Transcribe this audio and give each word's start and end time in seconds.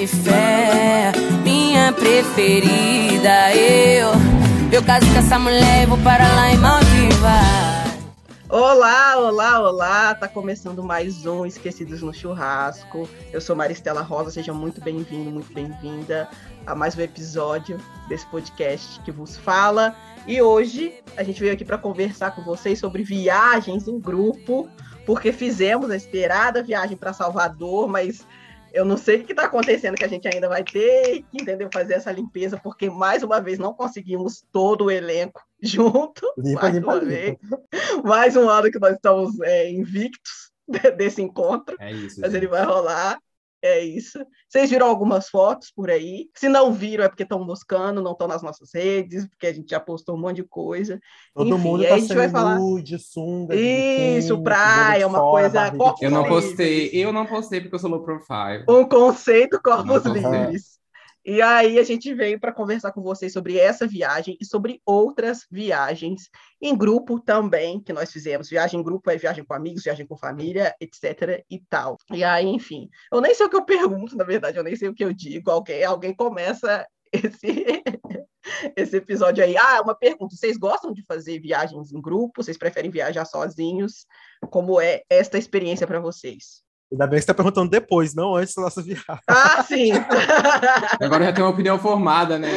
de 0.00 0.06
fé, 0.06 1.12
minha 1.44 1.92
preferida. 1.92 3.54
Eu, 3.54 4.08
eu 4.72 4.82
caso 4.82 5.04
com 5.12 5.18
essa 5.18 5.38
mulher 5.38 5.82
e 5.82 5.86
vou 5.86 5.98
para 5.98 6.26
lá 6.26 6.50
em 6.50 6.56
Maldivas. 6.56 8.00
Olá, 8.48 9.18
olá, 9.18 9.60
olá! 9.60 10.14
Tá 10.14 10.26
começando 10.26 10.82
mais 10.82 11.26
um 11.26 11.44
Esquecidos 11.44 12.00
no 12.00 12.14
Churrasco. 12.14 13.06
Eu 13.30 13.42
sou 13.42 13.54
Maristela 13.54 14.00
Rosa, 14.00 14.30
seja 14.30 14.54
muito 14.54 14.80
bem-vindo, 14.80 15.30
muito 15.30 15.52
bem-vinda 15.52 16.30
a 16.66 16.74
mais 16.74 16.96
um 16.96 17.02
episódio 17.02 17.78
desse 18.08 18.24
podcast 18.28 19.00
que 19.00 19.12
vos 19.12 19.36
fala. 19.36 19.94
E 20.26 20.40
hoje 20.40 20.94
a 21.14 21.22
gente 21.22 21.38
veio 21.38 21.52
aqui 21.52 21.64
para 21.64 21.76
conversar 21.76 22.30
com 22.30 22.40
vocês 22.42 22.78
sobre 22.78 23.02
viagens 23.02 23.86
em 23.86 24.00
grupo, 24.00 24.66
porque 25.04 25.30
fizemos 25.30 25.90
a 25.90 25.96
esperada 25.96 26.62
viagem 26.62 26.96
para 26.96 27.12
Salvador, 27.12 27.86
mas 27.86 28.26
eu 28.72 28.84
não 28.84 28.96
sei 28.96 29.20
o 29.20 29.24
que 29.24 29.32
está 29.32 29.44
acontecendo, 29.44 29.96
que 29.96 30.04
a 30.04 30.08
gente 30.08 30.28
ainda 30.28 30.48
vai 30.48 30.62
ter 30.64 31.24
que 31.30 31.42
entendeu, 31.42 31.68
fazer 31.72 31.94
essa 31.94 32.12
limpeza, 32.12 32.58
porque 32.62 32.88
mais 32.88 33.22
uma 33.22 33.40
vez 33.40 33.58
não 33.58 33.74
conseguimos 33.74 34.44
todo 34.52 34.86
o 34.86 34.90
elenco 34.90 35.42
junto. 35.62 36.32
Limpa, 36.38 36.62
mais 36.62 36.74
limpa, 36.74 36.86
uma 36.86 36.94
limpa. 36.94 37.06
vez. 37.06 37.38
Mais 38.04 38.36
um 38.36 38.48
ano 38.48 38.70
que 38.70 38.78
nós 38.78 38.94
estamos 38.94 39.40
é, 39.40 39.70
invictos 39.70 40.50
desse 40.96 41.22
encontro. 41.22 41.76
É 41.80 41.92
isso. 41.92 42.20
Mas 42.20 42.32
gente. 42.32 42.40
ele 42.40 42.48
vai 42.48 42.64
rolar. 42.64 43.18
É 43.62 43.80
isso. 43.80 44.18
Vocês 44.48 44.70
viram 44.70 44.86
algumas 44.86 45.28
fotos 45.28 45.70
por 45.70 45.90
aí? 45.90 46.30
Se 46.34 46.48
não 46.48 46.72
viram, 46.72 47.04
é 47.04 47.08
porque 47.08 47.24
estão 47.24 47.44
buscando, 47.44 48.00
não 48.00 48.12
estão 48.12 48.26
nas 48.26 48.42
nossas 48.42 48.70
redes, 48.74 49.28
porque 49.28 49.46
a 49.46 49.52
gente 49.52 49.70
já 49.70 49.78
postou 49.78 50.16
um 50.16 50.20
monte 50.20 50.36
de 50.36 50.44
coisa. 50.44 50.98
Todo 51.34 51.54
Enfim, 51.54 51.62
mundo 51.62 51.86
tá 51.86 51.94
a 51.94 51.98
gente 51.98 52.14
vai 52.14 52.28
falar 52.28 52.58
de 52.82 52.98
sunga, 52.98 53.54
de 53.54 53.62
Isso, 53.62 54.28
biquíni, 54.28 54.44
praia, 54.44 55.06
uma 55.06 55.18
fora, 55.18 55.50
coisa. 55.50 55.96
Eu 56.00 56.10
não 56.10 56.26
postei, 56.26 56.90
eu 56.92 57.12
não 57.12 57.26
postei 57.26 57.60
porque 57.60 57.74
eu 57.74 57.78
sou 57.78 57.90
low 57.90 58.02
profile. 58.02 58.64
Um 58.68 58.88
conceito 58.88 59.60
corpos 59.62 60.04
livres. 60.06 60.79
E 61.24 61.42
aí 61.42 61.78
a 61.78 61.82
gente 61.82 62.14
veio 62.14 62.40
para 62.40 62.52
conversar 62.52 62.92
com 62.92 63.02
vocês 63.02 63.32
sobre 63.32 63.58
essa 63.58 63.86
viagem 63.86 64.36
e 64.40 64.44
sobre 64.44 64.80
outras 64.84 65.46
viagens 65.50 66.30
em 66.60 66.76
grupo 66.76 67.20
também 67.20 67.80
que 67.80 67.92
nós 67.92 68.10
fizemos. 68.10 68.48
Viagem 68.48 68.80
em 68.80 68.82
grupo 68.82 69.10
é 69.10 69.16
viagem 69.16 69.44
com 69.44 69.54
amigos, 69.54 69.82
viagem 69.82 70.06
com 70.06 70.16
família, 70.16 70.74
etc 70.80 71.44
e 71.50 71.60
tal. 71.68 71.96
E 72.12 72.24
aí, 72.24 72.46
enfim, 72.46 72.88
eu 73.12 73.20
nem 73.20 73.34
sei 73.34 73.46
o 73.46 73.50
que 73.50 73.56
eu 73.56 73.64
pergunto, 73.64 74.16
na 74.16 74.24
verdade, 74.24 74.56
eu 74.56 74.64
nem 74.64 74.76
sei 74.76 74.88
o 74.88 74.94
que 74.94 75.04
eu 75.04 75.12
digo. 75.12 75.50
Alguém, 75.50 75.84
alguém 75.84 76.14
começa 76.14 76.86
esse 77.12 77.82
esse 78.76 78.96
episódio 78.96 79.44
aí. 79.44 79.56
Ah, 79.56 79.80
uma 79.82 79.94
pergunta: 79.94 80.34
vocês 80.34 80.56
gostam 80.56 80.92
de 80.92 81.04
fazer 81.04 81.40
viagens 81.40 81.92
em 81.92 82.00
grupo? 82.00 82.42
Vocês 82.42 82.56
preferem 82.56 82.90
viajar 82.90 83.24
sozinhos? 83.24 84.06
Como 84.50 84.80
é 84.80 85.02
esta 85.08 85.38
experiência 85.38 85.86
para 85.86 86.00
vocês? 86.00 86.62
Ainda 86.92 87.06
bem 87.06 87.18
que 87.18 87.24
você 87.24 87.30
está 87.30 87.34
perguntando 87.34 87.70
depois, 87.70 88.14
não 88.14 88.34
antes 88.34 88.54
da 88.54 88.62
nossa 88.62 88.82
viagem. 88.82 89.04
Ah, 89.28 89.62
sim! 89.62 89.92
agora 91.00 91.26
já 91.26 91.32
tem 91.32 91.44
uma 91.44 91.52
opinião 91.52 91.78
formada, 91.78 92.38
né? 92.38 92.48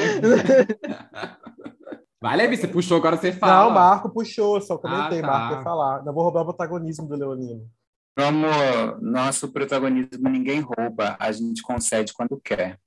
Vai, 2.20 2.38
Levi, 2.38 2.58
você 2.58 2.68
puxou, 2.68 2.98
agora 2.98 3.18
você 3.18 3.32
fala. 3.32 3.66
Não, 3.66 3.72
Marco 3.72 4.10
puxou, 4.10 4.60
só 4.62 4.78
comentei, 4.78 5.20
ah, 5.20 5.22
tá. 5.22 5.28
Marco 5.28 5.56
ia 5.56 5.62
falar. 5.62 6.04
Não 6.04 6.14
vou 6.14 6.24
roubar 6.24 6.42
o 6.42 6.46
protagonismo 6.46 7.08
do 7.08 7.16
Leonino. 7.16 7.70
Meu 8.16 8.28
amor, 8.28 9.02
nosso 9.02 9.52
protagonismo 9.52 10.30
ninguém 10.30 10.60
rouba, 10.60 11.18
a 11.20 11.32
gente 11.32 11.64
concede 11.64 12.14
quando 12.14 12.40
quer. 12.40 12.78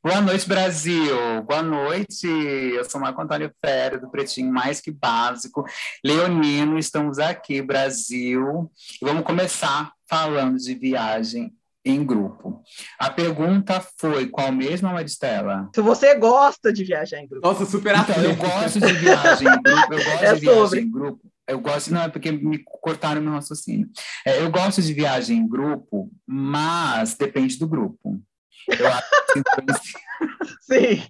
Boa 0.00 0.20
noite, 0.20 0.48
Brasil. 0.48 1.16
Boa 1.42 1.64
noite. 1.64 2.28
Eu 2.28 2.84
sou 2.84 3.00
Marco 3.00 3.20
Antônio 3.20 3.52
Ferreira, 3.60 3.98
do 3.98 4.08
Pretinho 4.08 4.52
Mais 4.52 4.80
Que 4.80 4.92
Básico. 4.92 5.64
Leonino, 6.04 6.78
estamos 6.78 7.18
aqui, 7.18 7.60
Brasil. 7.60 8.70
E 9.02 9.04
vamos 9.04 9.24
começar 9.24 9.90
falando 10.08 10.56
de 10.56 10.74
viagem 10.76 11.52
em 11.84 12.04
grupo. 12.04 12.62
A 13.00 13.10
pergunta 13.10 13.84
foi 13.98 14.28
qual 14.28 14.52
mesmo, 14.52 14.88
Maristela? 14.88 15.68
Se 15.74 15.80
você 15.80 16.14
gosta 16.14 16.72
de 16.72 16.84
viajar 16.84 17.18
em 17.18 17.26
grupo. 17.26 17.44
Nossa, 17.44 17.66
super 17.66 17.96
então, 17.96 18.22
eu 18.22 18.36
gosto 18.36 18.78
de 18.78 18.92
viagem 18.92 19.48
em 19.48 19.62
grupo. 19.62 19.92
Eu 19.92 20.04
gosto 20.04 20.24
é 20.24 20.34
de 20.34 20.40
viagem 20.40 20.62
sobre. 20.62 20.80
em 20.82 20.90
grupo. 20.90 21.20
Eu 21.48 21.60
gosto, 21.60 21.92
não 21.92 22.02
é 22.02 22.08
porque 22.08 22.30
me 22.30 22.62
cortaram 22.64 23.22
meu 23.22 23.32
raciocínio. 23.32 23.88
É, 24.26 24.42
eu 24.42 24.50
gosto 24.50 24.82
de 24.82 24.92
viagem 24.92 25.38
em 25.38 25.48
grupo, 25.48 26.10
mas 26.26 27.14
depende 27.14 27.58
do 27.58 27.66
grupo. 27.66 28.20
Eu 28.68 28.86
acho 28.86 29.10
que 29.32 29.38
influencia... 29.40 30.00
Sim, 30.60 31.02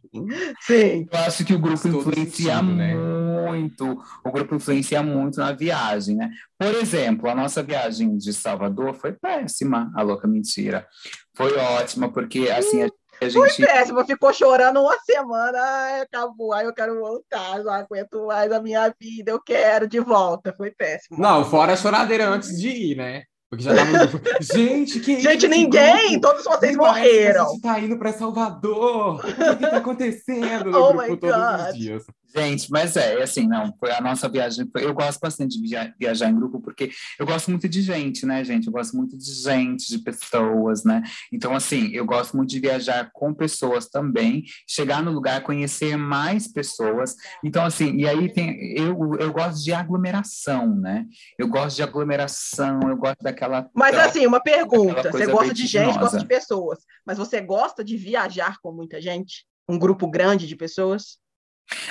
sim. 0.60 1.08
Eu 1.10 1.18
acho 1.20 1.44
que 1.44 1.54
o 1.54 1.58
grupo 1.58 1.88
influencia 1.88 2.56
sentido, 2.56 2.74
né? 2.74 2.94
muito, 2.94 4.04
o 4.24 4.30
grupo 4.30 4.54
influencia 4.54 5.02
muito 5.02 5.38
na 5.38 5.52
viagem, 5.52 6.16
né? 6.16 6.30
Por 6.58 6.74
exemplo, 6.74 7.28
a 7.28 7.34
nossa 7.34 7.62
viagem 7.62 8.16
de 8.16 8.32
Salvador 8.32 8.94
foi 8.94 9.12
péssima, 9.12 9.90
a 9.96 10.02
louca 10.02 10.28
mentira. 10.28 10.86
Foi 11.34 11.56
ótima, 11.56 12.12
porque 12.12 12.50
assim, 12.50 12.82
a 12.82 12.90
a 13.20 13.28
gente... 13.28 13.56
Foi 13.56 13.66
péssima, 13.66 14.04
ficou 14.04 14.32
chorando 14.32 14.80
uma 14.80 14.98
semana, 15.00 15.58
ai, 15.60 16.00
acabou, 16.00 16.52
aí 16.52 16.66
eu 16.66 16.74
quero 16.74 16.98
voltar, 16.98 17.62
não 17.62 17.72
aguento 17.72 18.26
mais 18.26 18.52
a 18.52 18.60
minha 18.60 18.92
vida, 19.00 19.30
eu 19.30 19.40
quero 19.40 19.88
de 19.88 20.00
volta, 20.00 20.54
foi 20.56 20.70
péssimo. 20.70 21.18
Não, 21.18 21.44
fora 21.44 21.72
a 21.72 21.76
choradeira 21.76 22.28
antes 22.28 22.58
de 22.58 22.68
ir, 22.68 22.96
né? 22.96 23.22
Porque 23.50 23.64
já 23.64 23.74
tava 23.74 23.90
Gente, 24.42 25.00
que 25.00 25.20
Gente, 25.20 25.48
ninguém! 25.48 26.20
Todos 26.20 26.44
vocês 26.44 26.76
morreram! 26.76 27.46
A 27.46 27.48
gente 27.48 27.62
tá 27.62 27.80
indo 27.80 27.98
para 27.98 28.12
Salvador! 28.12 29.24
O 29.24 29.56
que 29.56 29.70
tá 29.70 29.78
acontecendo 29.78 30.70
no 30.70 30.78
oh 30.78 30.92
grupo 30.92 31.16
todos 31.16 31.68
os 31.68 31.78
dias? 31.78 32.04
Gente, 32.34 32.70
mas 32.70 32.94
é, 32.94 33.22
assim, 33.22 33.46
não, 33.46 33.74
foi 33.80 33.90
a 33.90 34.02
nossa 34.02 34.28
viagem. 34.28 34.70
eu 34.76 34.92
gosto 34.92 35.18
bastante 35.18 35.58
de 35.58 35.66
via, 35.66 35.94
viajar 35.98 36.28
em 36.28 36.34
grupo, 36.34 36.60
porque 36.60 36.90
eu 37.18 37.24
gosto 37.24 37.50
muito 37.50 37.66
de 37.66 37.80
gente, 37.80 38.26
né, 38.26 38.44
gente? 38.44 38.66
Eu 38.66 38.72
gosto 38.72 38.94
muito 38.96 39.16
de 39.16 39.32
gente, 39.32 39.88
de 39.88 39.98
pessoas, 39.98 40.84
né? 40.84 41.02
Então, 41.32 41.54
assim, 41.54 41.90
eu 41.92 42.04
gosto 42.04 42.36
muito 42.36 42.50
de 42.50 42.60
viajar 42.60 43.10
com 43.14 43.32
pessoas 43.32 43.88
também, 43.88 44.44
chegar 44.68 45.02
no 45.02 45.10
lugar, 45.10 45.42
conhecer 45.42 45.96
mais 45.96 46.46
pessoas. 46.46 47.14
Então, 47.42 47.64
assim, 47.64 47.96
e 47.96 48.06
aí 48.06 48.30
tem. 48.30 48.76
Eu, 48.76 49.14
eu 49.18 49.32
gosto 49.32 49.64
de 49.64 49.72
aglomeração, 49.72 50.74
né? 50.76 51.06
Eu 51.38 51.48
gosto 51.48 51.76
de 51.76 51.82
aglomeração, 51.82 52.80
eu 52.88 52.96
gosto 52.96 53.22
daquela. 53.22 53.70
Mas, 53.72 53.96
assim, 53.96 54.26
uma 54.26 54.40
pergunta: 54.40 55.10
você 55.10 55.26
gosta 55.26 55.54
de 55.54 55.66
gente, 55.66 55.98
gosta 55.98 56.18
de 56.18 56.26
pessoas, 56.26 56.80
mas 57.06 57.16
você 57.16 57.40
gosta 57.40 57.82
de 57.82 57.96
viajar 57.96 58.58
com 58.60 58.70
muita 58.70 59.00
gente? 59.00 59.46
Um 59.66 59.78
grupo 59.78 60.06
grande 60.10 60.46
de 60.46 60.56
pessoas? 60.56 61.18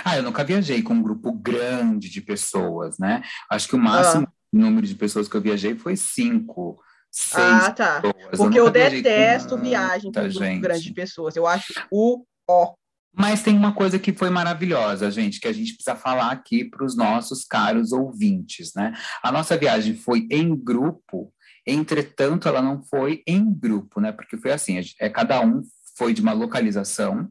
Ah, 0.03 0.17
eu 0.17 0.23
nunca 0.23 0.43
viajei 0.43 0.81
com 0.81 0.93
um 0.93 1.01
grupo 1.01 1.31
grande 1.31 2.09
de 2.09 2.21
pessoas, 2.21 2.97
né? 2.97 3.21
Acho 3.49 3.67
que 3.67 3.75
o 3.75 3.79
máximo 3.79 4.27
ah. 4.27 4.31
número 4.51 4.85
de 4.88 4.95
pessoas 4.95 5.27
que 5.27 5.35
eu 5.35 5.41
viajei 5.41 5.75
foi 5.75 5.95
cinco. 5.95 6.81
Seis 7.11 7.43
ah, 7.43 7.71
tá. 7.71 8.01
Pessoas. 8.01 8.38
Porque 8.38 8.59
eu, 8.59 8.65
eu 8.65 8.71
detesto 8.71 9.57
viagem 9.57 10.11
com 10.11 10.19
um 10.19 10.29
grupo 10.29 10.59
grande 10.61 10.83
de 10.83 10.93
pessoas. 10.93 11.35
Eu 11.35 11.47
acho 11.47 11.73
o 11.91 12.23
ó. 12.47 12.73
Mas 13.19 13.41
tem 13.41 13.57
uma 13.57 13.73
coisa 13.73 13.97
que 13.97 14.13
foi 14.13 14.29
maravilhosa, 14.29 15.09
gente, 15.09 15.39
que 15.39 15.47
a 15.47 15.53
gente 15.53 15.73
precisa 15.73 15.95
falar 15.95 16.31
aqui 16.31 16.63
para 16.63 16.85
os 16.85 16.95
nossos 16.95 17.44
caros 17.44 17.91
ouvintes, 17.91 18.73
né? 18.75 18.94
A 19.23 19.31
nossa 19.31 19.57
viagem 19.57 19.95
foi 19.95 20.27
em 20.29 20.55
grupo, 20.55 21.33
entretanto, 21.65 22.47
ela 22.47 22.61
não 22.61 22.83
foi 22.83 23.23
em 23.25 23.51
grupo, 23.51 23.99
né? 23.99 24.11
Porque 24.11 24.38
foi 24.38 24.51
assim, 24.51 24.79
é 24.99 25.09
cada 25.09 25.41
um 25.41 25.63
foi 25.97 26.13
de 26.13 26.21
uma 26.21 26.31
localização, 26.31 27.27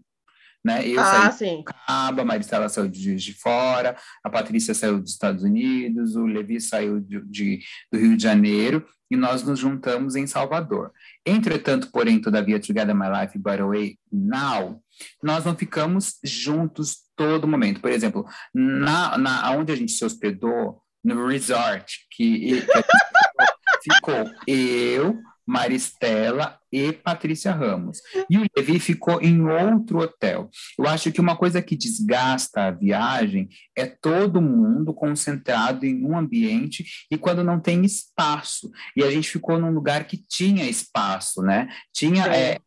né? 0.67 0.87
Eu 0.87 1.01
ah, 1.01 1.31
saí 1.31 1.59
de 1.59 1.65
Cabo, 1.65 2.21
a 2.21 2.25
Maristela 2.25 2.69
saiu 2.69 2.89
de 2.89 3.15
de 3.15 3.33
Fora, 3.35 3.97
a 4.25 4.29
Patrícia 4.29 4.75
saiu 4.75 5.01
dos 5.01 5.13
Estados 5.13 5.45
Unidos, 5.45 6.17
o 6.17 6.27
Levi 6.27 6.61
saiu 6.61 7.01
de, 7.01 7.21
de, 7.27 7.61
do 7.93 7.99
Rio 7.99 8.17
de 8.17 8.23
Janeiro 8.25 8.85
e 9.09 9.17
nós 9.17 9.45
nos 9.45 9.61
juntamos 9.61 10.17
em 10.17 10.27
Salvador. 10.27 10.91
Entretanto, 11.25 11.89
porém, 11.93 12.21
todavia, 12.21 12.59
Together 12.59 12.97
My 12.97 13.07
Life, 13.07 13.39
By 13.39 13.57
The 13.57 13.63
Way, 13.63 13.99
Now, 14.11 14.83
nós 15.23 15.45
não 15.45 15.55
ficamos 15.55 16.19
juntos 16.25 16.97
todo 17.15 17.47
momento. 17.47 17.81
Por 17.81 17.93
exemplo, 17.93 18.27
na, 18.53 19.17
na 19.17 19.53
onde 19.53 19.73
a 19.73 19.77
gente 19.77 19.93
se 19.93 20.05
hospedou, 20.05 20.83
no 21.05 21.29
resort, 21.29 22.01
que, 22.11 22.61
que 22.61 22.67
ficou 23.95 24.29
eu, 24.45 25.17
Maristela 25.47 26.59
e 26.73 26.93
Patrícia 26.93 27.53
Ramos. 27.53 27.99
E 28.29 28.37
o 28.37 28.45
Levi 28.57 28.81
ficou 28.81 29.21
em 29.23 29.41
outro 29.41 30.01
hotel. 30.01 30.51
Eu 30.79 30.87
acho 30.87 31.13
que 31.13 31.21
uma 31.21 31.37
coisa 31.37 31.63
que 31.63 31.77
desgasta 31.77 32.65
a 32.65 32.71
viagem 32.71 33.49
é 33.77 33.87
todo 33.87 34.43
mundo 34.43 34.93
concentrado 34.93 35.87
em 35.87 36.05
um 36.05 36.19
ambiente 36.19 36.85
e 37.11 37.17
quando 37.17 37.45
não 37.45 37.61
tem 37.61 37.85
espaço. 37.85 38.71
E 38.97 39.05
a 39.05 39.11
gente 39.11 39.31
ficou 39.31 39.59
num 39.59 39.71
lugar 39.71 40.07
que 40.07 40.17
tinha 40.17 40.69
espaço, 40.69 41.43
né? 41.43 41.69
Tinha 41.93 42.27
é, 42.27 42.53
é, 42.53 42.61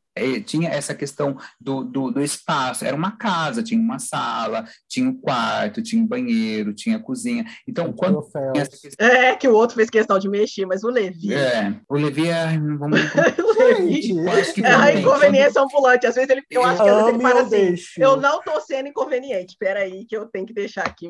tinha 0.45 0.69
essa 0.69 0.94
questão 0.94 1.38
do, 1.60 1.83
do, 1.83 2.12
do, 2.12 2.21
espaço. 2.21 2.86
Era 2.86 2.95
uma 2.95 3.12
casa, 3.12 3.63
tinha 3.63 3.80
uma 3.80 4.00
sala, 4.00 4.66
tinha 4.88 5.10
um 5.10 5.13
quarto, 5.13 5.81
tinha 5.81 6.01
um 6.01 6.07
banheiro, 6.07 6.74
tinha 6.74 7.00
cozinha. 7.00 7.45
Então, 7.68 7.92
quando. 7.94 8.21
Questão... 8.21 9.07
É, 9.07 9.36
que 9.36 9.48
o 9.48 9.54
outro 9.54 9.75
fez 9.75 9.89
questão 9.89 10.19
de 10.19 10.30
mexer, 10.30 10.66
mas 10.66 10.83
o 10.83 10.89
Levi. 10.89 11.33
É, 11.33 11.74
o 11.88 11.95
Levi 11.95 12.30
é. 12.30 12.57
Vamos 12.57 13.00
o 13.39 13.63
Levi. 13.63 14.63
é 14.63 14.74
a 14.74 14.94
inconveniência 14.94 15.62
ambulante. 15.62 16.07
Às 16.07 16.16
vezes 16.16 16.30
ele. 16.30 16.44
Eu 16.50 16.63
acho 16.63 16.83
que 16.83 16.89
às 16.89 16.95
vezes 16.95 17.13
ele 17.13 17.21
fala 17.21 17.42
assim: 17.42 17.75
eu 17.98 18.18
não 18.18 18.42
tô 18.42 18.60
sendo 18.62 18.89
inconveniente. 18.89 19.54
Espera 19.54 19.81
aí, 19.81 20.06
que 20.06 20.16
eu 20.16 20.25
tenho 20.25 20.45
que 20.45 20.54
deixar 20.54 20.86
aqui 20.86 21.10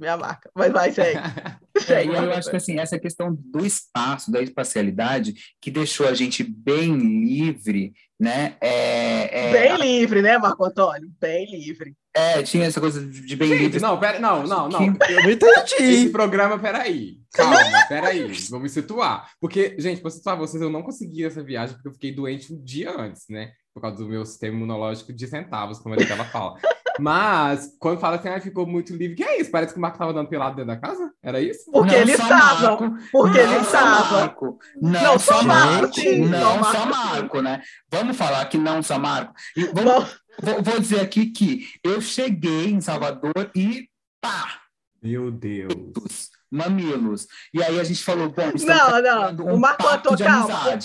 minha 0.00 0.16
marca. 0.16 0.50
Mas 0.54 0.72
vai, 0.72 0.90
segue. 0.90 1.18
É, 1.88 2.04
eu 2.04 2.32
acho 2.32 2.50
que 2.50 2.56
assim, 2.56 2.78
essa 2.78 2.98
questão 2.98 3.34
do 3.34 3.64
espaço, 3.64 4.30
da 4.30 4.42
espacialidade, 4.42 5.34
que 5.60 5.70
deixou 5.70 6.06
a 6.06 6.12
gente 6.12 6.44
bem 6.44 6.94
livre, 6.94 7.94
né? 8.20 8.54
É, 8.60 9.48
é... 9.48 9.52
Bem 9.52 9.76
livre, 9.78 10.20
né, 10.20 10.36
Marco 10.36 10.62
Antônio? 10.62 11.10
Bem 11.18 11.50
livre. 11.50 11.96
É, 12.14 12.42
tinha 12.42 12.66
essa 12.66 12.80
coisa 12.80 13.04
de 13.04 13.34
bem 13.34 13.48
gente, 13.48 13.62
livre. 13.62 13.80
Não, 13.80 13.98
pera, 13.98 14.18
não, 14.18 14.46
não, 14.46 14.68
não. 14.68 14.84
Eu 14.84 15.22
não 15.22 15.30
entendi. 15.30 15.74
Esse 15.78 16.10
programa, 16.10 16.58
peraí. 16.58 17.16
Calma, 17.32 17.56
peraí. 17.88 18.30
Vamos 18.50 18.64
me 18.64 18.68
situar. 18.68 19.30
Porque, 19.40 19.74
gente, 19.78 20.02
para 20.02 20.10
situar 20.10 20.36
vocês, 20.36 20.62
eu 20.62 20.68
não 20.68 20.82
consegui 20.82 21.24
essa 21.24 21.42
viagem 21.42 21.74
porque 21.76 21.88
eu 21.88 21.92
fiquei 21.92 22.12
doente 22.12 22.52
um 22.52 22.62
dia 22.62 22.90
antes, 22.94 23.24
né? 23.30 23.52
Por 23.72 23.80
causa 23.80 23.96
do 23.96 24.08
meu 24.08 24.26
sistema 24.26 24.54
imunológico 24.54 25.12
de 25.12 25.26
centavos, 25.26 25.78
como 25.78 25.94
a 25.94 25.98
Estela 25.98 26.24
fala. 26.26 26.58
Mas, 27.00 27.76
quando 27.78 27.98
fala 27.98 28.16
assim, 28.16 28.28
ah, 28.28 28.40
ficou 28.40 28.66
muito 28.66 28.94
livre, 28.94 29.16
que 29.16 29.24
é 29.24 29.40
isso? 29.40 29.50
Parece 29.50 29.72
que 29.72 29.78
o 29.78 29.82
Marco 29.82 29.96
estava 29.96 30.12
dando 30.12 30.28
pelado 30.28 30.56
dentro 30.56 30.72
da 30.72 30.76
casa? 30.76 31.10
Era 31.22 31.40
isso? 31.40 31.70
Porque 31.70 31.92
não 31.92 31.98
ele 31.98 32.12
estava. 32.12 32.76
Porque 33.10 33.42
não 33.42 33.52
ele 33.52 33.62
estava. 33.62 34.36
Não, 34.80 35.02
não 35.02 35.18
só 35.18 35.42
Marco. 35.42 35.88
Não 36.28 36.64
só 36.64 36.86
Marco, 36.86 37.40
né? 37.40 37.62
Vamos 37.90 38.16
falar 38.16 38.44
que 38.46 38.58
não 38.58 38.82
só 38.82 38.98
Marco. 38.98 39.32
Vamos, 39.72 40.20
vou, 40.40 40.62
vou 40.62 40.80
dizer 40.80 41.00
aqui 41.00 41.26
que 41.26 41.66
eu 41.82 42.00
cheguei 42.00 42.70
em 42.70 42.80
Salvador 42.80 43.50
e 43.54 43.88
pá! 44.20 44.60
Meu 45.02 45.30
Deus. 45.30 46.28
Mamilos. 46.50 47.26
E 47.54 47.62
aí 47.62 47.80
a 47.80 47.84
gente 47.84 48.04
falou, 48.04 48.28
bom, 48.28 48.52
não, 48.66 49.32
não. 49.32 49.46
Um 49.46 49.54
o 49.54 49.60
Marco 49.60 49.86
Antônio, 49.86 50.24
calma. 50.24 50.78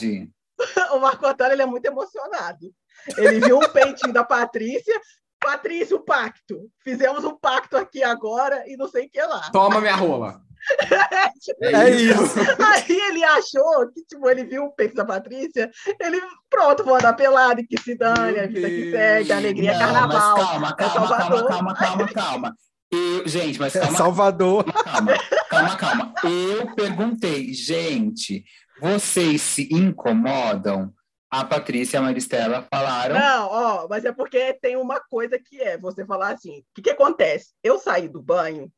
O 0.94 1.00
Marco 1.00 1.26
Antônio 1.26 1.54
ele 1.54 1.64
é 1.64 1.66
muito 1.66 1.86
emocionado. 1.86 2.72
Ele 3.18 3.40
viu 3.42 3.58
um 3.58 3.70
peitinho 3.70 4.14
da 4.14 4.24
Patrícia, 4.24 5.00
Patrícia, 5.46 5.96
o 5.96 6.04
pacto. 6.04 6.70
Fizemos 6.84 7.24
um 7.24 7.38
pacto 7.38 7.78
aqui 7.78 8.04
agora 8.04 8.64
e 8.68 8.76
não 8.76 8.88
sei 8.88 9.06
o 9.06 9.10
que 9.10 9.22
lá. 9.22 9.52
Toma 9.52 9.80
minha 9.80 9.96
rola. 9.96 10.42
é, 11.62 11.72
é 11.72 11.90
isso. 11.92 12.40
Aí 12.60 13.00
ele 13.10 13.24
achou 13.24 13.92
que, 13.94 14.04
tipo, 14.06 14.28
ele 14.28 14.44
viu 14.44 14.64
o 14.64 14.72
peito 14.72 14.96
da 14.96 15.06
Patrícia, 15.06 15.70
ele, 16.00 16.20
pronto, 16.50 16.84
vou 16.84 16.96
andar 16.96 17.14
pelado 17.14 17.62
e 17.62 17.68
que 17.68 17.80
se 17.80 17.96
dane, 17.96 18.40
a 18.40 18.48
vida 18.48 18.68
que 18.68 18.90
segue, 18.90 19.32
a 19.32 19.38
alegria 19.38 19.72
é 19.74 19.78
carnaval. 19.78 20.36
calma, 20.36 20.70
é 20.70 20.74
calma, 20.74 21.08
calma, 21.08 21.48
calma, 21.48 21.76
calma, 21.76 22.08
calma. 22.12 22.56
Eu, 22.92 23.28
gente, 23.28 23.60
mas 23.60 23.74
calma. 23.74 23.88
É 23.88 23.92
Salvador. 23.96 24.64
Calma, 24.64 25.14
calma, 25.50 25.76
calma. 25.76 26.14
Eu 26.24 26.74
perguntei, 26.74 27.54
gente, 27.54 28.44
vocês 28.82 29.42
se 29.42 29.70
incomodam 29.72 30.92
a 31.40 31.46
Patrícia 31.46 31.98
e 31.98 32.00
a 32.00 32.02
Maristela 32.02 32.68
falaram. 32.74 33.16
Não, 33.16 33.48
ó, 33.48 33.88
mas 33.90 34.06
é 34.06 34.12
porque 34.12 34.54
tem 34.54 34.78
uma 34.78 35.00
coisa 35.00 35.38
que 35.38 35.62
é 35.62 35.78
você 35.78 36.06
falar 36.06 36.34
assim: 36.34 36.60
o 36.60 36.64
que, 36.74 36.82
que 36.84 36.90
acontece? 36.90 37.54
Eu 37.64 37.78
saí 37.78 38.08
do 38.08 38.22
banho 38.22 38.72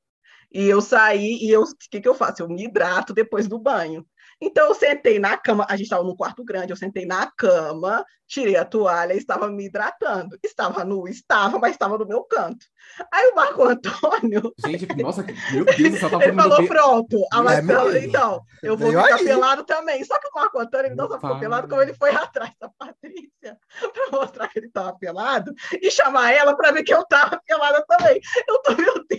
e 0.51 0.65
eu 0.67 0.81
saí 0.81 1.37
e 1.41 1.49
eu, 1.49 1.61
o 1.61 1.75
que, 1.89 2.01
que 2.01 2.07
eu 2.07 2.15
faço? 2.15 2.41
Eu 2.41 2.49
me 2.49 2.63
hidrato 2.63 3.13
depois 3.13 3.47
do 3.47 3.59
banho. 3.59 4.05
Então, 4.41 4.67
eu 4.67 4.75
sentei 4.75 5.19
na 5.19 5.35
cama, 5.37 5.65
a 5.67 5.75
gente 5.75 5.85
estava 5.85 6.03
num 6.03 6.15
quarto 6.15 6.43
grande, 6.43 6.71
eu 6.71 6.77
sentei 6.77 7.05
na 7.05 7.31
cama, 7.35 8.05
tirei 8.27 8.55
a 8.55 8.65
toalha 8.65 9.13
e 9.13 9.17
estava 9.17 9.47
me 9.49 9.65
hidratando. 9.65 10.37
Estava 10.43 10.83
nu, 10.83 11.07
estava, 11.07 11.57
mas 11.57 11.71
estava 11.71 11.97
no 11.97 12.05
meu 12.05 12.23
canto. 12.23 12.65
Aí 13.11 13.27
o 13.29 13.35
Marco 13.35 13.63
Antônio. 13.63 14.53
Gente, 14.65 14.87
nossa, 15.01 15.25
meu 15.51 15.65
Deus, 15.75 15.99
só 15.99 16.09
tá 16.09 16.23
Ele 16.23 16.33
falou: 16.33 16.67
pronto, 16.67 17.25
a 17.31 17.41
Marcela, 17.41 17.97
é 17.97 18.05
então, 18.05 18.41
eu 18.61 18.77
vou 18.77 18.89
ficar 18.89 19.15
aí. 19.15 19.25
pelado 19.25 19.63
também. 19.63 20.03
Só 20.03 20.19
que 20.19 20.27
o 20.27 20.33
Marco 20.35 20.59
Antônio 20.59 20.87
ele 20.87 20.95
não 20.95 21.07
só 21.07 21.15
ficou 21.15 21.39
pelado, 21.39 21.67
como 21.67 21.81
ele 21.81 21.93
foi 21.93 22.11
atrás 22.15 22.51
da 22.59 22.69
Patrícia 22.69 23.57
para 23.79 24.19
mostrar 24.19 24.47
que 24.49 24.59
ele 24.59 24.67
estava 24.67 24.97
pelado 24.97 25.53
e 25.81 25.89
chamar 25.89 26.33
ela 26.33 26.55
para 26.55 26.71
ver 26.71 26.83
que 26.83 26.93
eu 26.93 27.01
estava 27.01 27.41
pelada 27.45 27.83
também. 27.87 28.19
Eu 28.47 28.61
tô, 28.61 28.75
meu 28.75 29.05
Deus, 29.07 29.16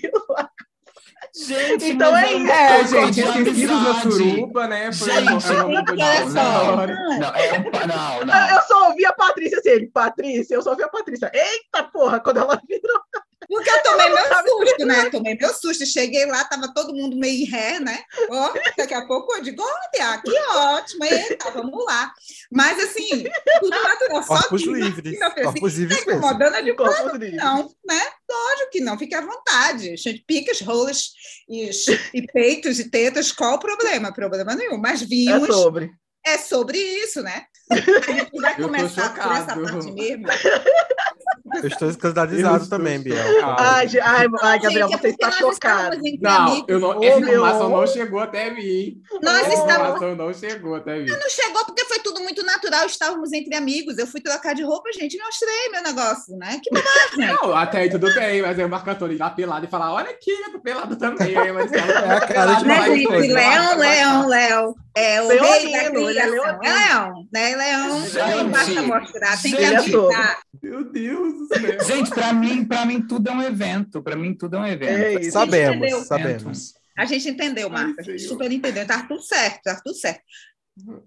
Gente, 1.48 1.92
então 1.92 2.14
é 2.16 2.32
isso. 2.34 2.52
É, 2.52 2.86
gente, 2.86 3.20
esquecidos 3.20 3.82
na 3.82 4.00
suruba, 4.02 4.66
né? 4.66 4.92
Foi 4.92 5.10
gente, 5.10 5.26
não, 5.48 5.68
não, 5.70 5.82
não, 5.82 7.34
é 7.34 7.52
um, 7.58 7.86
não, 7.86 8.26
não. 8.26 8.50
Eu 8.50 8.62
só 8.62 8.88
ouvi 8.88 9.06
a 9.06 9.12
Patrícia 9.14 9.58
assim, 9.58 9.70
ele, 9.70 9.86
Patrícia, 9.86 10.54
eu 10.54 10.62
só 10.62 10.70
ouvi 10.70 10.82
a 10.82 10.88
Patrícia. 10.88 11.30
Eita 11.32 11.84
porra, 11.84 12.20
quando 12.20 12.38
ela 12.38 12.60
virou. 12.68 12.97
Porque 13.48 13.70
eu 13.70 13.82
tomei 13.82 14.08
meu 14.10 14.24
susto, 14.46 14.86
né? 14.86 15.10
Tomei 15.10 15.34
meu 15.34 15.54
susto. 15.54 15.86
Cheguei 15.86 16.26
lá, 16.26 16.44
tava 16.44 16.72
todo 16.74 16.94
mundo 16.94 17.16
meio 17.16 17.42
em 17.42 17.44
ré, 17.46 17.80
né? 17.80 18.04
Ó, 18.28 18.52
daqui 18.76 18.92
a 18.92 19.06
pouco 19.06 19.34
eu 19.34 19.42
digo, 19.42 19.62
olha, 19.62 20.18
que 20.22 20.38
ótimo, 20.38 21.04
eita, 21.04 21.50
vamos 21.50 21.84
lá. 21.86 22.12
Mas 22.52 22.78
assim, 22.78 23.24
tudo 23.60 23.70
natural. 23.70 24.22
Só 24.22 24.34
Corpos 24.34 24.62
que, 24.62 24.70
livres. 24.70 25.18
Corpos 25.18 25.72
assim, 25.72 25.80
livres. 25.80 26.04
Tá 26.04 26.12
incomodando 26.12 26.62
de 26.62 26.74
corpos 26.74 27.12
livres. 27.14 27.36
Não, 27.36 27.74
né? 27.86 28.02
Lógico 28.30 28.70
que 28.70 28.80
não, 28.80 28.98
fique 28.98 29.14
à 29.14 29.22
vontade. 29.22 29.92
A 29.92 29.96
gente 29.96 30.22
pica 30.26 30.52
as 30.52 30.60
rolas 30.60 31.12
e, 31.48 31.70
e 32.12 32.26
peitos 32.26 32.78
e 32.78 32.90
tetas, 32.90 33.32
qual 33.32 33.54
o 33.54 33.58
problema? 33.58 34.12
Problema 34.12 34.54
nenhum. 34.54 34.76
Mas 34.76 35.00
vimos. 35.00 35.48
É 35.48 35.52
sobre. 35.52 35.90
É 36.26 36.36
sobre 36.36 36.78
isso, 36.78 37.22
né? 37.22 37.46
A 37.70 38.12
gente 38.12 38.40
vai 38.40 38.56
começar 38.56 39.14
por 39.14 39.32
essa 39.32 39.56
parte 39.56 39.92
mesmo. 39.92 40.26
Eu 41.54 41.68
estou 41.68 41.88
escandalizado 41.88 42.68
também, 42.68 42.98
Biel. 43.00 43.16
Ai, 43.58 43.88
ai, 44.02 44.26
ai, 44.42 44.58
Gabriel, 44.60 44.88
você 44.88 45.08
está 45.08 45.30
chocado. 45.30 45.96
Não, 46.20 46.64
eu 46.68 46.78
não, 46.78 47.02
essa 47.02 47.20
informação 47.20 47.68
não 47.68 47.86
chegou 47.86 48.20
até 48.20 48.50
mim. 48.50 49.00
Nós 49.22 49.40
essa 49.40 49.54
estávamos... 49.54 49.96
informação 49.96 50.16
não 50.16 50.34
chegou 50.34 50.74
até 50.74 50.98
mim. 50.98 51.06
Não 51.06 51.30
chegou 51.30 51.64
porque 51.64 51.84
foi 51.84 51.98
tudo 52.00 52.20
muito 52.20 52.44
natural, 52.44 52.86
estávamos 52.86 53.32
entre 53.32 53.54
amigos. 53.54 53.98
Eu 53.98 54.06
fui 54.06 54.20
trocar 54.20 54.54
de 54.54 54.62
roupa, 54.62 54.90
gente, 54.92 55.16
e 55.16 55.22
mostrei 55.22 55.68
meu 55.70 55.82
negócio, 55.82 56.36
né? 56.36 56.60
Que 56.62 56.70
bobagem. 56.70 57.36
Não, 57.42 57.56
até 57.56 57.78
aí 57.78 57.90
tudo 57.90 58.12
bem, 58.14 58.42
mas 58.42 58.58
aí 58.58 58.64
o 58.64 58.68
Marco 58.68 58.90
Antônio 58.90 59.14
ir 59.14 59.18
lá 59.18 59.30
pelado 59.30 59.66
e 59.66 59.68
falar: 59.68 59.92
olha 59.92 60.10
aqui, 60.10 60.30
eu 60.30 60.52
tô 60.52 60.60
pelado 60.60 60.96
também. 60.96 61.34
Mas 61.52 61.72
é 61.72 61.80
a 62.12 62.20
cara 62.20 62.54
de 62.54 62.64
né, 62.64 62.96
gente, 62.96 63.08
Leão, 63.08 63.78
Leão, 63.78 64.28
Léo. 64.28 64.74
É 64.94 65.22
o 65.22 65.28
rei 65.28 65.72
da 65.72 65.90
criação. 65.90 66.60
É 66.62 66.72
Leão, 66.72 67.26
né? 67.32 67.56
Leão, 67.56 68.00
não 68.36 68.50
basta 68.50 68.82
mostrar, 68.82 69.40
tem 69.40 69.54
que 69.54 69.64
avisar. 69.64 70.38
Meu 70.62 70.84
Deus 70.84 71.34
do 71.38 71.46
céu. 71.46 71.84
Gente, 71.84 72.10
para 72.10 72.32
mim, 72.32 72.64
para 72.64 72.84
mim 72.84 73.00
tudo 73.00 73.28
é 73.30 73.32
um 73.32 73.42
evento. 73.42 74.02
Para 74.02 74.16
mim 74.16 74.34
tudo 74.34 74.56
é 74.56 74.60
um 74.60 74.66
evento. 74.66 75.26
É 75.26 75.30
sabemos, 75.30 76.06
sabemos. 76.06 76.74
A 76.96 77.04
gente 77.04 77.28
entendeu, 77.28 77.70
Marca. 77.70 78.02
Super 78.18 78.50
entendeu. 78.50 78.86
Tá 78.86 79.04
tudo 79.04 79.22
certo, 79.22 79.62
tá 79.62 79.80
tudo 79.84 79.96
certo. 79.96 80.22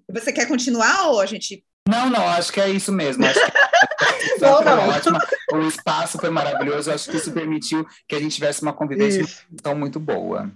Você 0.10 0.32
quer 0.32 0.48
continuar 0.48 1.08
ou 1.10 1.20
a 1.20 1.26
gente 1.26 1.64
não, 1.88 2.10
não, 2.10 2.28
acho 2.30 2.54
que 2.54 2.62
é 2.62 2.70
isso 2.70 2.92
mesmo. 2.92 3.26
Acho 3.26 3.40
que 3.40 3.52
não, 4.40 4.62
não. 4.62 4.90
Ótima. 4.90 5.20
O 5.52 5.62
espaço 5.62 6.18
foi 6.20 6.30
maravilhoso. 6.30 6.92
Acho 6.92 7.10
que 7.10 7.18
isso 7.18 7.32
permitiu 7.32 7.86
que 8.08 8.16
a 8.16 8.20
gente 8.20 8.36
tivesse 8.36 8.62
uma 8.62 8.72
convivência 8.72 9.26
tão 9.62 9.76
muito 9.76 10.00
boa. 10.00 10.52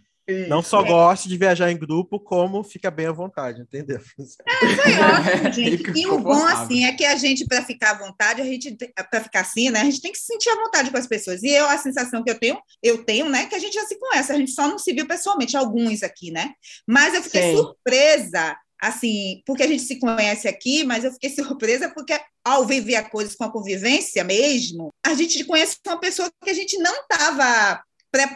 Não 0.48 0.62
só 0.63 0.81
é. 0.81 0.88
goste 0.88 1.30
de 1.30 1.38
viajar 1.38 1.72
em 1.72 1.77
grupo, 1.77 2.19
como 2.19 2.63
fica 2.63 2.89
bem 2.89 3.06
à 3.06 3.12
vontade, 3.12 3.62
entendeu? 3.62 4.00
É, 4.00 4.75
foi 4.75 4.94
ótimo, 4.94 5.51
gente. 5.54 6.00
E 6.00 6.07
o 6.07 6.18
bom, 6.18 6.45
assim, 6.48 6.86
é 6.86 6.94
que 6.94 7.06
a 7.06 7.16
gente, 7.16 7.45
para 7.45 7.63
ficar 7.63 7.91
à 7.91 7.94
vontade, 7.94 8.41
a 8.41 8.46
gente, 8.46 8.75
para 9.12 9.22
ficar 9.22 9.41
assim, 9.41 9.70
né, 9.70 9.82
a 9.82 9.86
gente 9.86 10.01
tem 10.01 10.12
que 10.12 10.17
se 10.17 10.25
sentir 10.25 10.50
à 10.50 10.55
vontade 10.55 10.89
com 10.89 10.98
as 10.98 11.05
pessoas. 11.05 11.44
E 11.44 11.50
eu, 11.50 11.67
a 11.67 11.77
sensação 11.77 12.24
que 12.24 12.32
eu 12.32 12.39
tenho, 12.39 12.58
eu 12.82 13.03
tenho, 13.05 13.29
né, 13.29 13.46
que 13.46 13.53
a 13.53 13.60
gente 13.60 13.74
já 13.74 13.86
se 13.86 14.00
conhece, 14.00 14.32
a 14.32 14.38
gente 14.38 14.51
só 14.51 14.67
não 14.67 14.79
se 14.79 14.91
viu 14.94 15.08
pessoalmente, 15.08 15.55
alguns 15.55 16.01
aqui, 16.01 16.32
né? 16.32 16.53
Mas 16.88 17.13
eu 17.13 17.22
fiquei 17.22 17.41
Sim. 17.44 17.58
surpresa, 17.58 18.58
assim, 18.82 19.44
porque 19.46 19.62
a 19.63 19.67
gente 19.67 19.84
se 19.84 20.00
conhece 20.00 20.48
aqui, 20.48 20.84
mas 20.84 21.03
eu 21.03 21.12
fiquei 21.12 21.29
surpresa 21.36 21.91
porque 21.94 22.20
ao 22.44 22.65
viver 22.65 23.10
coisas 23.10 23.36
com 23.36 23.44
a 23.44 23.51
convivência 23.51 24.24
mesmo, 24.24 24.91
a 25.05 25.13
gente 25.13 25.44
conhece 25.44 25.77
uma 25.86 26.00
pessoa 26.00 26.32
que 26.44 26.50
a 26.50 26.53
gente 26.53 26.77
não 26.79 26.94
estava 27.01 27.84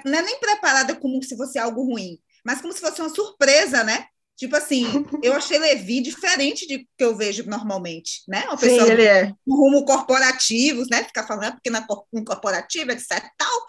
não 0.05 0.19
é 0.19 0.21
nem 0.21 0.39
preparada 0.39 0.95
como 0.95 1.21
se 1.23 1.35
fosse 1.37 1.57
algo 1.57 1.83
ruim, 1.83 2.17
mas 2.45 2.61
como 2.61 2.73
se 2.73 2.81
fosse 2.81 3.01
uma 3.01 3.09
surpresa, 3.09 3.83
né? 3.83 4.05
Tipo 4.39 4.55
assim, 4.55 4.85
eu 5.21 5.33
achei 5.33 5.59
Levi 5.59 6.01
diferente 6.01 6.65
de 6.65 6.87
que 6.97 7.03
eu 7.03 7.13
vejo 7.13 7.43
normalmente, 7.45 8.21
né? 8.25 8.45
Uma 8.47 8.57
pessoa 8.57 8.85
Sim, 8.85 8.91
ele 8.93 9.03
é. 9.03 9.33
Um 9.45 9.53
rumo 9.53 9.83
corporativo, 9.83 10.85
né? 10.89 11.03
Ficar 11.03 11.27
falando, 11.27 11.43
é 11.43 11.51
porque 11.51 11.69
na 11.69 11.85
um 12.13 12.23
corporativo, 12.23 12.89
etc. 12.91 13.21
Tal. 13.37 13.65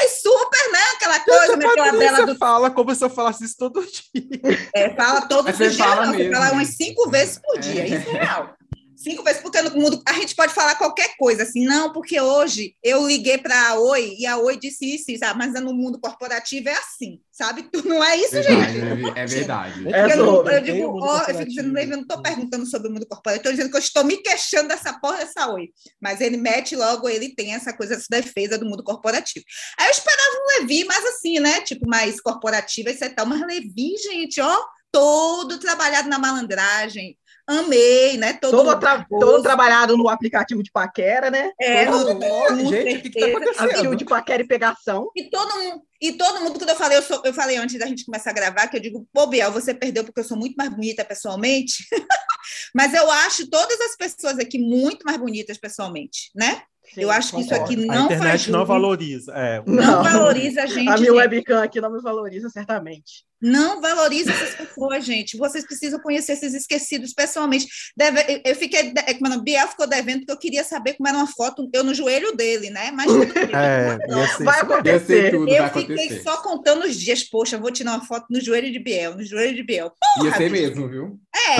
É 0.00 0.08
super, 0.08 0.72
né? 0.72 0.80
Aquela 0.96 1.20
coisa, 1.20 1.56
né? 1.58 1.66
Aquela 1.66 1.92
dela 1.92 2.26
do... 2.26 2.36
fala 2.36 2.70
como 2.70 2.94
se 2.94 3.04
eu 3.04 3.10
falasse 3.10 3.44
isso 3.44 3.56
todo 3.58 3.84
dia. 3.84 4.70
É, 4.74 4.94
fala 4.96 5.28
todos 5.28 5.52
os 5.52 5.58
dias, 5.58 5.76
fala 5.76 6.06
não, 6.06 6.32
fala 6.32 6.52
umas 6.52 6.68
cinco 6.68 7.10
vezes 7.10 7.38
por 7.38 7.60
dia, 7.60 7.82
é. 7.82 7.88
isso 7.88 8.08
é 8.08 8.12
real 8.12 8.56
cinco 9.04 9.22
vezes, 9.22 9.40
porque 9.42 9.60
no 9.62 9.70
mundo 9.70 10.02
a 10.06 10.14
gente 10.14 10.34
pode 10.34 10.52
falar 10.52 10.74
qualquer 10.76 11.14
coisa, 11.16 11.42
assim, 11.42 11.64
não, 11.64 11.92
porque 11.92 12.20
hoje 12.20 12.74
eu 12.82 13.06
liguei 13.06 13.38
para 13.38 13.68
a 13.68 13.78
Oi 13.78 14.16
e 14.18 14.26
a 14.26 14.38
Oi 14.38 14.56
disse 14.56 14.96
isso, 14.96 15.16
sabe? 15.18 15.38
mas 15.38 15.52
no 15.62 15.74
mundo 15.74 16.00
corporativo 16.00 16.68
é 16.68 16.72
assim, 16.72 17.20
sabe? 17.30 17.68
Não 17.84 18.02
é 18.02 18.16
isso, 18.16 18.30
verdade, 18.30 18.72
gente. 18.72 19.18
É 19.18 19.26
verdade. 19.26 19.94
É 19.94 20.12
eu, 20.12 20.16
não, 20.16 20.48
eu 20.48 20.60
digo, 20.60 20.98
oh, 21.00 21.18
eu 21.18 21.34
fico 21.36 21.44
dizendo, 21.44 21.78
eu 21.78 21.86
não 21.88 22.00
estou 22.00 22.22
perguntando 22.22 22.66
sobre 22.66 22.88
o 22.88 22.92
mundo 22.92 23.06
corporativo, 23.06 23.40
estou 23.40 23.52
dizendo 23.52 23.70
que 23.70 23.76
eu 23.76 23.80
estou 23.80 24.04
me 24.04 24.16
queixando 24.16 24.68
dessa 24.68 24.92
porra 24.98 25.18
dessa 25.18 25.52
Oi. 25.52 25.68
Mas 26.00 26.20
ele 26.20 26.36
mete 26.36 26.74
logo, 26.74 27.08
ele 27.08 27.34
tem 27.34 27.54
essa 27.54 27.72
coisa, 27.72 27.94
essa 27.94 28.06
defesa 28.08 28.56
do 28.56 28.66
mundo 28.66 28.82
corporativo. 28.82 29.44
Aí 29.78 29.86
eu 29.86 29.90
esperava 29.90 30.30
um 30.32 30.60
Levi 30.60 30.84
mais 30.84 31.04
assim, 31.04 31.38
né? 31.40 31.60
Tipo, 31.60 31.86
mais 31.88 32.20
corporativo, 32.20 32.88
etc. 32.88 33.12
Mas 33.26 33.40
Levi, 33.40 33.96
gente, 34.02 34.40
ó, 34.40 34.64
todo 34.90 35.58
trabalhado 35.58 36.08
na 36.08 36.18
malandragem, 36.18 37.18
amei, 37.46 38.16
né? 38.16 38.34
Todo, 38.34 38.56
todo, 38.56 38.80
tra 38.80 39.06
todo 39.08 39.42
trabalhado 39.42 39.96
no 39.96 40.08
aplicativo 40.08 40.62
de 40.62 40.70
paquera, 40.70 41.30
né? 41.30 41.52
É, 41.60 41.86
todo, 41.86 42.14
no, 42.14 42.70
gente, 42.70 42.98
o 42.98 43.02
que, 43.02 43.10
que 43.10 43.20
tá 43.20 43.26
acontecendo? 43.26 43.60
Aplicativo 43.60 43.96
de 43.96 44.04
paquera 44.04 44.42
e 44.42 44.46
pegação. 44.46 45.10
E 45.14 45.30
todo 45.30 45.54
mundo, 45.56 45.82
e 46.00 46.12
todo 46.12 46.40
mundo, 46.40 46.58
quando 46.58 46.68
eu 46.68 46.76
falei, 46.76 46.98
eu, 46.98 47.02
sou, 47.02 47.22
eu 47.24 47.32
falei 47.32 47.56
antes 47.56 47.78
da 47.78 47.86
gente 47.86 48.04
começar 48.04 48.30
a 48.30 48.34
gravar, 48.34 48.68
que 48.68 48.76
eu 48.76 48.80
digo, 48.80 49.06
pô, 49.12 49.26
Biel, 49.26 49.52
você 49.52 49.72
perdeu 49.74 50.04
porque 50.04 50.20
eu 50.20 50.24
sou 50.24 50.36
muito 50.36 50.54
mais 50.56 50.70
bonita 50.70 51.04
pessoalmente. 51.04 51.86
Mas 52.74 52.92
eu 52.92 53.10
acho 53.10 53.48
todas 53.48 53.80
as 53.80 53.96
pessoas 53.96 54.38
aqui 54.38 54.58
muito 54.58 55.04
mais 55.04 55.18
bonitas 55.18 55.58
pessoalmente, 55.58 56.30
né? 56.34 56.62
Sim, 56.92 57.00
eu 57.00 57.10
acho 57.10 57.34
que 57.34 57.40
isso 57.40 57.54
aqui 57.54 57.76
não 57.76 58.02
A 58.02 58.04
internet 58.04 58.28
faz 58.28 58.46
não 58.48 58.66
valoriza. 58.66 59.32
É. 59.32 59.62
Não, 59.66 59.82
não, 59.82 60.02
valoriza 60.02 60.62
a 60.62 60.66
gente. 60.66 60.88
A 60.88 60.96
minha 60.96 61.14
webcam 61.14 61.62
aqui 61.62 61.80
não 61.80 61.90
me 61.90 62.00
valoriza, 62.00 62.48
certamente. 62.50 63.24
Não 63.40 63.80
valoriza 63.80 64.30
essas 64.30 64.54
pessoas, 64.54 65.04
gente. 65.04 65.36
Vocês 65.36 65.66
precisam 65.66 66.00
conhecer 66.00 66.32
esses 66.32 66.54
esquecidos 66.54 67.12
pessoalmente. 67.12 67.66
Deve, 67.96 68.42
eu 68.44 68.54
fiquei. 68.54 68.92
Mano, 69.20 69.42
Biel 69.42 69.68
ficou 69.68 69.86
devendo 69.86 70.20
porque 70.20 70.32
eu 70.32 70.38
queria 70.38 70.64
saber 70.64 70.94
como 70.94 71.08
era 71.08 71.18
uma 71.18 71.26
foto, 71.26 71.68
eu 71.72 71.84
no 71.84 71.94
joelho 71.94 72.34
dele, 72.36 72.70
né? 72.70 72.90
Mas 72.90 73.10
é, 73.52 73.98
vai 74.42 74.60
acontecer. 74.60 75.30
Tudo, 75.30 75.48
eu 75.48 75.62
vai 75.62 75.72
fiquei 75.72 75.96
acontecer. 75.96 76.22
só 76.22 76.36
contando 76.38 76.84
os 76.84 76.98
dias. 76.98 77.24
Poxa, 77.24 77.58
vou 77.58 77.70
tirar 77.70 77.92
uma 77.92 78.06
foto 78.06 78.26
no 78.30 78.40
joelho 78.40 78.72
de 78.72 78.78
Biel, 78.78 79.16
no 79.16 79.24
joelho 79.24 79.54
de 79.54 79.62
Biel. 79.62 79.90
Porra, 80.16 80.28
Ia 80.28 80.36
ser 80.36 80.50
mesmo, 80.50 80.88
viu? 80.88 81.18
É. 81.34 81.56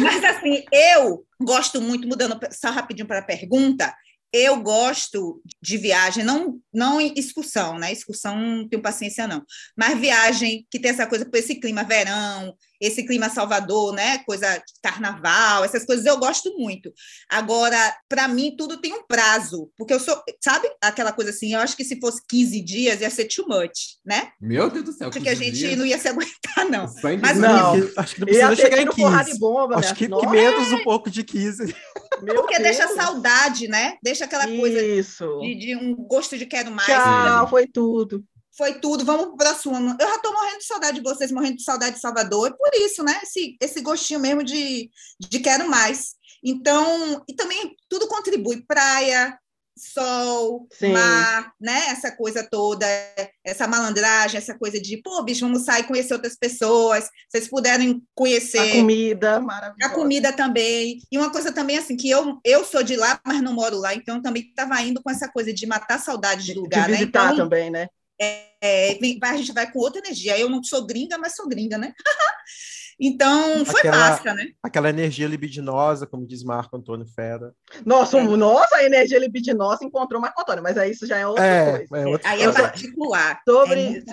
Mas 0.00 0.24
assim, 0.24 0.64
eu 0.72 1.24
gosto 1.40 1.80
muito, 1.80 2.08
mudando 2.08 2.38
só 2.50 2.70
rapidinho 2.70 3.06
para 3.06 3.18
a 3.20 3.24
pergunta, 3.24 3.94
eu 4.34 4.60
gosto 4.60 5.40
de 5.62 5.78
viagem, 5.78 6.24
não, 6.24 6.58
não 6.72 7.00
excursão, 7.00 7.78
né? 7.78 7.92
Excursão 7.92 8.36
não 8.36 8.68
tenho 8.68 8.82
paciência, 8.82 9.28
não. 9.28 9.44
Mas 9.76 9.96
viagem 9.96 10.66
que 10.68 10.80
tem 10.80 10.90
essa 10.90 11.06
coisa, 11.06 11.24
por 11.24 11.36
esse 11.36 11.54
clima 11.54 11.84
verão, 11.84 12.52
esse 12.84 13.04
clima 13.04 13.28
Salvador, 13.28 13.94
né? 13.94 14.18
Coisa 14.18 14.56
de 14.56 14.72
carnaval, 14.82 15.64
essas 15.64 15.84
coisas 15.84 16.04
eu 16.04 16.18
gosto 16.18 16.56
muito. 16.58 16.92
Agora, 17.28 17.96
para 18.08 18.28
mim, 18.28 18.54
tudo 18.56 18.80
tem 18.80 18.92
um 18.92 19.06
prazo, 19.06 19.70
porque 19.76 19.94
eu 19.94 20.00
sou, 20.00 20.22
sabe, 20.42 20.68
aquela 20.82 21.12
coisa 21.12 21.30
assim, 21.30 21.54
eu 21.54 21.60
acho 21.60 21.76
que 21.76 21.84
se 21.84 21.98
fosse 21.98 22.22
15 22.28 22.60
dias 22.60 23.00
ia 23.00 23.10
ser 23.10 23.26
too 23.26 23.46
much, 23.48 23.98
né? 24.04 24.28
Meu 24.40 24.68
Deus 24.70 24.84
do 24.84 24.92
céu. 24.92 25.08
Acho 25.08 25.20
que 25.20 25.28
a 25.28 25.34
gente 25.34 25.56
dias? 25.56 25.78
não 25.78 25.86
ia 25.86 25.98
se 25.98 26.08
aguentar, 26.08 26.68
não. 26.70 26.86
Mas 27.20 27.38
não, 27.38 27.72
acho 27.96 28.14
que 28.14 28.20
não 28.20 28.26
precisa 28.26 28.56
chegar 28.56 28.82
em 28.82 28.88
15. 28.88 29.38
Bomba, 29.38 29.78
acho 29.78 29.94
que, 29.94 30.08
que, 30.08 30.26
menos 30.26 30.72
um 30.72 30.84
pouco 30.84 31.10
de 31.10 31.24
15. 31.24 31.74
Meu 32.22 32.34
porque 32.36 32.58
Deus. 32.58 32.76
deixa 32.76 32.94
saudade, 32.94 33.68
né? 33.68 33.96
Deixa 34.02 34.24
aquela 34.24 34.46
coisa 34.46 34.80
de, 34.80 35.54
de, 35.54 35.76
um 35.76 35.94
gosto 35.94 36.36
de 36.36 36.46
quero 36.46 36.70
mais. 36.70 36.86
Tchau, 36.86 37.48
foi 37.48 37.66
tudo 37.66 38.24
foi 38.56 38.74
tudo, 38.74 39.04
vamos 39.04 39.36
para 39.36 39.50
a 39.50 39.54
sua. 39.54 39.78
Eu 39.78 40.08
já 40.08 40.16
estou 40.16 40.32
morrendo 40.32 40.58
de 40.58 40.64
saudade 40.64 40.96
de 40.96 41.02
vocês, 41.02 41.32
morrendo 41.32 41.56
de 41.56 41.64
saudade 41.64 41.96
de 41.96 42.00
Salvador, 42.00 42.48
e 42.48 42.56
por 42.56 42.70
isso, 42.74 43.02
né? 43.02 43.20
Esse, 43.22 43.56
esse 43.60 43.80
gostinho 43.80 44.20
mesmo 44.20 44.44
de, 44.44 44.90
de 45.20 45.40
quero 45.40 45.68
mais. 45.68 46.14
Então, 46.42 47.22
e 47.28 47.34
também 47.34 47.74
tudo 47.88 48.06
contribui, 48.06 48.62
praia, 48.66 49.36
sol, 49.76 50.68
Sim. 50.70 50.92
mar, 50.92 51.52
né? 51.60 51.88
Essa 51.88 52.12
coisa 52.12 52.46
toda, 52.48 52.86
essa 53.44 53.66
malandragem, 53.66 54.38
essa 54.38 54.56
coisa 54.56 54.80
de, 54.80 54.98
pô, 54.98 55.20
bicho, 55.24 55.44
vamos 55.44 55.64
sair 55.64 55.82
conhecer 55.84 56.14
outras 56.14 56.36
pessoas. 56.36 57.08
Vocês 57.28 57.48
puderem 57.48 58.02
conhecer 58.14 58.58
a 58.58 58.72
comida, 58.72 59.40
maravilhosa. 59.40 59.92
A 59.92 59.94
comida 59.94 60.32
também. 60.32 61.00
E 61.10 61.18
uma 61.18 61.32
coisa 61.32 61.50
também 61.50 61.78
assim 61.78 61.96
que 61.96 62.08
eu 62.08 62.38
eu 62.44 62.64
sou 62.64 62.84
de 62.84 62.94
lá, 62.94 63.20
mas 63.26 63.42
não 63.42 63.52
moro 63.52 63.78
lá, 63.78 63.94
então 63.94 64.22
também 64.22 64.42
estava 64.42 64.80
indo 64.82 65.02
com 65.02 65.10
essa 65.10 65.28
coisa 65.28 65.52
de 65.52 65.66
matar 65.66 65.98
saudade 65.98 66.44
de 66.44 66.54
lugar, 66.54 66.84
de 66.84 66.92
né? 66.92 66.98
visitar 66.98 67.26
né? 67.26 67.32
Então, 67.32 67.44
também, 67.44 67.70
né? 67.70 67.88
É, 68.20 68.46
é, 68.60 68.98
a 69.22 69.36
gente 69.36 69.52
vai 69.52 69.70
com 69.70 69.78
outra 69.78 70.00
energia. 70.00 70.38
Eu 70.38 70.48
não 70.48 70.62
sou 70.62 70.86
gringa, 70.86 71.18
mas 71.18 71.34
sou 71.34 71.48
gringa, 71.48 71.78
né? 71.78 71.92
Então, 72.98 73.64
foi 73.64 73.80
aquela, 73.80 73.96
massa, 73.96 74.34
né? 74.34 74.46
Aquela 74.62 74.88
energia 74.88 75.26
libidinosa, 75.26 76.06
como 76.06 76.26
diz 76.26 76.44
Marco 76.44 76.76
Antônio 76.76 77.06
Fera. 77.06 77.52
Nossa, 77.84 78.18
é. 78.18 78.22
nossa, 78.22 78.76
a 78.76 78.84
energia 78.84 79.18
libidinosa 79.18 79.84
encontrou 79.84 80.20
Marco 80.20 80.40
Antônio, 80.40 80.62
mas 80.62 80.78
aí 80.78 80.92
isso 80.92 81.06
já 81.06 81.18
é 81.18 81.26
outra 81.26 81.44
é, 81.44 81.86
coisa. 81.86 81.98
É 81.98 82.06
outra 82.06 82.30
aí 82.30 82.42
é 82.42 82.52
particular. 82.52 83.40
Sobre... 83.44 84.04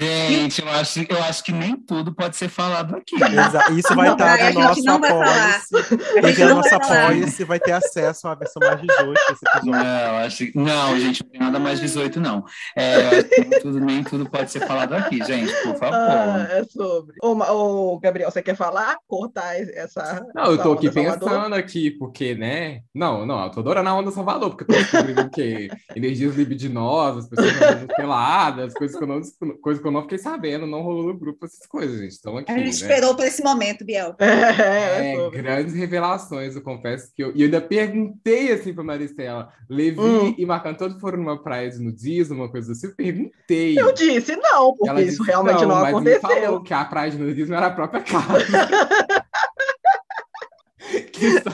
É 0.00 0.13
gente, 0.28 0.62
eu 0.62 0.68
acho, 0.68 1.00
eu 1.08 1.22
acho 1.22 1.44
que 1.44 1.52
nem 1.52 1.76
tudo 1.76 2.14
pode 2.14 2.36
ser 2.36 2.48
falado 2.48 2.96
aqui. 2.96 3.16
Isso 3.76 3.94
vai 3.94 4.12
estar 4.12 4.52
no 4.52 4.60
nosso 4.60 4.90
apoio. 4.90 6.20
Porque 6.20 6.42
a 6.42 6.54
nossa 6.54 6.78
você 6.78 7.44
vai 7.44 7.58
ter 7.60 7.72
acesso 7.72 8.28
à 8.28 8.34
versão 8.34 8.60
mais 8.60 8.80
18 8.80 9.12
desse 9.12 9.46
episódio. 9.46 9.70
Não, 9.70 10.16
acho, 10.18 10.44
não, 10.54 10.98
gente, 10.98 11.22
não 11.22 11.30
tem 11.30 11.40
nada 11.40 11.58
mais 11.58 11.80
18, 11.80 12.20
não. 12.20 12.44
É, 12.76 13.22
nem, 13.38 13.60
tudo, 13.60 13.80
nem 13.80 14.04
tudo 14.04 14.28
pode 14.28 14.50
ser 14.50 14.66
falado 14.66 14.94
aqui, 14.94 15.22
gente, 15.24 15.52
por 15.62 15.76
favor. 15.76 15.94
Ah, 15.94 16.48
é 16.50 16.64
sobre. 16.64 17.14
O, 17.22 17.94
o 17.94 18.00
Gabriel, 18.00 18.30
você 18.30 18.42
quer 18.42 18.56
falar? 18.56 18.96
Cortar 19.06 19.54
essa. 19.56 20.26
Não, 20.34 20.44
eu 20.46 20.58
tô 20.58 20.72
aqui 20.72 20.90
pensando 20.90 21.54
aqui, 21.54 21.90
porque, 21.90 22.34
né? 22.34 22.82
Não, 22.94 23.26
não, 23.26 23.44
eu 23.44 23.50
tô 23.50 23.60
adorando 23.60 23.88
a 23.88 23.94
onda 23.94 24.10
Salvador, 24.10 24.50
porque 24.50 24.64
eu 24.64 24.68
tô 24.68 24.82
descobrindo 24.82 25.22
o 25.22 25.30
quê? 25.30 25.70
Energias 25.94 26.34
libidinosas, 26.36 27.28
pessoas 27.28 27.86
peladas, 27.96 28.74
coisas 28.74 28.96
que, 28.96 29.02
eu 29.02 29.08
não, 29.08 29.20
coisas 29.60 29.82
que 29.82 29.88
eu 29.88 29.92
não 29.92 30.02
fiquei 30.02 30.13
sabendo, 30.18 30.66
não 30.66 30.82
rolou 30.82 31.08
no 31.08 31.18
grupo 31.18 31.44
essas 31.44 31.66
coisas, 31.66 32.00
gente. 32.00 32.12
Estão 32.12 32.36
aqui. 32.36 32.50
A 32.50 32.56
gente 32.56 32.64
né? 32.64 32.70
esperou 32.70 33.14
por 33.14 33.24
esse 33.24 33.42
momento, 33.42 33.84
Biel. 33.84 34.14
É, 34.64 35.14
é 35.14 35.30
grandes 35.30 35.74
revelações, 35.74 36.54
eu 36.54 36.62
confesso 36.62 37.12
que 37.14 37.22
eu. 37.22 37.32
E 37.34 37.42
eu 37.42 37.46
ainda 37.46 37.60
perguntei 37.60 38.52
assim 38.52 38.72
pra 38.74 38.84
Maristela: 38.84 39.52
Levi 39.68 40.00
hum. 40.00 40.34
e 40.36 40.46
Marco 40.46 40.68
Antônio 40.68 40.98
foram 41.00 41.18
numa 41.18 41.42
praia 41.42 41.70
de 41.70 41.78
nudismo, 41.78 42.36
uma 42.36 42.50
coisa 42.50 42.72
assim. 42.72 42.86
Eu 42.86 42.94
perguntei. 42.94 43.78
Eu 43.78 43.92
disse 43.92 44.36
não, 44.36 44.74
porque 44.76 45.02
isso 45.02 45.22
realmente 45.22 45.62
não, 45.62 45.68
não 45.68 45.84
aconteceu. 45.84 46.20
Mas 46.22 46.44
falou 46.44 46.62
que 46.62 46.74
a 46.74 46.84
praia 46.84 47.10
de 47.10 47.18
nudismo 47.18 47.54
era 47.54 47.66
a 47.66 47.70
própria 47.70 48.02
casa. 48.02 48.44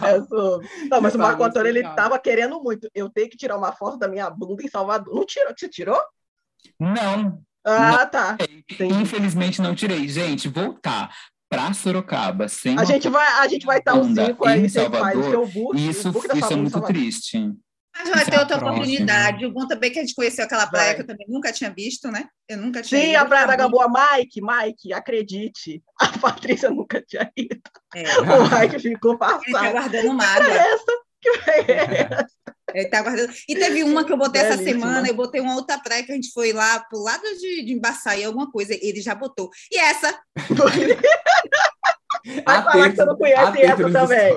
é 0.07 0.21
sobre. 0.23 0.69
Não, 0.91 1.01
mas 1.01 1.15
o 1.15 1.19
Marco 1.19 1.43
Antônio, 1.43 1.69
ele 1.69 1.83
tava 1.83 2.19
querendo 2.19 2.61
muito. 2.63 2.89
Eu 2.95 3.09
tenho 3.09 3.29
que 3.29 3.37
tirar 3.37 3.57
uma 3.57 3.73
foto 3.73 3.99
da 3.99 4.09
minha 4.09 4.29
bunda 4.31 4.63
em 4.63 4.69
Salvador. 4.69 5.15
Não 5.15 5.25
tirou? 5.25 5.53
Você 5.57 5.69
tirou? 5.69 6.01
Não. 6.79 7.43
Ah, 7.65 7.91
não 7.99 8.11
tá. 8.11 8.39
Infelizmente 9.01 9.61
não 9.61 9.75
tirei. 9.75 10.09
Gente, 10.09 10.49
voltar 10.49 11.11
para 11.49 11.73
Sorocaba 11.75 12.47
sem 12.47 12.79
a 12.79 12.85
gente 12.85 13.09
vai 13.09 13.27
a 13.27 13.49
gente 13.49 13.67
vai 13.67 13.79
estar 13.79 13.95
um 13.95 14.15
cinco 14.15 14.47
aí 14.47 14.69
você 14.69 14.89
faz 14.89 15.19
o 15.19 15.31
seu 15.31 15.47
book 15.49 15.77
isso, 15.77 16.13
book 16.13 16.39
isso 16.39 16.53
é 16.53 16.57
muito 16.57 16.81
triste 16.83 17.53
mas 17.93 18.09
vai 18.09 18.25
ter 18.25 18.39
outra 18.39 18.57
oportunidade. 18.57 19.45
O 19.45 19.53
bom 19.53 19.67
também 19.67 19.91
é 19.91 19.93
que 19.93 19.99
a 19.99 20.03
gente 20.03 20.15
conheceu 20.15 20.45
aquela 20.45 20.67
praia 20.67 20.87
vai. 20.87 20.95
que 20.95 21.03
eu 21.03 21.07
também 21.07 21.27
nunca 21.29 21.53
tinha 21.53 21.71
visto, 21.71 22.11
né? 22.11 22.27
Eu 22.49 22.59
nunca 22.59 22.83
tinha 22.83 23.01
Sim, 23.01 23.11
ido, 23.11 23.19
a 23.19 23.25
Praia 23.25 23.47
da 23.47 23.57
Gamboa. 23.57 23.89
Mike, 23.89 24.41
Mike, 24.41 24.93
acredite. 24.93 25.83
A 26.01 26.19
Patrícia 26.19 26.71
nunca 26.71 27.03
tinha 27.03 27.31
ido. 27.37 27.61
É. 27.95 28.21
O 28.21 28.61
Mike 28.61 28.79
ficou 28.79 29.19
passado. 29.19 29.43
Ele 29.45 29.53
tá 29.53 29.73
guardando 29.73 30.15
mágoa. 30.15 30.45
Que 30.47 30.51
é 30.51 30.73
essa? 30.73 30.93
Que 31.21 31.29
é 31.73 32.03
essa? 32.15 32.27
Ele 32.75 32.89
tá 32.89 33.03
guardando. 33.03 33.33
E 33.49 33.55
teve 33.55 33.85
uma 33.85 34.05
que 34.05 34.13
eu 34.13 34.17
botei 34.17 34.43
essa 34.43 34.63
semana, 34.63 35.09
eu 35.09 35.15
botei 35.15 35.41
uma 35.41 35.55
outra 35.55 35.79
praia 35.79 36.05
que 36.05 36.13
a 36.13 36.15
gente 36.15 36.31
foi 36.33 36.53
lá 36.53 36.81
pro 36.81 37.03
lado 37.03 37.23
de, 37.23 37.65
de 37.65 37.73
Embaçaí, 37.73 38.25
alguma 38.25 38.51
coisa, 38.51 38.75
ele 38.75 39.01
já 39.01 39.15
botou. 39.15 39.51
E 39.71 39.79
essa? 39.79 40.19
Vai 42.45 42.63
falar 42.63 42.91
que 42.91 42.97
você 42.97 43.05
não 43.05 43.17
conhece 43.17 43.63
essa 43.63 43.91
também. 43.91 44.35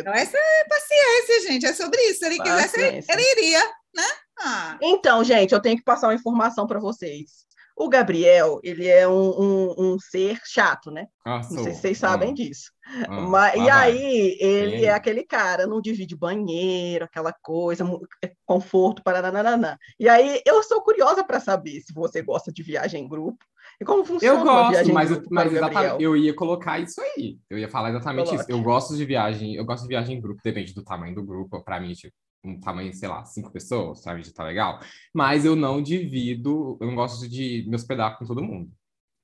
Então, 0.00 0.14
essa 0.14 0.36
é 0.36 0.64
paciência, 0.68 1.48
gente. 1.48 1.66
É 1.66 1.72
sobre 1.72 2.00
isso. 2.02 2.20
Se 2.20 2.26
ele 2.26 2.36
paciência. 2.36 2.78
quisesse, 2.78 3.12
ele 3.12 3.32
iria, 3.32 3.60
né? 3.94 4.04
Ah. 4.38 4.78
Então, 4.82 5.24
gente, 5.24 5.52
eu 5.52 5.60
tenho 5.60 5.76
que 5.76 5.84
passar 5.84 6.08
uma 6.08 6.14
informação 6.14 6.66
para 6.66 6.78
vocês. 6.78 7.45
O 7.76 7.90
Gabriel, 7.90 8.58
ele 8.62 8.88
é 8.88 9.06
um, 9.06 9.12
um, 9.12 9.74
um 9.78 9.98
ser 9.98 10.40
chato, 10.46 10.90
né? 10.90 11.08
Ah, 11.24 11.42
não 11.50 11.62
sei 11.62 11.74
se 11.74 11.80
vocês 11.82 11.98
sabem 11.98 12.30
ah. 12.30 12.34
disso. 12.34 12.72
Ah, 13.06 13.20
Mas, 13.20 13.54
e 13.54 13.68
aí, 13.68 14.38
ele 14.40 14.84
é. 14.84 14.86
é 14.86 14.90
aquele 14.94 15.22
cara, 15.22 15.66
não 15.66 15.80
divide 15.80 16.16
banheiro, 16.16 17.04
aquela 17.04 17.34
coisa, 17.42 17.84
é 18.24 18.32
conforto, 18.46 19.02
para 19.02 19.20
nananã. 19.30 19.76
E 20.00 20.08
aí, 20.08 20.40
eu 20.46 20.62
sou 20.62 20.80
curiosa 20.80 21.22
para 21.22 21.38
saber 21.38 21.82
se 21.82 21.92
você 21.92 22.22
gosta 22.22 22.50
de 22.50 22.62
viagem 22.62 23.04
em 23.04 23.08
grupo, 23.08 23.44
e 23.78 23.84
como 23.84 24.04
funciona 24.04 24.40
eu 24.40 24.44
gosto, 24.44 24.92
mas, 24.94 25.10
eu, 25.10 25.22
mas 25.30 25.52
exatamente, 25.52 26.02
eu 26.02 26.16
ia 26.16 26.34
colocar 26.34 26.78
isso 26.78 27.00
aí. 27.00 27.38
Eu 27.50 27.58
ia 27.58 27.68
falar 27.68 27.90
exatamente 27.90 28.28
Coloque. 28.28 28.42
isso. 28.42 28.50
Eu 28.50 28.62
gosto 28.62 28.96
de 28.96 29.04
viagem, 29.04 29.54
eu 29.54 29.66
gosto 29.66 29.82
de 29.82 29.88
viagem 29.88 30.16
em 30.16 30.20
grupo, 30.20 30.40
depende 30.42 30.72
do 30.72 30.82
tamanho 30.82 31.14
do 31.14 31.22
grupo. 31.22 31.62
Para 31.62 31.78
mim, 31.78 31.92
tipo, 31.92 32.14
um 32.48 32.60
tamanho, 32.60 32.92
sei 32.94 33.08
lá, 33.08 33.24
cinco 33.24 33.50
pessoas, 33.52 34.02
sabe? 34.02 34.22
Já 34.22 34.32
tá 34.32 34.44
legal. 34.44 34.80
Mas 35.14 35.44
eu 35.44 35.56
não 35.56 35.82
divido, 35.82 36.78
eu 36.80 36.86
não 36.86 36.94
gosto 36.94 37.28
de 37.28 37.64
me 37.68 37.74
hospedar 37.74 38.18
com 38.18 38.24
todo 38.26 38.42
mundo. 38.42 38.70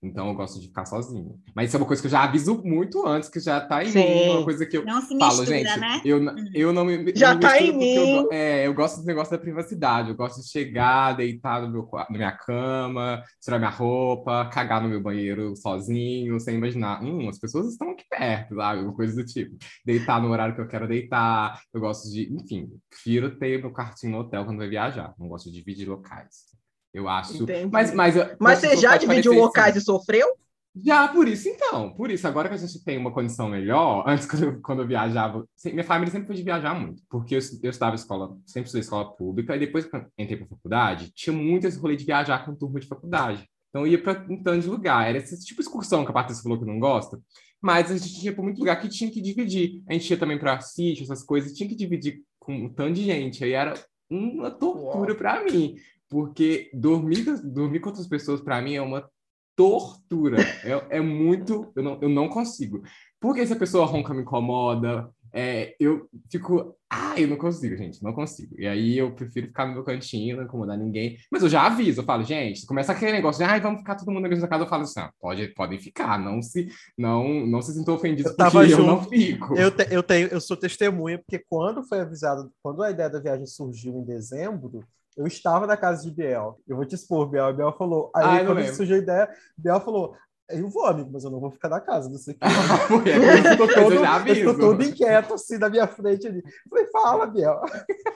Então 0.02 0.28
eu 0.28 0.34
gosto 0.34 0.60
de 0.60 0.66
ficar 0.66 0.84
sozinho. 0.84 1.40
Mas 1.54 1.68
isso 1.68 1.76
é 1.76 1.80
uma 1.80 1.86
coisa 1.86 2.02
que 2.02 2.08
eu 2.08 2.10
já 2.10 2.24
aviso 2.24 2.60
muito 2.64 3.06
antes, 3.06 3.28
que 3.28 3.38
já 3.38 3.60
tá 3.60 3.84
em 3.84 3.90
Sim. 3.90 3.98
mim, 3.98 4.28
uma 4.30 4.44
coisa 4.44 4.66
que 4.66 4.76
eu 4.76 4.84
não 4.84 5.00
se 5.00 5.16
falo, 5.16 5.38
mistura, 5.38 5.46
gente. 5.46 5.78
Né? 5.78 6.00
Eu, 6.04 6.18
uhum. 6.18 6.50
eu 6.52 6.72
não 6.72 6.84
me. 6.84 7.12
Já 7.14 7.36
me 7.36 7.40
tá 7.40 7.60
em 7.60 7.76
mim. 7.76 7.94
Eu, 7.94 8.28
é, 8.32 8.66
eu 8.66 8.74
gosto 8.74 9.00
do 9.00 9.06
negócio 9.06 9.30
da 9.30 9.38
privacidade. 9.38 10.10
Eu 10.10 10.16
gosto 10.16 10.42
de 10.42 10.48
chegar, 10.48 11.12
deitar 11.12 11.62
no 11.62 11.70
meu, 11.70 11.88
na 11.92 12.16
minha 12.18 12.32
cama, 12.32 13.22
tirar 13.40 13.58
minha 13.58 13.70
roupa, 13.70 14.50
cagar 14.52 14.82
no 14.82 14.88
meu 14.88 15.00
banheiro 15.00 15.54
sozinho, 15.54 16.40
sem 16.40 16.56
imaginar. 16.56 17.00
Hum, 17.00 17.28
as 17.28 17.38
pessoas 17.38 17.68
estão 17.68 17.90
aqui 17.90 18.04
perto, 18.10 18.56
sabe? 18.56 18.82
Uma 18.82 18.94
coisa 18.94 19.14
do 19.14 19.24
tipo. 19.24 19.56
Deitar 19.86 20.20
no 20.20 20.30
horário 20.30 20.54
que 20.54 20.60
eu 20.60 20.68
quero 20.68 20.88
deitar. 20.88 21.60
Eu 21.72 21.80
gosto 21.80 22.10
de. 22.10 22.32
Enfim, 22.34 22.68
prefiro 22.90 23.38
ter 23.38 23.60
meu 23.60 23.72
quartinho 23.72 24.12
no 24.12 24.18
hotel 24.18 24.44
quando 24.44 24.58
vai 24.58 24.68
viajar. 24.68 25.14
Não 25.16 25.28
gosto 25.28 25.48
de 25.48 25.58
dividir 25.58 25.88
locais. 25.88 26.51
Eu 26.92 27.08
acho. 27.08 27.42
Entendi. 27.42 27.70
Mas, 27.72 27.94
mas, 27.94 28.14
mas 28.38 28.58
você 28.58 28.76
já 28.76 28.96
dividiu 28.96 29.32
locais 29.32 29.70
assim. 29.70 29.78
e 29.78 29.84
sofreu? 29.84 30.26
Já, 30.74 31.08
por 31.08 31.28
isso 31.28 31.48
então. 31.48 31.92
Por 31.92 32.10
isso, 32.10 32.26
agora 32.26 32.48
que 32.48 32.54
a 32.54 32.58
gente 32.58 32.82
tem 32.82 32.96
uma 32.96 33.12
condição 33.12 33.48
melhor, 33.48 34.04
antes 34.08 34.26
quando 34.26 34.42
eu, 34.44 34.60
quando 34.62 34.82
eu 34.82 34.88
viajava, 34.88 35.46
minha 35.66 35.84
família 35.84 36.10
sempre 36.10 36.26
foi 36.26 36.36
de 36.36 36.42
viajar 36.42 36.74
muito, 36.74 37.02
porque 37.10 37.34
eu, 37.34 37.40
eu 37.62 37.70
estudava 37.70 37.94
escola, 37.94 38.36
sempre 38.46 38.66
estudei 38.66 38.80
escola 38.80 39.12
pública, 39.14 39.54
e 39.54 39.58
depois 39.58 39.84
que 39.84 39.94
eu 39.94 40.06
entrei 40.18 40.38
para 40.38 40.46
faculdade, 40.46 41.12
tinha 41.14 41.36
muito 41.36 41.66
esse 41.66 41.78
rolê 41.78 41.96
de 41.96 42.04
viajar 42.04 42.44
com 42.44 42.54
turma 42.54 42.80
de 42.80 42.86
faculdade. 42.86 43.46
Então 43.68 43.86
eu 43.86 43.92
ia 43.92 44.02
para 44.02 44.26
um 44.28 44.42
tanto 44.42 44.60
de 44.60 44.68
lugar. 44.68 45.08
Era 45.08 45.18
esse 45.18 45.44
tipo 45.44 45.62
de 45.62 45.66
excursão 45.66 46.04
que 46.04 46.10
a 46.10 46.14
Patrícia 46.14 46.42
falou 46.42 46.58
que 46.58 46.66
não 46.66 46.78
gosta, 46.78 47.18
mas 47.60 47.90
a 47.90 47.96
gente 47.96 48.24
ia 48.24 48.32
para 48.32 48.42
muito 48.42 48.58
lugar 48.58 48.80
que 48.80 48.88
tinha 48.88 49.10
que 49.10 49.20
dividir. 49.20 49.82
A 49.88 49.94
gente 49.94 50.10
ia 50.10 50.16
também 50.18 50.38
para 50.38 50.60
sítio, 50.60 51.04
essas 51.04 51.22
coisas, 51.22 51.52
tinha 51.54 51.68
que 51.68 51.74
dividir 51.74 52.22
com 52.38 52.54
um 52.54 52.68
tanto 52.68 52.94
de 52.94 53.04
gente. 53.04 53.42
Aí 53.42 53.52
era 53.52 53.74
uma 54.10 54.50
tortura 54.50 55.14
para 55.14 55.42
mim, 55.44 55.74
porque 56.12 56.70
dormir, 56.74 57.24
dormir 57.42 57.80
com 57.80 57.88
outras 57.88 58.06
pessoas 58.06 58.42
para 58.42 58.60
mim 58.60 58.74
é 58.74 58.82
uma 58.82 59.08
tortura. 59.56 60.36
É, 60.62 60.98
é 60.98 61.00
muito. 61.00 61.72
Eu 61.74 61.82
não, 61.82 61.98
eu 62.02 62.08
não 62.10 62.28
consigo. 62.28 62.82
Porque 63.18 63.46
se 63.46 63.54
a 63.54 63.58
pessoa 63.58 63.86
ronca 63.86 64.12
me 64.12 64.20
incomoda, 64.20 65.08
é, 65.32 65.74
eu 65.80 66.06
fico. 66.30 66.76
Ah, 66.90 67.18
eu 67.18 67.28
não 67.28 67.38
consigo, 67.38 67.74
gente, 67.78 68.02
não 68.02 68.12
consigo. 68.12 68.54
E 68.58 68.66
aí 68.66 68.98
eu 68.98 69.14
prefiro 69.14 69.46
ficar 69.46 69.64
no 69.64 69.72
meu 69.72 69.84
cantinho, 69.84 70.36
não 70.36 70.44
incomodar 70.44 70.76
ninguém. 70.76 71.16
Mas 71.30 71.42
eu 71.42 71.48
já 71.48 71.64
aviso, 71.64 72.02
eu 72.02 72.04
falo, 72.04 72.22
gente, 72.24 72.66
começa 72.66 72.92
aquele 72.92 73.12
negócio 73.12 73.42
de, 73.42 73.50
ai, 73.50 73.58
vamos 73.58 73.78
ficar 73.78 73.94
todo 73.94 74.10
mundo 74.10 74.24
na 74.24 74.28
mesma 74.28 74.46
casa. 74.46 74.64
Eu 74.64 74.68
falo 74.68 74.82
assim, 74.82 75.00
ah, 75.00 75.10
pode, 75.18 75.48
podem 75.54 75.80
ficar, 75.80 76.18
não 76.18 76.42
se, 76.42 76.68
não, 76.98 77.46
não 77.46 77.62
se 77.62 77.72
sintam 77.72 77.94
ofendidos 77.94 78.32
porque 78.32 78.68
junto. 78.68 78.82
eu 78.82 78.86
não 78.86 79.02
fico. 79.04 79.56
Eu, 79.56 79.70
te, 79.70 79.86
eu, 79.90 80.02
tenho, 80.02 80.28
eu 80.28 80.42
sou 80.42 80.58
testemunha, 80.58 81.16
porque 81.16 81.42
quando 81.48 81.82
foi 81.82 82.00
avisado, 82.00 82.52
quando 82.62 82.82
a 82.82 82.90
ideia 82.90 83.08
da 83.08 83.18
viagem 83.18 83.46
surgiu 83.46 83.96
em 83.96 84.04
dezembro, 84.04 84.84
eu 85.16 85.26
estava 85.26 85.66
na 85.66 85.76
casa 85.76 86.02
de 86.02 86.10
Biel. 86.10 86.58
Eu 86.66 86.76
vou 86.76 86.84
te 86.84 86.94
expor, 86.94 87.28
Biel. 87.28 87.50
E 87.50 87.52
Biel 87.54 87.72
falou. 87.72 88.10
Aí, 88.14 88.40
ah, 88.40 88.44
quando 88.46 88.74
surgiu 88.74 88.96
a 88.96 88.98
ideia, 88.98 89.28
Biel 89.56 89.80
falou: 89.80 90.16
eu 90.52 90.68
vou, 90.68 90.86
amigo, 90.86 91.10
mas 91.12 91.24
eu 91.24 91.30
não 91.30 91.40
vou 91.40 91.50
ficar 91.50 91.68
na 91.68 91.80
casa, 91.80 92.08
não 92.08 92.18
sei 92.18 92.34
o 92.34 92.38
que. 92.38 92.44
ele 93.08 93.50
ficou 93.50 93.68
todo, 93.68 94.34
ficou 94.34 94.58
todo 94.58 94.82
inquieto, 94.82 95.34
assim, 95.34 95.58
na 95.58 95.68
minha 95.68 95.86
frente 95.86 96.26
ali. 96.26 96.42
falei, 96.68 96.86
fala, 96.92 97.26
Biel. 97.26 97.60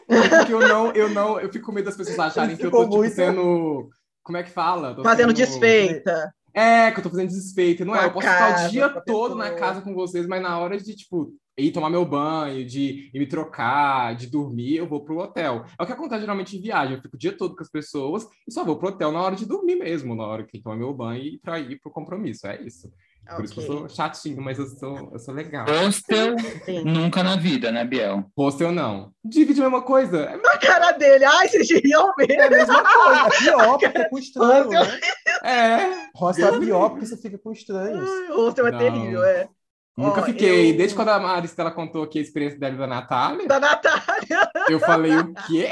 É 0.09 0.29
porque 0.39 0.53
eu 0.53 0.61
não, 0.61 0.93
eu 0.93 1.09
não, 1.09 1.41
eu 1.41 1.51
fico 1.51 1.67
com 1.67 1.73
medo 1.73 1.87
das 1.87 1.97
pessoas 1.97 2.19
acharem 2.19 2.57
que 2.57 2.67
eu 2.67 2.71
tô, 2.71 2.85
tipo, 2.85 2.97
muito... 2.97 3.15
sendo... 3.15 3.89
Como 4.23 4.39
é 4.39 4.43
que 4.43 4.51
fala? 4.51 4.95
Tô 4.95 5.03
Fazendo 5.03 5.29
sendo... 5.29 5.37
desfeita. 5.37 6.35
É, 6.57 6.91
que 6.91 7.01
eu 7.01 7.03
tô 7.03 7.11
fazendo 7.11 7.29
desfeita. 7.29 7.85
Não 7.85 7.95
é, 7.95 8.07
eu 8.07 8.13
posso 8.13 8.27
casa, 8.27 8.47
ficar 8.47 8.69
o 8.69 8.71
dia 8.71 8.89
todo 9.03 9.35
na 9.35 9.51
casa 9.51 9.83
com 9.83 9.93
vocês, 9.93 10.27
mas 10.27 10.41
na 10.41 10.59
hora 10.59 10.79
de, 10.79 10.97
tipo, 10.97 11.31
ir 11.59 11.71
tomar 11.71 11.91
meu 11.91 12.05
banho, 12.05 12.65
de 12.65 13.11
ir 13.13 13.19
me 13.19 13.27
trocar, 13.27 14.17
de 14.17 14.27
dormir, 14.27 14.77
eu 14.77 14.89
vou 14.89 15.05
pro 15.05 15.19
hotel. 15.19 15.67
É 15.79 15.83
o 15.83 15.87
que 15.87 15.93
acontece 15.93 16.23
geralmente 16.23 16.57
em 16.57 16.61
viagem. 16.63 16.97
Eu 16.97 17.03
fico 17.03 17.17
o 17.17 17.19
dia 17.19 17.37
todo 17.37 17.55
com 17.55 17.63
as 17.63 17.71
pessoas 17.71 18.27
e 18.49 18.53
só 18.53 18.65
vou 18.65 18.79
pro 18.79 18.89
hotel 18.89 19.13
na 19.13 19.21
hora 19.21 19.37
de 19.37 19.45
dormir 19.45 19.77
mesmo, 19.77 20.15
na 20.15 20.25
hora 20.25 20.45
que 20.45 20.61
tomar 20.61 20.77
meu 20.77 20.95
banho 20.95 21.23
e 21.23 21.39
para 21.39 21.59
ir 21.61 21.79
pro 21.79 21.93
compromisso. 21.93 22.47
É 22.47 22.63
isso. 22.63 22.91
Por 23.27 23.35
okay. 23.35 23.45
isso 23.45 23.55
que 23.55 23.61
eu 23.61 23.67
sou 23.67 23.89
chatinho, 23.89 24.41
mas 24.41 24.57
eu 24.57 24.67
sou, 24.67 25.11
eu 25.13 25.19
sou 25.19 25.35
legal. 25.35 25.67
Hostel, 25.67 26.37
nunca 26.85 27.25
na 27.25 27.35
vida, 27.35 27.73
né, 27.73 27.85
Biel? 27.85 28.25
Hostel 28.39 28.71
não. 28.71 29.11
Divide 29.25 29.61
a 29.61 29.65
mesma 29.65 29.83
coisa. 29.83 30.19
É 30.19 30.37
na 30.37 30.57
cara 30.59 30.93
dele. 30.93 31.25
Ai, 31.25 31.49
vocês 31.49 31.69
iriam 31.71 32.15
ver. 32.17 32.31
É 32.31 32.47
a 32.47 32.51
mesma 32.51 32.85
coisa. 32.85 33.27
É 33.27 33.39
pior, 33.39 33.79
porque 33.79 33.99
é 33.99 34.09
com 34.09 34.19
estranho, 34.19 34.71
né? 34.71 35.01
É. 35.43 36.09
Hostel 36.15 36.55
é 36.55 36.59
pior, 36.61 36.91
porque 36.91 37.07
você 37.07 37.17
fica 37.17 37.37
com 37.37 37.51
estranhos. 37.51 38.09
Hostel 38.31 38.69
é 38.69 38.71
não. 38.71 38.79
terrível, 38.79 39.25
é. 39.25 39.49
Nunca 39.97 40.23
fiquei. 40.23 40.73
Eu... 40.73 40.77
Desde 40.77 40.95
quando 40.95 41.09
a 41.09 41.19
Maristela 41.19 41.71
contou 41.73 42.05
aqui 42.05 42.19
a 42.19 42.23
experiência 42.23 42.59
dela 42.59 42.77
da 42.77 42.87
Natália. 42.87 43.49
Da 43.49 43.59
Natália. 43.59 44.51
Eu 44.69 44.79
falei 44.79 45.17
o 45.17 45.35
quê? 45.47 45.71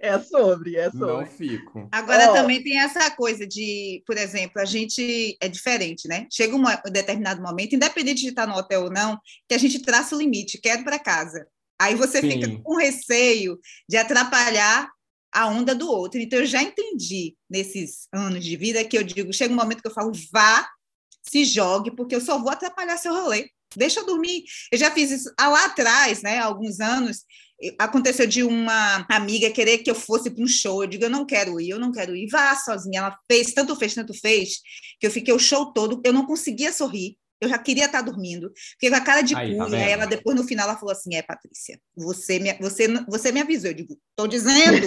É 0.00 0.18
sobre, 0.20 0.76
é 0.76 0.90
sobre. 0.90 1.06
Não 1.06 1.26
fico. 1.26 1.88
Agora 1.90 2.30
oh. 2.30 2.34
também 2.34 2.62
tem 2.62 2.78
essa 2.78 3.10
coisa 3.10 3.46
de, 3.46 4.02
por 4.06 4.16
exemplo, 4.16 4.60
a 4.60 4.64
gente 4.64 5.36
é 5.40 5.48
diferente, 5.48 6.06
né? 6.06 6.26
Chega 6.30 6.54
um 6.54 6.64
determinado 6.90 7.42
momento, 7.42 7.74
independente 7.74 8.22
de 8.22 8.28
estar 8.28 8.46
no 8.46 8.54
hotel 8.54 8.84
ou 8.84 8.90
não, 8.90 9.18
que 9.48 9.54
a 9.54 9.58
gente 9.58 9.80
traça 9.80 10.14
o 10.14 10.18
limite, 10.18 10.60
quero 10.60 10.84
para 10.84 10.98
casa. 10.98 11.46
Aí 11.80 11.94
você 11.94 12.20
Sim. 12.20 12.30
fica 12.30 12.62
com 12.62 12.76
receio 12.76 13.58
de 13.88 13.96
atrapalhar 13.96 14.88
a 15.32 15.46
onda 15.46 15.74
do 15.74 15.88
outro. 15.88 16.20
Então 16.20 16.38
eu 16.38 16.46
já 16.46 16.62
entendi 16.62 17.36
nesses 17.48 18.08
anos 18.12 18.44
de 18.44 18.56
vida 18.56 18.84
que 18.84 18.96
eu 18.96 19.04
digo, 19.04 19.32
chega 19.32 19.52
um 19.52 19.56
momento 19.56 19.82
que 19.82 19.88
eu 19.88 19.94
falo, 19.94 20.12
vá 20.32 20.68
se 21.22 21.44
jogue, 21.44 21.94
porque 21.94 22.14
eu 22.14 22.20
só 22.20 22.38
vou 22.38 22.50
atrapalhar 22.50 22.96
seu 22.96 23.12
rolê. 23.12 23.50
Deixa 23.76 24.00
eu 24.00 24.06
dormir. 24.06 24.44
Eu 24.72 24.78
já 24.78 24.90
fiz 24.90 25.10
isso 25.10 25.32
lá 25.38 25.66
atrás, 25.66 26.22
né? 26.22 26.38
Há 26.38 26.46
alguns 26.46 26.80
anos. 26.80 27.24
Aconteceu 27.78 28.26
de 28.26 28.42
uma 28.42 29.04
amiga 29.10 29.50
querer 29.50 29.78
que 29.78 29.90
eu 29.90 29.94
fosse 29.94 30.30
para 30.30 30.44
um 30.44 30.48
show. 30.48 30.82
Eu 30.82 30.88
digo, 30.88 31.04
eu 31.04 31.10
não 31.10 31.26
quero 31.26 31.60
ir, 31.60 31.70
eu 31.70 31.78
não 31.78 31.90
quero 31.90 32.14
ir. 32.14 32.28
Vá 32.28 32.54
sozinha. 32.54 33.00
Ela 33.00 33.18
fez, 33.30 33.52
tanto 33.52 33.74
fez, 33.74 33.94
tanto 33.94 34.14
fez, 34.14 34.60
que 35.00 35.06
eu 35.06 35.10
fiquei 35.10 35.34
o 35.34 35.38
show 35.38 35.72
todo, 35.72 36.00
eu 36.04 36.12
não 36.12 36.24
conseguia 36.24 36.72
sorrir. 36.72 37.16
Eu 37.40 37.48
já 37.48 37.58
queria 37.58 37.84
estar 37.84 38.02
dormindo. 38.02 38.52
Fiquei 38.72 38.90
com 38.90 38.96
a 38.96 39.00
cara 39.00 39.22
de 39.22 39.34
cu. 39.34 39.40
Tá 39.40 39.68
e 39.68 39.74
aí 39.76 39.92
ela 39.92 40.06
depois, 40.06 40.36
no 40.36 40.42
final, 40.42 40.68
ela 40.68 40.78
falou 40.78 40.92
assim: 40.92 41.14
é, 41.14 41.22
Patrícia, 41.22 41.80
você 41.96 42.38
me, 42.38 42.52
você, 42.54 42.88
você 43.08 43.30
me 43.30 43.40
avisou. 43.40 43.70
Eu 43.70 43.74
digo, 43.74 43.98
estou 44.10 44.26
dizendo 44.26 44.86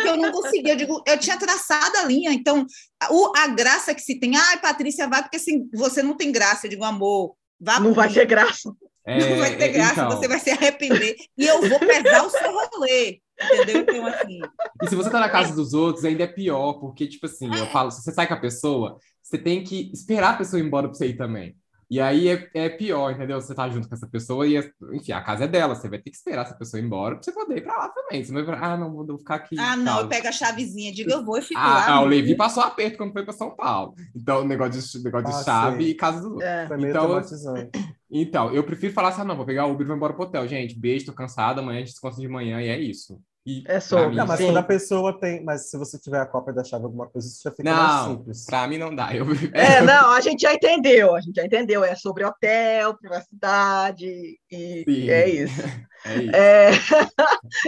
que 0.00 0.08
eu 0.08 0.16
não 0.16 0.32
conseguia. 0.32 0.72
Eu 0.72 0.76
digo, 0.76 1.02
eu 1.06 1.18
tinha 1.18 1.38
traçado 1.38 1.96
a 1.98 2.04
linha. 2.04 2.32
Então, 2.32 2.66
o, 3.10 3.32
a 3.36 3.46
graça 3.48 3.94
que 3.94 4.02
se 4.02 4.18
tem, 4.18 4.36
ai, 4.36 4.60
Patrícia, 4.60 5.06
vai, 5.06 5.22
porque 5.22 5.36
assim, 5.36 5.68
você 5.72 6.02
não 6.02 6.16
tem 6.16 6.32
graça. 6.32 6.66
Eu 6.66 6.70
digo, 6.70 6.84
amor, 6.84 7.36
vá. 7.60 7.78
Não 7.78 7.92
vai 7.92 8.12
ter 8.12 8.26
graça. 8.26 8.72
É, 9.04 9.30
não 9.30 9.36
vai 9.38 9.56
ter 9.56 9.68
graça, 9.68 9.92
então... 9.92 10.10
você 10.10 10.28
vai 10.28 10.38
se 10.38 10.50
arrepender. 10.50 11.16
E 11.36 11.46
eu 11.46 11.68
vou 11.68 11.78
pesar 11.78 12.24
o 12.24 12.30
seu 12.30 12.52
rolê. 12.52 13.20
Entendeu? 13.42 13.80
Então, 13.80 14.06
assim. 14.06 14.40
E 14.82 14.88
se 14.88 14.94
você 14.94 15.10
tá 15.10 15.18
na 15.18 15.28
casa 15.28 15.54
dos 15.54 15.74
outros, 15.74 16.04
ainda 16.04 16.22
é 16.24 16.28
pior, 16.28 16.74
porque, 16.74 17.08
tipo 17.08 17.26
assim, 17.26 17.52
eu 17.52 17.66
falo, 17.66 17.90
se 17.90 18.02
você 18.02 18.12
sai 18.12 18.26
com 18.26 18.34
a 18.34 18.40
pessoa, 18.40 18.98
você 19.22 19.38
tem 19.38 19.64
que 19.64 19.90
esperar 19.92 20.34
a 20.34 20.36
pessoa 20.36 20.60
ir 20.60 20.64
embora 20.64 20.88
pra 20.88 20.96
você 20.96 21.08
ir 21.08 21.16
também. 21.16 21.56
E 21.92 22.00
aí 22.00 22.26
é, 22.26 22.48
é, 22.54 22.68
pior, 22.70 23.10
entendeu? 23.10 23.38
Você 23.38 23.54
tá 23.54 23.68
junto 23.68 23.86
com 23.86 23.94
essa 23.94 24.06
pessoa 24.06 24.46
e, 24.46 24.56
enfim, 24.94 25.12
a 25.12 25.20
casa 25.20 25.44
é 25.44 25.46
dela. 25.46 25.74
Você 25.74 25.90
vai 25.90 25.98
ter 25.98 26.08
que 26.08 26.16
esperar 26.16 26.46
essa 26.46 26.54
pessoa 26.54 26.80
ir 26.80 26.86
embora 26.86 27.16
pra 27.16 27.22
você 27.22 27.32
poder 27.32 27.58
ir 27.58 27.60
pra 27.60 27.76
lá 27.76 27.88
também. 27.90 28.24
Você 28.24 28.32
não 28.32 28.42
vai 28.46 28.58
ah, 28.58 28.78
não, 28.78 28.94
vou 28.94 29.18
ficar 29.18 29.34
aqui. 29.34 29.58
Ah, 29.58 29.76
não, 29.76 30.00
eu 30.00 30.08
pego 30.08 30.26
a 30.26 30.32
chavezinha, 30.32 30.90
digo, 30.90 31.10
eu 31.10 31.22
vou 31.22 31.36
e 31.36 31.42
fico 31.42 31.60
ah, 31.60 31.68
lá. 31.68 31.88
Ah, 31.88 32.00
o 32.00 32.06
Levi 32.06 32.34
passou 32.34 32.62
aperto 32.62 32.96
quando 32.96 33.12
foi 33.12 33.22
pra 33.22 33.34
São 33.34 33.54
Paulo. 33.54 33.94
Então, 34.16 34.40
o 34.40 34.44
negócio 34.44 34.80
de, 34.80 35.04
negócio 35.04 35.38
de 35.38 35.44
chave 35.44 35.84
e 35.84 35.94
casa 35.94 36.26
do 36.26 36.42
é, 36.42 36.66
então, 36.78 37.20
então, 38.10 38.54
eu 38.54 38.64
prefiro 38.64 38.94
falar 38.94 39.08
assim, 39.08 39.20
ah, 39.20 39.24
não, 39.26 39.36
vou 39.36 39.44
pegar 39.44 39.66
o 39.66 39.72
Uber 39.72 39.84
e 39.84 39.88
vou 39.88 39.96
embora 39.96 40.14
pro 40.14 40.22
hotel. 40.22 40.48
Gente, 40.48 40.74
beijo, 40.74 41.04
tô 41.04 41.12
cansado, 41.12 41.58
amanhã 41.58 41.76
a 41.76 41.80
gente 41.80 41.90
descansa 41.90 42.18
de 42.18 42.26
manhã 42.26 42.58
e 42.62 42.68
é 42.68 42.80
isso. 42.80 43.20
E 43.44 43.64
é 43.66 43.80
sobre. 43.80 44.10
Mim, 44.10 44.16
não, 44.16 44.26
mas 44.26 44.38
sim. 44.38 44.46
quando 44.46 44.56
a 44.56 44.62
pessoa 44.62 45.18
tem. 45.18 45.42
Mas 45.42 45.68
se 45.68 45.76
você 45.76 45.98
tiver 45.98 46.20
a 46.20 46.26
cópia 46.26 46.52
da 46.52 46.62
chave 46.62 46.84
alguma 46.84 47.08
coisa, 47.08 47.26
isso 47.26 47.40
já 47.42 47.50
fica 47.50 47.64
não, 47.64 47.76
mais 47.76 48.06
simples. 48.06 48.44
Pra 48.44 48.68
mim 48.68 48.78
não 48.78 48.94
dá. 48.94 49.14
Eu... 49.14 49.26
É, 49.52 49.80
não, 49.82 50.12
a 50.12 50.20
gente 50.20 50.42
já 50.42 50.54
entendeu, 50.54 51.14
a 51.14 51.20
gente 51.20 51.34
já 51.34 51.44
entendeu. 51.44 51.82
É 51.82 51.96
sobre 51.96 52.24
hotel, 52.24 52.96
privacidade, 52.96 54.06
e, 54.50 54.84
e 54.86 55.10
é 55.10 55.28
isso. 55.28 55.60
É 56.04 56.16
isso. 56.16 56.36
É, 56.36 56.70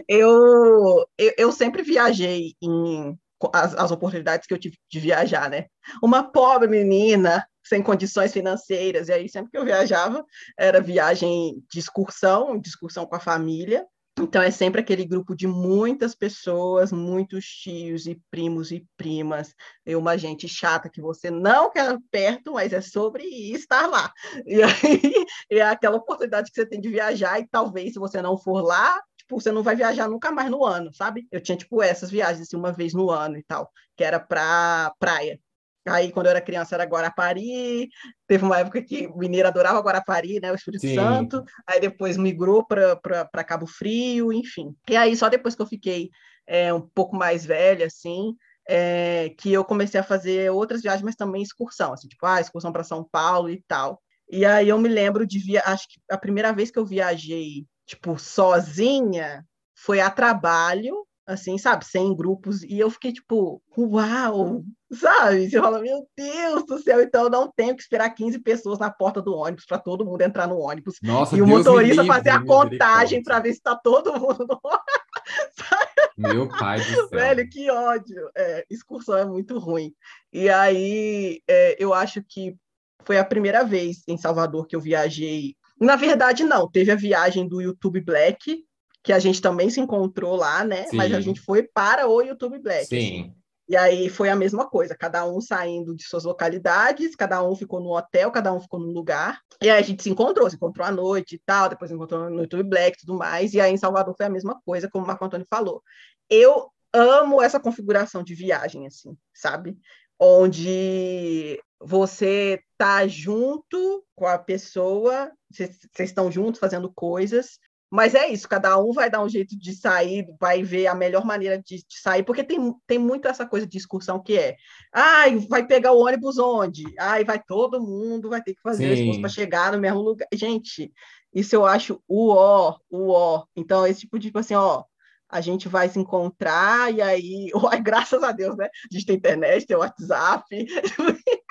eu, 0.08 1.06
eu, 1.18 1.32
eu, 1.36 1.52
sempre 1.52 1.82
viajei 1.82 2.54
em 2.62 3.18
as, 3.52 3.74
as 3.74 3.90
oportunidades 3.90 4.46
que 4.46 4.54
eu 4.54 4.58
tive 4.58 4.76
de 4.90 5.00
viajar, 5.00 5.50
né? 5.50 5.66
Uma 6.02 6.22
pobre 6.22 6.68
menina 6.68 7.44
sem 7.64 7.82
condições 7.82 8.32
financeiras, 8.32 9.08
e 9.08 9.12
aí 9.12 9.28
sempre 9.28 9.50
que 9.50 9.58
eu 9.58 9.64
viajava, 9.64 10.24
era 10.58 10.80
viagem 10.80 11.62
de 11.72 11.78
excursão, 11.78 12.58
de 12.58 12.68
excursão 12.68 13.06
com 13.06 13.16
a 13.16 13.20
família, 13.20 13.84
então, 14.20 14.40
é 14.40 14.50
sempre 14.50 14.80
aquele 14.80 15.04
grupo 15.04 15.34
de 15.34 15.46
muitas 15.46 16.14
pessoas, 16.14 16.92
muitos 16.92 17.44
tios 17.44 18.06
e 18.06 18.20
primos 18.30 18.70
e 18.70 18.86
primas, 18.96 19.52
e 19.84 19.96
uma 19.96 20.16
gente 20.16 20.48
chata 20.48 20.88
que 20.88 21.00
você 21.00 21.30
não 21.30 21.68
quer 21.70 21.98
perto, 22.12 22.52
mas 22.52 22.72
é 22.72 22.80
sobre 22.80 23.24
estar 23.52 23.86
lá. 23.86 24.12
E 24.46 24.62
aí 24.62 25.26
é 25.50 25.62
aquela 25.62 25.96
oportunidade 25.96 26.50
que 26.50 26.60
você 26.60 26.66
tem 26.66 26.80
de 26.80 26.88
viajar, 26.88 27.40
e 27.40 27.48
talvez, 27.48 27.94
se 27.94 27.98
você 27.98 28.22
não 28.22 28.38
for 28.38 28.62
lá, 28.62 29.00
tipo, 29.16 29.40
você 29.40 29.50
não 29.50 29.62
vai 29.64 29.74
viajar 29.74 30.08
nunca 30.08 30.30
mais 30.30 30.48
no 30.50 30.64
ano, 30.64 30.94
sabe? 30.94 31.26
Eu 31.32 31.40
tinha, 31.40 31.56
tipo, 31.56 31.82
essas 31.82 32.10
viagens, 32.10 32.42
assim, 32.46 32.56
uma 32.56 32.72
vez 32.72 32.94
no 32.94 33.10
ano 33.10 33.36
e 33.36 33.42
tal, 33.42 33.68
que 33.96 34.04
era 34.04 34.20
para 34.20 34.94
praia. 34.98 35.40
Aí, 35.86 36.10
quando 36.10 36.26
eu 36.26 36.30
era 36.30 36.40
criança, 36.40 36.74
era 36.74 36.84
Guarapari. 36.84 37.88
Teve 38.26 38.44
uma 38.44 38.58
época 38.58 38.82
que 38.82 39.06
o 39.06 39.18
mineiro 39.18 39.48
adorava 39.48 39.80
Guarapari, 39.80 40.40
né? 40.40 40.50
O 40.50 40.54
Espírito 40.54 40.80
Sim. 40.80 40.94
Santo. 40.94 41.44
Aí 41.66 41.80
depois 41.80 42.16
migrou 42.16 42.64
para 42.66 43.44
Cabo 43.44 43.66
Frio, 43.66 44.32
enfim. 44.32 44.74
E 44.88 44.96
aí, 44.96 45.16
só 45.16 45.28
depois 45.28 45.54
que 45.54 45.62
eu 45.62 45.66
fiquei 45.66 46.10
é, 46.46 46.72
um 46.72 46.80
pouco 46.80 47.16
mais 47.16 47.44
velha, 47.44 47.86
assim, 47.86 48.34
é, 48.68 49.34
que 49.38 49.52
eu 49.52 49.64
comecei 49.64 50.00
a 50.00 50.04
fazer 50.04 50.50
outras 50.50 50.82
viagens, 50.82 51.02
mas 51.02 51.16
também 51.16 51.42
excursão, 51.42 51.92
assim, 51.92 52.08
tipo, 52.08 52.24
ah, 52.26 52.40
excursão 52.40 52.72
para 52.72 52.84
São 52.84 53.04
Paulo 53.04 53.50
e 53.50 53.62
tal. 53.66 54.00
E 54.30 54.44
aí 54.44 54.68
eu 54.68 54.78
me 54.78 54.88
lembro 54.88 55.26
de 55.26 55.38
via, 55.38 55.62
acho 55.66 55.86
que 55.88 56.00
a 56.10 56.16
primeira 56.16 56.52
vez 56.52 56.70
que 56.70 56.78
eu 56.78 56.86
viajei, 56.86 57.66
tipo, 57.86 58.18
sozinha, 58.18 59.44
foi 59.74 60.00
a 60.00 60.10
trabalho 60.10 61.06
assim, 61.26 61.56
sabe, 61.56 61.84
sem 61.86 62.14
grupos, 62.14 62.62
e 62.62 62.78
eu 62.78 62.90
fiquei 62.90 63.12
tipo, 63.12 63.62
uau, 63.76 64.62
sabe? 64.92 65.48
Você 65.48 65.58
fala, 65.58 65.80
meu 65.80 66.06
Deus 66.16 66.66
do 66.66 66.78
céu, 66.78 67.00
então 67.00 67.24
eu 67.24 67.30
não 67.30 67.50
tenho 67.50 67.74
que 67.74 67.82
esperar 67.82 68.10
15 68.10 68.38
pessoas 68.40 68.78
na 68.78 68.90
porta 68.90 69.22
do 69.22 69.34
ônibus 69.34 69.64
para 69.66 69.78
todo 69.78 70.04
mundo 70.04 70.20
entrar 70.20 70.46
no 70.46 70.58
ônibus. 70.58 70.98
Nossa, 71.02 71.36
e 71.36 71.42
o 71.42 71.46
Deus 71.46 71.58
motorista 71.58 72.02
livre, 72.02 72.16
fazer 72.16 72.30
a 72.30 72.44
contagem 72.44 73.22
para 73.22 73.40
ver 73.40 73.52
se 73.52 73.58
está 73.58 73.74
todo 73.74 74.12
mundo 74.18 74.46
no 74.46 74.60
Meu 76.16 76.48
pai 76.48 76.78
do 76.78 76.84
céu. 76.84 77.08
Velho, 77.08 77.48
que 77.48 77.70
ódio. 77.70 78.30
É, 78.36 78.64
excursão 78.70 79.16
é 79.16 79.24
muito 79.24 79.58
ruim. 79.58 79.92
E 80.32 80.48
aí, 80.48 81.40
é, 81.48 81.76
eu 81.78 81.92
acho 81.92 82.22
que 82.22 82.56
foi 83.04 83.18
a 83.18 83.24
primeira 83.24 83.64
vez 83.64 84.02
em 84.06 84.16
Salvador 84.16 84.66
que 84.66 84.76
eu 84.76 84.80
viajei. 84.80 85.56
Na 85.80 85.96
verdade, 85.96 86.44
não, 86.44 86.70
teve 86.70 86.90
a 86.90 86.96
viagem 86.96 87.48
do 87.48 87.60
YouTube 87.60 88.00
Black, 88.00 88.64
que 89.04 89.12
a 89.12 89.18
gente 89.18 89.40
também 89.40 89.68
se 89.68 89.78
encontrou 89.78 90.34
lá, 90.34 90.64
né? 90.64 90.86
Sim. 90.86 90.96
Mas 90.96 91.12
a 91.12 91.20
gente 91.20 91.38
foi 91.38 91.62
para 91.62 92.08
o 92.08 92.22
YouTube 92.22 92.58
Black. 92.58 92.86
Sim. 92.86 93.34
E 93.68 93.76
aí 93.76 94.08
foi 94.08 94.28
a 94.30 94.36
mesma 94.36 94.68
coisa, 94.68 94.96
cada 94.96 95.26
um 95.26 95.40
saindo 95.40 95.94
de 95.94 96.04
suas 96.04 96.24
localidades, 96.24 97.14
cada 97.14 97.42
um 97.42 97.54
ficou 97.54 97.80
no 97.80 97.96
hotel, 97.96 98.30
cada 98.30 98.52
um 98.52 98.60
ficou 98.60 98.80
num 98.80 98.92
lugar. 98.92 99.40
E 99.62 99.70
aí 99.70 99.78
a 99.78 99.82
gente 99.82 100.02
se 100.02 100.10
encontrou, 100.10 100.48
se 100.48 100.56
encontrou 100.56 100.86
à 100.86 100.90
noite 100.90 101.36
e 101.36 101.42
tal, 101.44 101.68
depois 101.68 101.90
se 101.90 101.94
encontrou 101.94 102.28
no 102.30 102.42
YouTube 102.42 102.68
Black 102.68 102.96
e 102.96 103.00
tudo 103.00 103.18
mais. 103.18 103.52
E 103.52 103.60
aí 103.60 103.72
em 103.72 103.76
Salvador 103.78 104.14
foi 104.16 104.26
a 104.26 104.30
mesma 104.30 104.60
coisa, 104.64 104.88
como 104.90 105.04
o 105.04 105.06
Marco 105.06 105.24
Antônio 105.24 105.46
falou. 105.48 105.82
Eu 106.28 106.70
amo 106.92 107.42
essa 107.42 107.60
configuração 107.60 108.22
de 108.22 108.34
viagem, 108.34 108.86
assim, 108.86 109.16
sabe? 109.34 109.76
Onde 110.18 111.60
você 111.80 112.60
tá 112.78 113.06
junto 113.06 114.04
com 114.14 114.26
a 114.26 114.38
pessoa, 114.38 115.30
vocês 115.50 115.78
estão 115.98 116.30
juntos 116.30 116.60
fazendo 116.60 116.92
coisas, 116.92 117.58
mas 117.94 118.12
é 118.12 118.28
isso, 118.28 118.48
cada 118.48 118.76
um 118.76 118.90
vai 118.92 119.08
dar 119.08 119.22
um 119.22 119.28
jeito 119.28 119.56
de 119.56 119.72
sair, 119.72 120.26
vai 120.40 120.64
ver 120.64 120.88
a 120.88 120.96
melhor 120.96 121.24
maneira 121.24 121.56
de, 121.56 121.76
de 121.76 122.00
sair, 122.02 122.24
porque 122.24 122.42
tem, 122.42 122.58
tem 122.88 122.98
muito 122.98 123.28
essa 123.28 123.46
coisa 123.46 123.64
de 123.68 123.78
excursão 123.78 124.20
que 124.20 124.36
é, 124.36 124.56
ai, 124.92 125.38
vai 125.48 125.64
pegar 125.64 125.92
o 125.92 126.04
ônibus 126.04 126.36
onde? 126.36 126.82
Ai, 126.98 127.22
vai 127.22 127.40
todo 127.40 127.80
mundo, 127.80 128.28
vai 128.28 128.42
ter 128.42 128.52
que 128.52 128.60
fazer 128.60 128.92
esforço 128.94 129.20
para 129.20 129.30
chegar 129.30 129.70
no 129.70 129.78
mesmo 129.78 130.00
lugar. 130.00 130.26
Gente, 130.34 130.92
isso 131.32 131.54
eu 131.54 131.64
acho 131.64 132.02
o 132.08 132.32
ó, 132.32 132.76
o 132.90 133.12
ó. 133.12 133.44
Então, 133.54 133.86
esse 133.86 134.00
tipo 134.00 134.18
de, 134.18 134.26
tipo 134.26 134.40
assim, 134.40 134.56
ó, 134.56 134.82
a 135.28 135.40
gente 135.40 135.68
vai 135.68 135.88
se 135.88 135.98
encontrar 135.98 136.92
e 136.92 137.00
aí, 137.00 137.50
oh, 137.54 137.70
graças 137.80 138.24
a 138.24 138.32
Deus, 138.32 138.56
né? 138.56 138.66
A 138.66 138.92
gente 138.92 139.06
tem 139.06 139.14
internet, 139.14 139.66
tem 139.66 139.76
WhatsApp, 139.76 140.44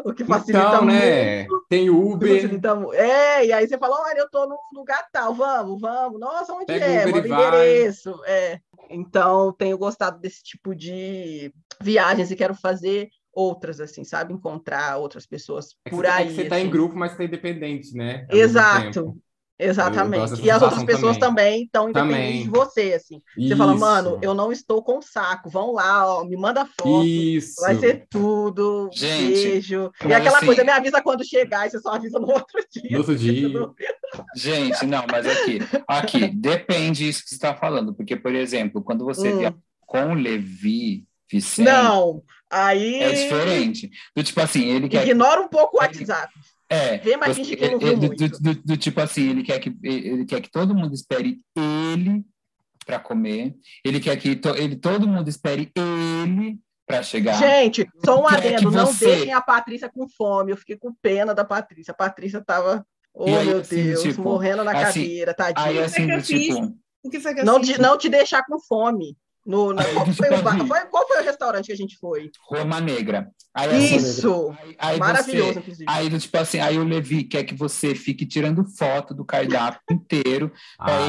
o 0.04 0.14
que 0.14 0.24
facilita 0.24 0.66
então, 0.66 0.84
né? 0.84 1.38
muito. 1.44 1.66
Tem 1.68 1.90
Uber. 1.90 2.42
Facilita... 2.42 2.78
É, 2.94 3.46
e 3.46 3.52
aí 3.52 3.68
você 3.68 3.78
fala, 3.78 4.00
olha, 4.02 4.18
eu 4.18 4.30
tô 4.30 4.46
num 4.46 4.56
lugar 4.74 5.06
tal, 5.12 5.34
vamos, 5.34 5.80
vamos. 5.80 6.20
Nossa, 6.20 6.52
onde 6.52 6.66
Pega 6.66 6.84
é? 6.84 7.06
Manda 7.06 7.28
endereço. 7.28 8.20
É. 8.26 8.58
Então, 8.88 9.52
tenho 9.52 9.78
gostado 9.78 10.18
desse 10.18 10.42
tipo 10.42 10.74
de 10.74 11.52
viagens 11.80 12.30
e 12.30 12.36
quero 12.36 12.54
fazer 12.54 13.08
outras, 13.32 13.80
assim, 13.80 14.04
sabe? 14.04 14.32
Encontrar 14.32 14.98
outras 14.98 15.26
pessoas 15.26 15.76
é 15.84 15.90
por 15.90 16.06
aí. 16.06 16.24
É 16.24 16.26
que 16.26 16.34
você 16.34 16.40
assim. 16.42 16.50
tá 16.50 16.60
em 16.60 16.70
grupo, 16.70 16.96
mas 16.96 17.16
tá 17.16 17.24
independente, 17.24 17.94
né? 17.94 18.26
Exato. 18.30 19.16
Exatamente. 19.60 20.40
E 20.42 20.50
as 20.50 20.62
outras 20.62 20.82
pessoas 20.84 21.18
também 21.18 21.64
estão 21.64 21.90
independentes 21.90 22.44
de 22.44 22.50
você, 22.50 22.94
assim. 22.94 23.20
Isso. 23.36 23.48
Você 23.48 23.56
fala, 23.56 23.76
mano, 23.76 24.18
eu 24.22 24.32
não 24.32 24.50
estou 24.50 24.82
com 24.82 25.02
saco, 25.02 25.50
vão 25.50 25.72
lá, 25.72 26.16
ó, 26.16 26.24
me 26.24 26.36
manda 26.36 26.64
foto, 26.64 27.04
Isso. 27.04 27.60
vai 27.60 27.76
ser 27.76 28.06
tudo, 28.08 28.88
Gente, 28.92 29.42
beijo. 29.42 29.92
E 30.06 30.14
aquela 30.14 30.38
assim... 30.38 30.46
coisa, 30.46 30.64
me 30.64 30.70
avisa 30.70 31.02
quando 31.02 31.24
chegar, 31.24 31.66
e 31.66 31.70
você 31.70 31.78
só 31.78 31.90
avisa 31.94 32.18
no 32.18 32.28
outro 32.32 32.64
dia. 32.72 32.90
No 32.90 32.98
outro 32.98 33.16
dia. 33.16 33.50
Gente, 34.34 34.86
não, 34.86 35.04
mas 35.10 35.26
aqui, 35.26 35.58
aqui, 35.86 36.28
depende 36.28 37.04
disso 37.04 37.22
que 37.22 37.28
você 37.28 37.34
está 37.34 37.54
falando, 37.54 37.92
porque, 37.92 38.16
por 38.16 38.34
exemplo, 38.34 38.82
quando 38.82 39.04
você 39.04 39.32
hum. 39.32 39.54
com 39.86 40.12
o 40.12 40.14
Levi, 40.14 41.04
Vicente... 41.30 41.66
Não, 41.66 42.22
aí... 42.50 43.02
É 43.02 43.12
diferente. 43.12 43.90
Do, 44.16 44.22
tipo 44.22 44.40
assim, 44.40 44.68
ele 44.70 44.88
quer... 44.88 45.06
Ignora 45.06 45.40
um 45.40 45.48
pouco 45.48 45.76
o 45.76 45.80
WhatsApp. 45.80 46.32
É, 46.72 46.98
Vê 46.98 47.16
mais 47.16 47.36
gente 47.36 47.56
que 47.56 47.68
não 47.68 47.78
viu 47.80 47.96
do, 47.96 48.08
do, 48.10 48.28
do, 48.28 48.54
do, 48.54 48.76
tipo 48.76 49.00
assim, 49.00 49.30
ele 49.30 49.42
quer 49.42 49.58
que 49.58 49.76
ele 49.82 50.24
quer 50.24 50.40
que 50.40 50.50
todo 50.50 50.72
mundo 50.72 50.94
espere 50.94 51.40
ele 51.56 52.24
para 52.86 53.00
comer. 53.00 53.56
Ele 53.84 53.98
quer 53.98 54.16
que 54.16 54.36
to, 54.36 54.50
ele 54.50 54.76
todo 54.76 55.08
mundo 55.08 55.28
espere 55.28 55.68
ele 55.74 56.60
para 56.86 57.02
chegar. 57.02 57.38
Gente, 57.38 57.88
só 58.04 58.22
um 58.22 58.28
adendo, 58.28 58.70
não 58.70 58.86
você... 58.86 59.06
deixem 59.06 59.32
a 59.32 59.40
Patrícia 59.40 59.88
com 59.88 60.08
fome. 60.08 60.52
Eu 60.52 60.56
fiquei 60.56 60.76
com 60.76 60.94
pena 61.02 61.34
da 61.34 61.44
Patrícia. 61.44 61.90
A 61.90 61.96
Patrícia 61.96 62.40
tava, 62.40 62.86
oh 63.12 63.26
aí, 63.26 63.46
meu 63.46 63.58
assim, 63.58 63.82
Deus, 63.82 64.02
tipo, 64.02 64.22
morrendo 64.22 64.62
na 64.62 64.70
assim, 64.70 65.00
cadeira, 65.00 65.34
tadinha. 65.34 65.66
Aí 65.66 65.78
assim, 65.80 66.04
o 66.04 66.22
que, 66.22 66.22
tipo, 66.22 66.76
o 67.02 67.10
que 67.10 67.18
foi 67.18 67.34
que 67.34 67.40
eu 67.40 67.44
não, 67.44 67.64
fiz? 67.64 67.78
não 67.78 67.98
te 67.98 68.08
deixar 68.08 68.44
com 68.44 68.60
fome. 68.60 69.16
No, 69.50 69.72
na, 69.72 69.82
qual, 69.82 70.06
foi 70.06 70.28
o 70.28 70.42
bar, 70.42 70.64
foi, 70.64 70.80
qual, 70.86 71.08
foi 71.08 71.20
o 71.20 71.24
restaurante 71.24 71.66
que 71.66 71.72
a 71.72 71.76
gente 71.76 71.98
foi? 71.98 72.30
Roma 72.48 72.80
Negra. 72.80 73.32
Aí, 73.52 73.96
Isso! 73.96 74.54
Aí, 74.62 74.76
aí 74.78 74.98
Maravilhoso, 75.00 75.54
você, 75.54 75.58
inclusive. 75.58 75.84
Aí, 75.88 76.18
tipo 76.20 76.38
assim, 76.38 76.60
aí 76.60 76.78
o 76.78 76.84
Levi 76.84 77.24
quer 77.24 77.42
que 77.42 77.52
você 77.52 77.92
fique 77.92 78.24
tirando 78.24 78.64
foto 78.64 79.12
do 79.12 79.24
cardápio 79.24 79.80
inteiro. 79.90 80.52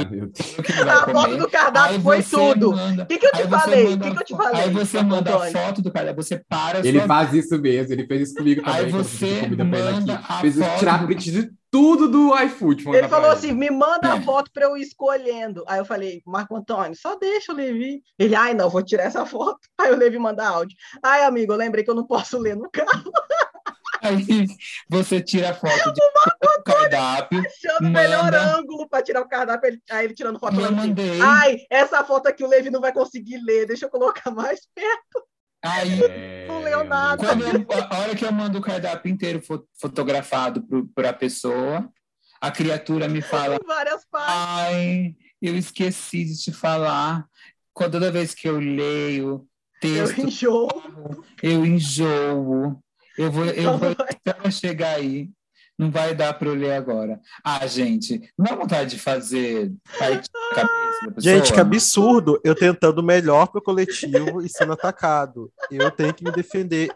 Meu 0.10 0.26
Deus. 0.26 0.32
a 0.58 1.02
comer. 1.04 1.14
foto 1.14 1.38
do 1.38 1.48
cardápio 1.48 2.02
foi 2.02 2.24
tudo. 2.24 2.72
O 2.72 3.06
que, 3.06 3.20
que 3.20 3.28
eu 3.28 3.32
te 3.32 3.48
falei? 3.48 3.94
O 3.94 4.00
que, 4.00 4.12
que 4.12 4.22
eu 4.22 4.26
te 4.26 4.36
falei? 4.36 4.62
Aí 4.62 4.70
você 4.72 5.04
manda 5.04 5.36
a 5.36 5.52
foto 5.52 5.84
do 5.84 5.92
cardápio, 5.92 6.24
você 6.24 6.44
para. 6.50 6.80
Ele 6.80 7.02
faz 7.02 7.36
isso 7.36 7.60
mesmo, 7.60 7.94
ele 7.94 8.08
fez 8.08 8.30
isso 8.30 8.36
comigo 8.36 8.64
também. 8.64 8.80
Aí 8.80 8.92
você 8.92 9.48
manda 9.48 10.16
a 10.16 10.42
fez 10.42 10.58
foto. 10.58 10.80
Tirar 10.80 11.06
print 11.06 11.32
de 11.32 11.61
tudo 11.72 12.10
do 12.10 12.38
iFood. 12.44 12.90
Ele 12.90 13.08
falou 13.08 13.32
assim: 13.32 13.54
me 13.54 13.72
manda 13.72 14.14
a 14.14 14.18
é. 14.18 14.22
foto 14.22 14.52
para 14.52 14.66
eu 14.66 14.78
ir 14.78 14.82
escolhendo. 14.82 15.64
Aí 15.66 15.80
eu 15.80 15.86
falei, 15.86 16.22
Marco 16.26 16.56
Antônio, 16.56 16.96
só 16.96 17.18
deixa 17.18 17.54
o 17.54 17.56
Levi. 17.56 18.04
Ele, 18.20 18.36
ai, 18.36 18.54
não, 18.54 18.70
vou 18.70 18.84
tirar 18.84 19.04
essa 19.04 19.26
foto. 19.26 19.60
Aí 19.80 19.92
o 19.92 19.98
Levi 19.98 20.20
manda 20.20 20.46
áudio. 20.46 20.76
Ai, 21.02 21.24
amigo, 21.24 21.54
eu 21.54 21.58
lembrei 21.58 21.84
que 21.84 21.90
eu 21.90 21.96
não 21.96 22.06
posso 22.06 22.38
ler 22.38 22.58
no 22.58 22.70
carro. 22.70 23.12
Aí 24.04 24.48
você 24.90 25.22
tira 25.22 25.52
a 25.52 25.54
foto 25.54 25.94
do 25.94 26.64
cardápio. 26.66 27.40
Achando 27.40 27.88
o 27.88 27.92
melhor 27.92 28.34
ângulo 28.34 28.90
para 28.90 29.04
tirar 29.04 29.22
o 29.22 29.30
cardápio. 29.30 29.80
Aí 29.92 30.06
ele 30.06 30.16
tirando 30.16 30.40
foto. 30.40 30.56
Assim, 30.60 31.22
ai, 31.24 31.60
essa 31.70 32.04
foto 32.04 32.28
aqui 32.28 32.44
o 32.44 32.48
Levi 32.48 32.72
não 32.72 32.82
vai 32.82 32.92
conseguir 32.92 33.38
ler. 33.38 33.68
Deixa 33.68 33.86
eu 33.86 33.90
colocar 33.92 34.32
mais 34.32 34.62
perto. 34.74 35.24
Aí, 35.64 36.04
é... 36.04 36.48
Quando 37.18 37.44
eu, 37.44 37.66
a 37.90 38.00
hora 38.00 38.16
que 38.16 38.26
eu 38.26 38.32
mando 38.32 38.58
o 38.58 38.62
cardápio 38.62 39.12
inteiro 39.12 39.42
fotografado 39.80 40.66
para 40.94 41.10
a 41.10 41.14
pessoa, 41.14 41.90
a 42.40 42.52
criatura 42.52 43.08
me 43.08 43.22
fala. 43.22 43.60
Ai, 44.14 45.16
eu 45.42 45.56
esqueci 45.56 46.26
de 46.26 46.38
te 46.38 46.52
falar. 46.52 47.26
Toda 47.74 48.12
vez 48.12 48.34
que 48.34 48.48
eu 48.48 48.60
leio 48.60 49.48
texto, 49.80 50.20
eu 50.20 50.28
enjoo. 50.28 51.24
Eu 51.42 51.66
enjoo. 51.66 52.84
Eu 53.18 53.32
vou, 53.32 53.46
eu 53.46 53.78
vou 53.78 54.52
chegar 54.52 54.96
aí 54.96 55.30
não 55.78 55.90
vai 55.90 56.14
dar 56.14 56.34
para 56.34 56.48
eu 56.48 56.54
ler 56.54 56.74
agora. 56.74 57.20
Ah, 57.44 57.66
gente, 57.66 58.22
não 58.38 58.46
dá 58.46 58.56
vontade 58.56 58.92
de 58.92 59.00
fazer 59.00 59.72
parte 59.98 60.30
da 60.32 60.56
cabeça 60.56 61.06
da 61.06 61.12
pessoa? 61.12 61.36
Gente, 61.36 61.54
que 61.54 61.60
absurdo 61.60 62.40
eu 62.44 62.54
tentando 62.54 63.02
melhor 63.02 63.48
para 63.48 63.60
o 63.60 63.64
coletivo 63.64 64.42
e 64.42 64.50
sendo 64.50 64.74
atacado. 64.74 65.52
Eu 65.72 65.90
tenho 65.90 66.14
que 66.14 66.24
me 66.24 66.32
defender. 66.32 66.90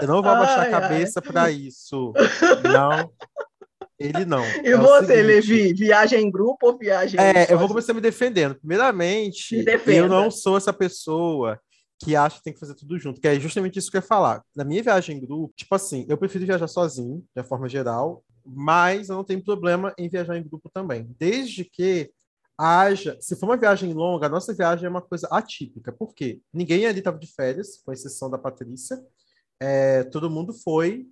Eu 0.00 0.08
não 0.08 0.22
vou 0.22 0.30
abaixar 0.30 0.60
ai, 0.60 0.68
a 0.68 0.70
cabeça 0.70 1.20
para 1.20 1.50
isso. 1.50 2.12
Não. 2.64 3.10
Ele 3.98 4.24
não. 4.24 4.42
E 4.64 4.68
é 4.68 4.76
você, 4.78 5.06
seguinte, 5.06 5.22
Levi, 5.22 5.74
viagem 5.74 6.22
em 6.22 6.30
grupo 6.30 6.68
ou 6.68 6.78
viagem 6.78 7.20
É, 7.20 7.52
eu 7.52 7.58
vou 7.58 7.68
começar 7.68 7.92
me 7.92 8.00
defendendo. 8.00 8.54
Primeiramente, 8.54 9.62
me 9.62 9.94
eu 9.94 10.08
não 10.08 10.30
sou 10.30 10.56
essa 10.56 10.72
pessoa 10.72 11.60
que 12.02 12.16
acha 12.16 12.38
que 12.38 12.44
tem 12.44 12.52
que 12.52 12.58
fazer 12.58 12.74
tudo 12.74 12.98
junto, 12.98 13.20
que 13.20 13.28
é 13.28 13.38
justamente 13.38 13.78
isso 13.78 13.90
que 13.90 13.96
eu 13.96 14.00
ia 14.00 14.06
falar. 14.06 14.42
Na 14.56 14.64
minha 14.64 14.82
viagem 14.82 15.16
em 15.16 15.20
grupo, 15.20 15.52
tipo 15.54 15.74
assim, 15.74 16.06
eu 16.08 16.16
prefiro 16.16 16.46
viajar 16.46 16.66
sozinho, 16.66 17.22
de 17.36 17.42
forma 17.42 17.68
geral, 17.68 18.24
mas 18.44 19.10
eu 19.10 19.16
não 19.16 19.24
tenho 19.24 19.44
problema 19.44 19.92
em 19.98 20.08
viajar 20.08 20.36
em 20.36 20.42
grupo 20.42 20.70
também, 20.72 21.14
desde 21.18 21.64
que 21.64 22.10
haja, 22.56 23.16
se 23.20 23.36
for 23.36 23.46
uma 23.46 23.56
viagem 23.56 23.92
longa, 23.92 24.26
a 24.26 24.30
nossa 24.30 24.54
viagem 24.54 24.86
é 24.86 24.90
uma 24.90 25.02
coisa 25.02 25.28
atípica, 25.30 25.92
porque 25.92 26.40
ninguém 26.52 26.86
ali 26.86 26.98
estava 26.98 27.18
de 27.18 27.26
férias, 27.26 27.80
com 27.84 27.92
exceção 27.92 28.30
da 28.30 28.38
Patrícia, 28.38 28.98
é, 29.60 30.04
todo 30.04 30.30
mundo 30.30 30.54
foi 30.54 31.06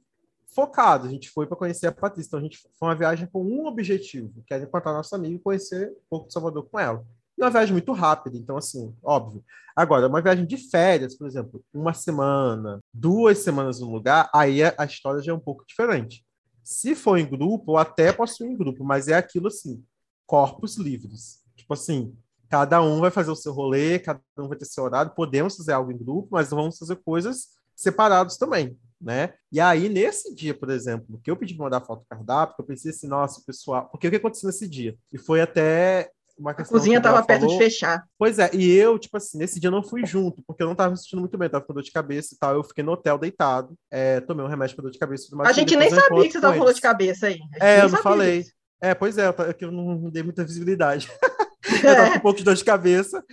focado, 0.55 1.07
a 1.07 1.11
gente 1.11 1.31
foi 1.31 1.47
para 1.47 1.57
conhecer 1.57 1.87
a 1.87 1.93
Patrícia, 1.93 2.29
então 2.29 2.39
a 2.41 2.43
gente 2.43 2.59
foi 2.59 2.89
uma 2.89 2.95
viagem 2.95 3.29
com 3.31 3.45
um 3.45 3.67
objetivo, 3.67 4.43
que 4.47 4.55
era 4.55 4.65
encontrar 4.65 4.93
nosso 4.93 5.15
amigo 5.15 5.37
e 5.37 5.39
conhecer 5.39 5.91
um 5.91 6.09
pouco 6.09 6.29
de 6.29 6.33
Salvador 6.33 6.67
com 6.71 6.79
ela. 6.79 7.05
E 7.39 7.43
uma 7.43 7.51
viagem 7.51 7.73
muito 7.73 7.93
rápida, 7.93 8.37
então, 8.37 8.57
assim, 8.57 8.93
óbvio. 9.01 9.45
Agora, 9.77 10.09
uma 10.09 10.21
viagem 10.21 10.45
de 10.45 10.57
férias, 10.57 11.17
por 11.17 11.25
exemplo, 11.25 11.65
uma 11.73 11.95
semana, 11.95 12.81
duas 12.93 13.39
semanas 13.39 13.79
no 13.79 13.89
lugar, 13.89 14.29
aí 14.35 14.61
a 14.65 14.85
história 14.85 15.23
já 15.23 15.31
é 15.31 15.35
um 15.35 15.39
pouco 15.39 15.65
diferente. 15.65 16.27
Se 16.65 16.97
for 16.97 17.17
em 17.17 17.25
grupo, 17.25 17.73
eu 17.73 17.77
até 17.77 18.13
posso 18.13 18.45
ir 18.45 18.49
em 18.49 18.57
grupo, 18.57 18.83
mas 18.83 19.07
é 19.07 19.15
aquilo 19.15 19.47
assim, 19.47 19.81
corpos 20.27 20.77
livres. 20.77 21.41
Tipo 21.57 21.75
assim, 21.75 22.13
cada 22.49 22.83
um 22.83 22.99
vai 22.99 23.11
fazer 23.13 23.31
o 23.31 23.37
seu 23.37 23.53
rolê, 23.53 24.01
cada 24.01 24.21
um 24.37 24.49
vai 24.49 24.59
ter 24.59 24.65
seu 24.65 24.83
horário, 24.83 25.15
podemos 25.15 25.57
fazer 25.57 25.73
algo 25.73 25.93
em 25.93 25.97
grupo, 25.97 26.29
mas 26.33 26.51
vamos 26.51 26.77
fazer 26.77 26.97
coisas 26.97 27.51
separados 27.77 28.37
também, 28.37 28.77
né? 29.01 29.35
E 29.53 29.61
aí, 29.61 29.89
nesse 29.89 30.35
dia, 30.35 30.55
por 30.55 30.71
exemplo, 30.71 31.21
que 31.23 31.31
eu 31.31 31.37
pedi 31.37 31.55
para 31.55 31.67
mandar 31.67 31.87
foto 31.87 32.05
cardápio, 32.11 32.57
eu 32.59 32.65
pensei 32.65 32.91
assim, 32.91 33.07
nossa, 33.07 33.41
pessoal, 33.47 33.89
porque 33.89 34.09
o 34.09 34.11
que 34.11 34.17
aconteceu 34.17 34.49
nesse 34.49 34.69
dia? 34.69 34.99
E 35.13 35.19
foi 35.19 35.41
até 35.41 36.11
uma 36.39 36.55
questão. 36.55 36.77
A 36.77 36.81
cozinha 36.81 36.99
estava 36.99 37.23
perto 37.25 37.47
de 37.47 37.59
fechar. 37.59 38.05
Pois 38.19 38.39
é, 38.39 38.51
e 38.55 38.71
eu, 38.73 38.99
tipo 38.99 39.17
assim, 39.17 39.39
nesse 39.39 39.59
dia 39.59 39.69
eu 39.69 39.73
não 39.73 39.83
fui 39.83 40.07
junto, 40.07 40.43
porque 40.47 40.63
eu 40.63 40.67
não 40.67 40.73
estava 40.73 40.91
me 40.91 40.97
sentindo 40.97 41.21
muito 41.21 41.37
bem, 41.37 41.49
tava 41.49 41.65
com 41.65 41.75
dor 41.75 41.83
de 41.83 41.91
cabeça 41.91 42.35
e 42.35 42.39
tal. 42.39 42.55
Eu 42.55 42.65
fiquei 42.65 42.85
no 42.85 42.93
hotel 42.93 43.19
deitado, 43.19 43.75
é, 43.91 44.21
tomei 44.21 44.45
um 44.45 44.49
remédio 44.49 44.77
para 44.77 44.85
dor 44.85 44.93
de 44.93 44.99
cabeça 44.99 45.25
e 45.25 45.27
tudo 45.27 45.39
mais. 45.39 45.51
A 45.51 45.53
gente 45.53 45.77
nem 45.77 45.91
sabia 45.91 46.23
que 46.25 46.33
você 46.33 46.39
estava 46.39 46.57
com 46.57 46.65
dor 46.65 46.75
de 46.75 46.81
cabeça 46.81 47.27
aí. 47.27 47.39
É, 47.61 47.83
eu 47.83 47.89
não 47.89 48.03
falei. 48.03 48.43
Disso. 48.43 48.53
É, 48.81 48.95
pois 48.95 49.19
é, 49.19 49.27
eu, 49.27 49.35
eu 49.61 49.73
não 49.73 50.11
dei 50.11 50.23
muita 50.23 50.45
visibilidade. 50.45 51.11
eu 51.85 51.95
tava 51.95 52.11
com 52.13 52.17
um 52.17 52.21
pouco 52.21 52.39
de 52.39 52.45
dor 52.45 52.55
de 52.55 52.65
cabeça. 52.65 53.25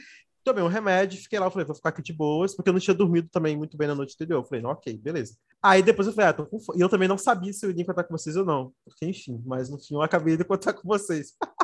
tomei 0.43 0.63
um 0.63 0.67
remédio, 0.67 1.21
fiquei 1.21 1.39
lá, 1.39 1.47
eu 1.47 1.51
falei, 1.51 1.65
vou 1.65 1.75
ficar 1.75 1.89
aqui 1.89 2.01
de 2.01 2.13
boas, 2.13 2.55
porque 2.55 2.69
eu 2.69 2.73
não 2.73 2.79
tinha 2.79 2.95
dormido 2.95 3.29
também 3.31 3.55
muito 3.55 3.77
bem 3.77 3.87
na 3.87 3.95
noite 3.95 4.15
anterior. 4.15 4.39
Eu 4.39 4.45
falei, 4.45 4.61
não, 4.61 4.71
ok, 4.71 4.97
beleza. 4.97 5.35
Aí 5.61 5.81
depois 5.81 6.07
eu 6.07 6.13
falei, 6.13 6.29
ah, 6.29 6.33
tô 6.33 6.45
com 6.45 6.59
fome. 6.59 6.79
E 6.79 6.81
eu 6.81 6.89
também 6.89 7.07
não 7.07 7.17
sabia 7.17 7.51
se 7.51 7.65
eu 7.65 7.69
iria 7.69 7.81
encontrar 7.81 8.03
com 8.03 8.15
vocês 8.15 8.35
ou 8.35 8.45
não. 8.45 8.71
Porque, 8.85 9.05
enfim, 9.05 9.41
mas 9.45 9.69
no 9.69 9.79
fim 9.79 9.95
eu 9.95 10.01
acabei 10.01 10.37
de 10.37 10.43
encontrar 10.43 10.73
com 10.73 10.87
vocês. 10.87 11.33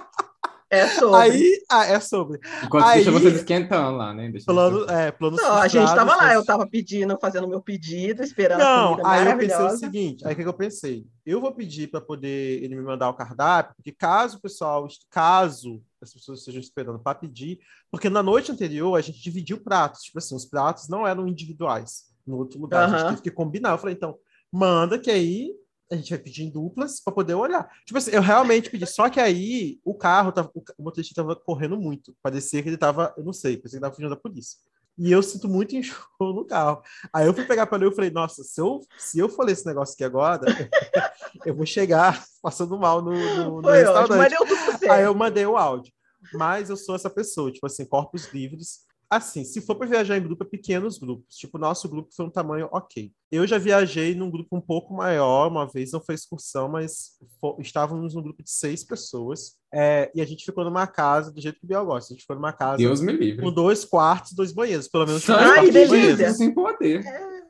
É 0.72 0.88
sobre. 0.88 1.20
Aí, 1.20 1.64
ah, 1.70 1.86
é 1.86 2.00
sobre. 2.00 2.40
Enquanto 2.64 2.86
aí, 2.86 2.96
deixa 2.96 3.12
vocês 3.12 3.36
esquentando 3.36 3.98
lá, 3.98 4.14
né? 4.14 4.30
Deixa 4.30 4.46
plano, 4.46 4.90
é, 4.90 5.12
plano 5.12 5.36
Não, 5.36 5.56
a 5.56 5.68
gente 5.68 5.94
tava 5.94 6.16
lá, 6.16 6.34
eu 6.34 6.46
tava 6.46 6.66
pedindo, 6.66 7.18
fazendo 7.20 7.46
meu 7.46 7.62
pedido, 7.62 8.24
esperando 8.24 8.60
Não, 8.60 9.06
aí 9.06 9.30
eu 9.30 9.38
pensei 9.38 9.66
o 9.66 9.70
seguinte, 9.72 10.26
aí 10.26 10.32
o 10.32 10.36
que, 10.36 10.44
que 10.44 10.48
eu 10.48 10.54
pensei? 10.54 11.06
Eu 11.26 11.42
vou 11.42 11.52
pedir 11.54 11.90
para 11.90 12.00
poder 12.00 12.64
ele 12.64 12.76
me 12.76 12.82
mandar 12.82 13.10
o 13.10 13.14
cardápio, 13.14 13.76
porque 13.76 13.92
caso 13.92 14.38
o 14.38 14.42
pessoal, 14.42 14.88
caso 15.10 15.84
as 16.02 16.14
pessoas 16.14 16.40
estejam 16.40 16.62
esperando 16.62 17.00
para 17.00 17.20
pedir, 17.20 17.60
porque 17.92 18.10
na 18.10 18.24
noite 18.24 18.50
anterior 18.50 18.98
a 18.98 19.02
gente 19.02 19.22
dividiu 19.22 19.62
pratos, 19.62 20.04
tipo 20.04 20.20
assim, 20.20 20.36
os 20.36 20.46
pratos 20.46 20.88
não 20.88 21.06
eram 21.06 21.28
individuais. 21.28 22.10
No 22.26 22.38
outro 22.38 22.60
lugar, 22.60 22.88
uhum. 22.88 22.96
a 22.96 22.98
gente 22.98 23.10
teve 23.10 23.22
que 23.24 23.32
combinar. 23.32 23.72
Eu 23.72 23.78
falei, 23.78 23.96
então, 23.96 24.18
manda 24.52 24.98
que 24.98 25.12
aí 25.12 25.52
a 25.92 25.96
gente 25.96 26.10
vai 26.10 26.20
pedir 26.20 26.44
em 26.44 26.50
duplas 26.50 27.02
para 27.02 27.14
poder 27.14 27.34
olhar. 27.34 27.70
Tipo 27.86 27.98
assim, 27.98 28.12
eu 28.12 28.22
realmente 28.22 28.70
pedi, 28.70 28.88
só 28.88 29.10
que 29.10 29.20
aí 29.20 29.78
o 29.84 29.94
carro, 29.94 30.32
tava, 30.32 30.50
o 30.56 30.84
motorista 30.84 31.12
estava 31.12 31.36
correndo 31.36 31.78
muito. 31.78 32.16
Parecia 32.24 32.64
que 32.64 32.70
ele 32.70 32.76
estava, 32.76 33.14
eu 33.18 33.24
não 33.26 33.34
sei, 33.34 33.58
parecia 33.58 33.72
que 33.72 33.78
estava 33.78 33.94
fugindo 33.94 34.10
da 34.10 34.16
polícia. 34.16 34.58
E 34.98 35.12
eu 35.12 35.22
sinto 35.22 35.50
muito 35.50 35.76
enxergo 35.76 36.06
no 36.20 36.46
carro. 36.46 36.82
Aí 37.14 37.28
eu 37.28 37.34
fui 37.34 37.44
pegar 37.44 37.68
para 37.68 37.78
ele 37.84 37.92
e 37.92 37.96
falei, 37.96 38.10
nossa, 38.10 38.42
se 38.42 38.62
eu, 38.62 38.80
se 38.98 39.20
eu 39.20 39.28
for 39.28 39.46
ler 39.46 39.52
esse 39.52 39.66
negócio 39.66 39.94
aqui 39.94 40.06
agora, 40.06 40.46
eu 41.46 41.54
vou 41.54 41.66
chegar 41.66 42.24
passando 42.42 42.80
mal 42.80 43.02
no, 43.02 43.12
no, 43.12 43.62
no 43.62 43.70
restaurante. 43.70 44.34
Ótimo, 44.34 44.92
Aí 44.92 45.04
eu 45.04 45.14
mandei 45.14 45.46
o 45.46 45.58
áudio. 45.58 45.92
Mas 46.34 46.70
eu 46.70 46.78
sou 46.78 46.96
essa 46.96 47.10
pessoa, 47.10 47.52
tipo 47.52 47.66
assim, 47.66 47.84
corpos 47.84 48.32
livres 48.32 48.86
assim, 49.12 49.44
se 49.44 49.60
for 49.60 49.76
para 49.76 49.88
viajar 49.88 50.18
em 50.18 50.24
grupo, 50.24 50.46
é 50.46 50.48
pequenos 50.48 50.98
grupos. 50.98 51.36
Tipo, 51.36 51.58
o 51.58 51.62
nosso 51.62 51.90
grupo 51.90 52.14
foi 52.16 52.26
um 52.26 52.30
tamanho 52.30 52.70
ok. 52.72 53.12
Eu 53.30 53.46
já 53.46 53.58
viajei 53.58 54.16
num 54.16 54.32
grupo 54.32 54.56
um 54.56 54.62
pouco 54.62 54.94
maior, 54.94 55.50
uma 55.50 55.68
vez 55.68 55.92
não 55.92 56.00
foi 56.00 56.16
excursão, 56.16 56.70
mas 56.70 57.18
estávamos 57.60 58.16
num 58.16 58.24
grupo 58.24 58.42
de 58.42 58.50
seis 58.50 58.86
pessoas. 58.86 59.58
É, 59.74 60.10
e 60.16 60.22
a 60.22 60.26
gente 60.26 60.46
ficou 60.46 60.64
numa 60.64 60.88
casa 60.88 61.30
do 61.30 61.42
jeito 61.42 61.60
que 61.60 61.66
o 61.66 61.68
Biel 61.68 61.86
gosta. 61.86 62.14
A 62.14 62.16
gente 62.16 62.26
foi 62.26 62.38
numa 62.38 62.54
casa 62.54 62.78
Deus 62.78 63.02
me 63.02 63.12
livre. 63.12 63.44
com 63.44 63.52
dois 63.52 63.84
quartos, 63.84 64.32
dois 64.32 64.54
banheiros, 64.54 64.88
pelo 64.88 65.06
menos. 65.06 65.30
Ai, 65.30 65.70
delícia! 65.70 66.32
Sem 66.32 66.54
poder. 66.54 67.06
É. 67.06 67.42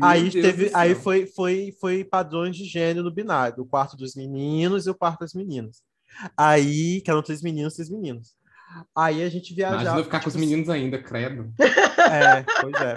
Aí 0.00 0.30
teve, 0.30 0.70
aí 0.72 0.94
foi, 0.94 1.26
foi, 1.26 1.74
foi 1.80 2.04
padrões 2.04 2.56
de 2.56 2.64
gênero 2.64 3.02
no 3.02 3.10
binário, 3.10 3.62
o 3.62 3.66
quarto 3.66 3.96
dos 3.96 4.14
meninos 4.14 4.86
e 4.86 4.90
o 4.90 4.94
quarto 4.94 5.20
das 5.20 5.34
meninas. 5.34 5.82
Aí, 6.36 7.00
que 7.00 7.10
eram 7.10 7.22
três 7.22 7.42
meninos, 7.42 7.74
três 7.74 7.90
meninos. 7.90 8.36
Aí 8.96 9.22
a 9.22 9.28
gente 9.28 9.54
viajava. 9.54 9.82
Imagina 9.82 10.04
ficar 10.04 10.18
tipo, 10.18 10.24
com 10.24 10.28
os 10.28 10.34
tipo, 10.34 10.46
meninos 10.46 10.68
ainda, 10.68 10.98
credo. 11.02 11.52
É, 12.08 12.42
pois 12.62 12.74
é. 12.80 12.94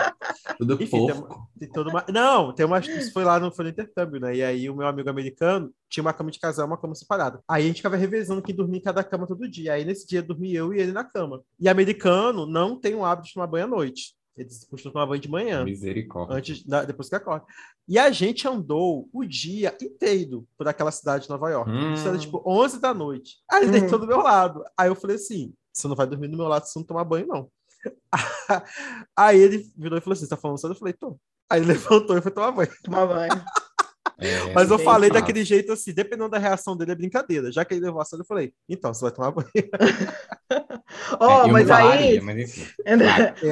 Tudo 0.58 0.82
Enfim, 0.82 1.08
porco. 1.08 1.50
Tem, 1.60 1.70
tem 1.70 1.84
uma... 1.84 2.06
Não, 2.08 2.54
tem 2.54 2.66
uma. 2.66 2.80
Isso 2.80 3.12
foi 3.12 3.26
lá 3.26 3.40
no, 3.42 3.52
foi 3.52 3.66
no 3.66 3.72
intercâmbio, 3.72 4.22
né? 4.22 4.34
E 4.38 4.42
aí 4.42 4.70
o 4.70 4.76
meu 4.76 4.88
amigo 4.88 5.10
americano 5.10 5.70
tinha 5.90 6.02
uma 6.02 6.14
cama 6.14 6.32
de 6.32 6.40
casal 6.40 6.66
uma 6.66 6.78
cama 6.78 6.96
separada. 6.96 7.42
Aí 7.46 7.64
a 7.64 7.68
gente 7.68 7.78
ficava 7.78 7.98
revezando 7.98 8.42
quem 8.42 8.56
dormia 8.56 8.80
em 8.80 8.84
cada 8.84 9.04
cama 9.04 9.28
todo 9.28 9.50
dia. 9.50 9.74
Aí 9.74 9.84
nesse 9.84 10.08
dia 10.08 10.22
dormi 10.22 10.56
eu 10.56 10.74
e 10.74 10.80
ele 10.80 10.94
na 10.94 11.04
cama. 11.04 11.42
E 11.60 11.68
americano 11.68 12.46
não 12.46 12.80
tem 12.80 12.96
o 12.96 13.04
hábito 13.04 13.28
de 13.28 13.34
tomar 13.34 13.48
banho 13.48 13.66
à 13.66 13.68
noite. 13.68 14.16
Eles 14.38 14.64
costumam 14.64 14.94
tomar 14.94 15.06
banho 15.08 15.22
de 15.22 15.30
manhã. 15.30 15.64
Misericórdia. 15.66 16.38
Antes, 16.38 16.64
depois 16.88 17.10
que 17.10 17.16
acorda. 17.16 17.46
E 17.88 18.00
a 18.00 18.10
gente 18.12 18.48
andou 18.48 19.10
o 19.12 19.26
dia 19.26 19.76
inteiro 19.82 20.48
por 20.58 20.68
aquela 20.68 20.92
cidade 20.92 21.24
de 21.24 21.30
Nova 21.30 21.50
York. 21.50 21.70
Hum. 21.70 21.94
Isso 21.94 22.08
era 22.08 22.18
tipo 22.18 22.42
11 22.46 22.80
da 22.80 22.94
noite. 22.94 23.38
Aí 23.52 23.64
ele 23.64 23.68
hum. 23.68 23.80
deitou 23.80 24.00
do 24.00 24.08
meu 24.08 24.20
lado. 24.20 24.64
Aí 24.78 24.88
eu 24.88 24.96
falei 24.96 25.18
assim: 25.18 25.54
você 25.74 25.88
não 25.88 25.96
vai 25.96 26.08
dormir 26.08 26.28
do 26.28 26.38
meu 26.38 26.48
lado 26.48 26.66
se 26.66 26.78
não 26.78 26.86
tomar 26.86 27.04
banho, 27.04 27.28
não. 27.28 27.52
Aí 29.18 29.40
ele 29.40 29.72
virou 29.76 29.98
e 29.98 30.02
falou 30.02 30.14
assim: 30.14 30.26
você 30.26 30.30
tá 30.30 30.38
falando 30.38 30.60
sério? 30.60 30.74
Eu 30.74 30.80
falei, 30.80 30.94
tô. 30.94 31.18
Aí 31.50 31.60
ele 31.60 31.74
levantou 31.74 32.18
e 32.18 32.22
foi 32.22 32.32
tomar 32.32 32.52
banho. 32.52 32.72
Tomar 32.84 33.06
banho. 33.08 33.44
É, 34.22 34.54
Mas 34.54 34.70
eu 34.70 34.78
falei 34.78 35.10
fácil. 35.10 35.26
daquele 35.26 35.44
jeito 35.44 35.72
assim, 35.72 35.92
dependendo 35.92 36.30
da 36.30 36.38
reação 36.38 36.78
dele, 36.78 36.92
é 36.92 36.96
brincadeira. 36.96 37.52
Já 37.52 37.66
que 37.66 37.74
ele 37.74 37.86
levou 37.86 38.00
a 38.00 38.06
sério, 38.06 38.22
eu 38.22 38.28
falei, 38.28 38.54
então, 38.70 38.94
você 38.94 39.02
vai 39.02 39.12
tomar 39.12 39.32
banho. 39.32 39.48
oh, 41.20 41.48
é, 41.48 41.52
mas 41.52 41.72
aí. 41.72 42.22
Mas, 42.22 42.76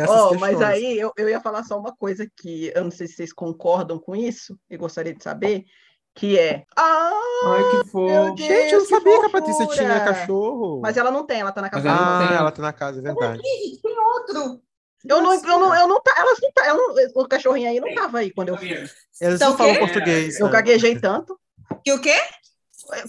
oh, 0.08 0.36
mas 0.36 0.62
aí 0.62 1.00
eu, 1.00 1.12
eu 1.18 1.28
ia 1.28 1.42
falar 1.42 1.64
só 1.64 1.80
uma 1.80 1.96
coisa 1.96 2.30
que 2.38 2.72
eu 2.76 2.84
não 2.84 2.92
sei 2.92 3.08
se 3.08 3.16
vocês 3.16 3.34
concordam 3.34 3.98
com 3.98 4.16
isso, 4.16 4.60
e 4.70 4.78
gostaria 4.78 5.14
de 5.14 5.24
saber 5.24 5.66
que 6.16 6.38
é. 6.38 6.66
Ah, 6.76 7.12
Ai, 7.46 7.72
que 7.72 7.90
fofo. 7.90 8.38
Gente, 8.38 8.74
eu 8.74 8.80
não 8.80 8.86
sabia 8.86 9.14
fofura. 9.14 9.20
que 9.20 9.26
a 9.26 9.40
Patrícia 9.40 9.68
tinha 9.68 10.00
cachorro. 10.00 10.82
Mas 10.82 10.98
ela 10.98 11.12
não 11.12 11.26
tem, 11.26 11.40
ela 11.40 11.52
tá 11.52 11.62
na 11.62 11.70
casa 11.70 11.88
Mas 11.88 11.98
ela 11.98 12.20
não 12.20 12.28
tem, 12.28 12.38
ela 12.38 12.52
tá 12.52 12.62
na 12.62 12.74
casa, 12.74 13.00
é 13.00 13.02
verdade. 13.02 13.42
Tem 13.42 14.00
outro. 14.00 14.62
Eu 15.08 15.22
não, 15.22 15.34
eu 15.34 15.60
não, 15.60 15.76
eu 15.76 15.88
não, 15.88 16.02
tá, 16.02 16.14
elas 16.18 16.38
não 16.42 16.52
tá, 16.52 16.68
eu 16.68 16.76
não, 16.76 17.24
o 17.24 17.28
cachorrinho 17.28 17.70
aí 17.70 17.80
não 17.80 17.96
tava 17.96 18.20
aí 18.20 18.32
quando 18.32 18.50
eu 18.50 18.58
fui. 18.58 18.70
Eles 18.70 18.96
então, 19.22 19.52
não 19.52 19.58
falam 19.58 19.80
português. 19.80 20.40
Eu 20.40 20.48
né? 20.48 20.52
gaguejei 20.52 21.00
tanto. 21.00 21.40
Que 21.86 21.94
o 21.94 22.02
quê? 22.02 22.18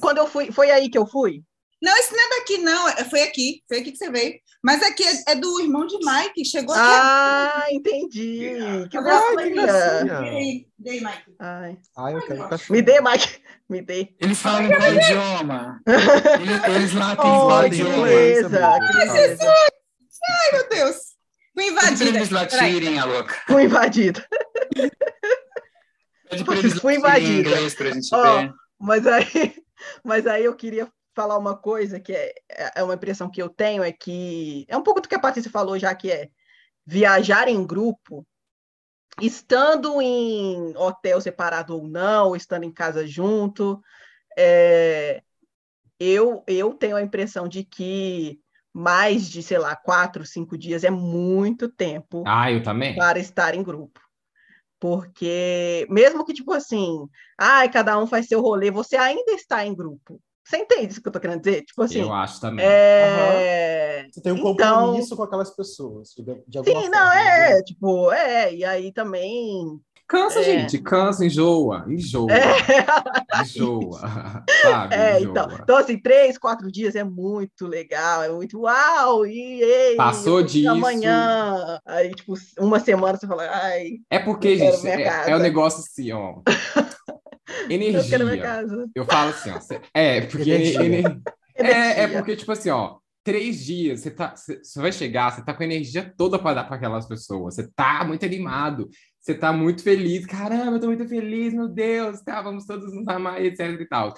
Quando 0.00 0.18
eu 0.18 0.26
fui, 0.28 0.52
foi 0.52 0.70
aí 0.70 0.88
que 0.88 0.98
eu 0.98 1.06
fui? 1.06 1.42
Não, 1.82 1.96
esse 1.96 2.12
não 2.12 2.20
é 2.22 2.38
daqui, 2.38 2.58
não. 2.58 2.88
É, 2.90 3.04
foi 3.04 3.22
aqui. 3.22 3.62
Foi 3.66 3.78
aqui 3.78 3.92
que 3.92 3.98
você 3.98 4.10
veio. 4.10 4.34
Mas 4.62 4.82
aqui 4.82 5.02
é, 5.02 5.32
é 5.32 5.34
do 5.34 5.60
irmão 5.60 5.86
de 5.86 5.96
Mike. 5.96 6.44
Chegou 6.44 6.74
aqui. 6.74 6.84
Ah, 6.84 7.66
entendi. 7.70 8.52
Que 8.90 8.98
Ai, 8.98 10.66
Dei, 10.78 11.00
Mike. 11.00 11.34
Ai. 11.38 11.78
Ai, 11.96 12.14
eu 12.14 12.22
quero 12.22 12.48
cachorro. 12.48 12.72
Me 12.72 12.82
dê, 12.82 13.00
Mike. 13.00 13.42
Me 13.68 13.80
dê. 13.80 14.14
Eles 14.20 14.38
falam 14.38 14.68
qual 14.68 14.94
idioma? 14.94 15.80
Eles, 15.86 16.64
eles 16.64 16.94
lá 16.94 17.16
têm 17.16 17.30
oh, 17.30 17.46
qual 17.46 17.66
idioma? 17.66 18.02
Beleza, 18.02 18.66
Ai, 20.22 20.52
meu 20.52 20.68
Deus. 20.68 20.96
Fui 21.54 21.68
invadida. 21.68 22.10
Eles 22.10 22.30
latirem, 22.30 22.98
a 22.98 23.04
louca. 23.04 23.34
Fui 23.46 23.64
invadida. 23.64 24.26
Fui 26.80 26.94
invadida. 26.96 27.48
Inglês 27.50 27.74
pra 27.74 27.90
gente 27.90 28.14
oh, 28.14 28.22
ver. 28.22 28.52
Mas 28.78 29.06
aí, 29.06 29.54
mas 30.04 30.26
aí 30.26 30.44
eu 30.44 30.54
queria 30.54 30.88
falar 31.14 31.38
uma 31.38 31.56
coisa 31.56 32.00
que 32.00 32.12
é, 32.12 32.34
é 32.76 32.82
uma 32.82 32.94
impressão 32.94 33.30
que 33.30 33.42
eu 33.42 33.48
tenho, 33.48 33.82
é 33.82 33.92
que 33.92 34.64
é 34.68 34.76
um 34.76 34.82
pouco 34.82 35.00
do 35.00 35.08
que 35.08 35.14
a 35.14 35.20
Patrícia 35.20 35.50
falou 35.50 35.78
já, 35.78 35.94
que 35.94 36.10
é 36.10 36.30
viajar 36.86 37.48
em 37.48 37.64
grupo, 37.66 38.26
estando 39.20 40.00
em 40.00 40.76
hotel 40.76 41.20
separado 41.20 41.76
ou 41.76 41.86
não, 41.86 42.34
estando 42.34 42.64
em 42.64 42.72
casa 42.72 43.06
junto, 43.06 43.82
é, 44.36 45.22
eu, 45.98 46.42
eu 46.46 46.74
tenho 46.74 46.96
a 46.96 47.02
impressão 47.02 47.46
de 47.46 47.64
que 47.64 48.40
mais 48.72 49.28
de, 49.28 49.42
sei 49.42 49.58
lá, 49.58 49.74
quatro, 49.74 50.24
cinco 50.24 50.56
dias 50.56 50.84
é 50.84 50.90
muito 50.90 51.68
tempo 51.68 52.22
ah, 52.26 52.50
eu 52.50 52.62
também. 52.62 52.94
para 52.94 53.18
estar 53.18 53.54
em 53.54 53.62
grupo. 53.62 54.00
Porque, 54.78 55.86
mesmo 55.90 56.24
que, 56.24 56.32
tipo 56.32 56.52
assim, 56.52 57.06
ai, 57.38 57.70
cada 57.70 57.98
um 57.98 58.06
faz 58.06 58.26
seu 58.26 58.40
rolê, 58.40 58.70
você 58.70 58.96
ainda 58.96 59.32
está 59.32 59.66
em 59.66 59.74
grupo. 59.74 60.20
Você 60.50 60.56
entende 60.56 60.90
isso 60.90 61.00
que 61.00 61.06
eu 61.06 61.12
tô 61.12 61.20
querendo 61.20 61.40
dizer? 61.40 61.62
Tipo 61.62 61.82
assim. 61.82 62.00
Eu 62.00 62.12
acho 62.12 62.40
também. 62.40 62.66
É... 62.66 64.02
Uhum. 64.02 64.10
Você 64.10 64.20
tem 64.20 64.32
um 64.32 64.40
compromisso 64.40 65.06
então... 65.06 65.16
com 65.16 65.22
aquelas 65.22 65.54
pessoas, 65.54 66.08
de, 66.08 66.24
de 66.24 66.58
alguma 66.58 66.80
Sim, 66.80 66.90
forma, 66.90 67.04
não, 67.04 67.12
é, 67.12 67.54
né? 67.54 67.62
tipo, 67.62 68.12
é, 68.12 68.54
e 68.54 68.64
aí 68.64 68.92
também. 68.92 69.80
Cansa, 70.08 70.40
é... 70.40 70.42
gente, 70.42 70.78
cansa, 70.78 71.24
enjoa, 71.24 71.84
enjoa. 71.88 72.32
É... 72.32 73.42
Enjoa. 73.42 74.00
Sabe? 74.62 74.92
É, 74.96 75.20
enjoa. 75.20 75.30
Então, 75.30 75.58
então, 75.62 75.76
assim, 75.76 75.96
três, 75.96 76.36
quatro 76.36 76.68
dias 76.72 76.96
é 76.96 77.04
muito 77.04 77.68
legal, 77.68 78.24
é 78.24 78.28
muito 78.28 78.62
uau, 78.62 79.24
e 79.24 79.62
ei, 79.62 79.94
Passou 79.94 80.42
disso. 80.42 80.68
Amanhã. 80.68 81.78
Aí, 81.86 82.10
tipo, 82.12 82.34
uma 82.58 82.80
semana 82.80 83.16
você 83.16 83.26
fala, 83.28 83.48
ai. 83.48 83.98
É 84.10 84.18
porque, 84.18 84.56
gente, 84.56 84.84
é, 84.84 85.30
é 85.30 85.36
o 85.36 85.38
negócio 85.38 85.78
assim, 85.78 86.10
ó. 86.10 86.40
Energia. 87.68 88.18
Eu, 88.18 88.90
eu 88.94 89.04
falo 89.04 89.30
assim, 89.30 89.50
ó. 89.50 89.58
É, 89.94 90.20
porque. 90.22 90.50
Energia. 90.50 91.20
É, 91.54 92.02
é 92.02 92.08
porque, 92.08 92.36
tipo 92.36 92.50
assim, 92.52 92.70
ó, 92.70 92.96
três 93.22 93.64
dias, 93.64 94.00
você, 94.00 94.10
tá, 94.10 94.34
você, 94.34 94.62
você 94.62 94.80
vai 94.80 94.92
chegar, 94.92 95.30
você 95.30 95.44
tá 95.44 95.52
com 95.52 95.62
a 95.62 95.66
energia 95.66 96.12
toda 96.16 96.38
para 96.38 96.54
dar 96.54 96.64
para 96.64 96.76
aquelas 96.76 97.06
pessoas. 97.06 97.54
Você 97.54 97.70
tá 97.70 98.02
muito 98.04 98.24
animado, 98.24 98.88
você 99.20 99.34
tá 99.34 99.52
muito 99.52 99.82
feliz. 99.82 100.24
Caramba, 100.24 100.76
eu 100.76 100.80
tô 100.80 100.86
muito 100.86 101.06
feliz, 101.06 101.52
meu 101.52 101.68
Deus, 101.68 102.20
tá, 102.22 102.40
vamos 102.40 102.64
todos 102.64 102.92
nos 102.94 103.06
amar, 103.08 103.44
etc 103.44 103.78
e 103.78 103.86
tal. 103.86 104.14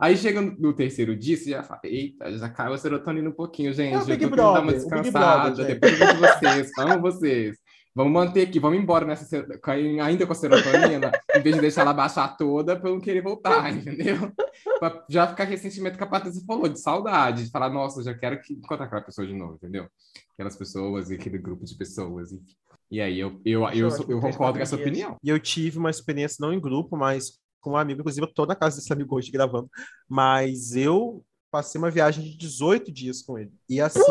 Aí 0.00 0.16
chega 0.16 0.40
no 0.40 0.72
terceiro 0.72 1.14
dia, 1.14 1.36
você 1.36 1.50
já 1.50 1.62
fala, 1.62 1.80
eita, 1.84 2.36
já 2.36 2.48
caiu 2.48 2.72
a 2.72 2.78
serotonina 2.78 3.28
um 3.28 3.34
pouquinho, 3.34 3.72
gente. 3.72 4.10
É 4.10 4.14
eu 4.14 4.18
tô 4.18 4.30
brother, 4.30 4.54
dar 4.54 4.62
uma 4.62 4.72
descansada, 4.72 5.64
depois 5.64 5.98
de 5.98 6.04
vocês, 6.16 6.70
amo 6.78 7.00
vocês. 7.02 7.56
Vamos 7.96 8.12
manter 8.12 8.46
aqui, 8.46 8.60
vamos 8.60 8.78
embora 8.78 9.06
nessa 9.06 9.48
ainda 10.04 10.26
com 10.26 10.32
a 10.32 10.34
serotonina, 10.34 11.10
em 11.34 11.40
vez 11.40 11.54
de 11.54 11.62
deixar 11.62 11.80
ela 11.80 11.94
baixar 11.94 12.36
toda 12.36 12.78
para 12.78 12.90
não 12.90 13.00
querer 13.00 13.22
voltar, 13.22 13.72
entendeu? 13.74 14.30
Pra 14.78 15.02
já 15.08 15.26
ficar 15.26 15.44
aquele 15.44 15.56
sentimento 15.56 15.96
que 15.96 16.04
a 16.04 16.06
Patrícia 16.06 16.44
falou, 16.46 16.68
de 16.68 16.78
saudade, 16.78 17.44
de 17.44 17.50
falar, 17.50 17.70
nossa, 17.70 18.02
já 18.02 18.12
quero 18.12 18.38
que 18.42 18.52
encontrar 18.52 18.84
aquela 18.84 19.00
pessoa 19.00 19.26
de 19.26 19.32
novo, 19.32 19.54
entendeu? 19.54 19.88
Aquelas 20.34 20.54
pessoas, 20.54 21.10
aquele 21.10 21.38
grupo 21.38 21.64
de 21.64 21.74
pessoas, 21.74 22.32
enfim. 22.32 22.54
E 22.90 23.00
aí 23.00 23.18
eu, 23.18 23.40
eu, 23.46 23.62
eu, 23.70 23.88
eu, 23.88 24.10
eu 24.10 24.20
concordo 24.20 24.58
com 24.58 24.62
essa 24.62 24.76
opinião. 24.76 25.16
E 25.24 25.30
eu 25.30 25.40
tive 25.40 25.78
uma 25.78 25.88
experiência 25.88 26.36
não 26.38 26.52
em 26.52 26.60
grupo, 26.60 26.98
mas 26.98 27.40
com 27.62 27.70
um 27.70 27.76
amigo, 27.78 28.00
inclusive 28.00 28.26
eu 28.26 28.32
tô 28.32 28.44
na 28.44 28.54
casa 28.54 28.76
desse 28.76 28.92
amigo 28.92 29.16
hoje 29.16 29.32
gravando, 29.32 29.70
mas 30.06 30.76
eu 30.76 31.24
passei 31.50 31.78
uma 31.78 31.90
viagem 31.90 32.22
de 32.22 32.36
18 32.36 32.92
dias 32.92 33.22
com 33.22 33.38
ele. 33.38 33.52
E 33.70 33.80
assim, 33.80 34.02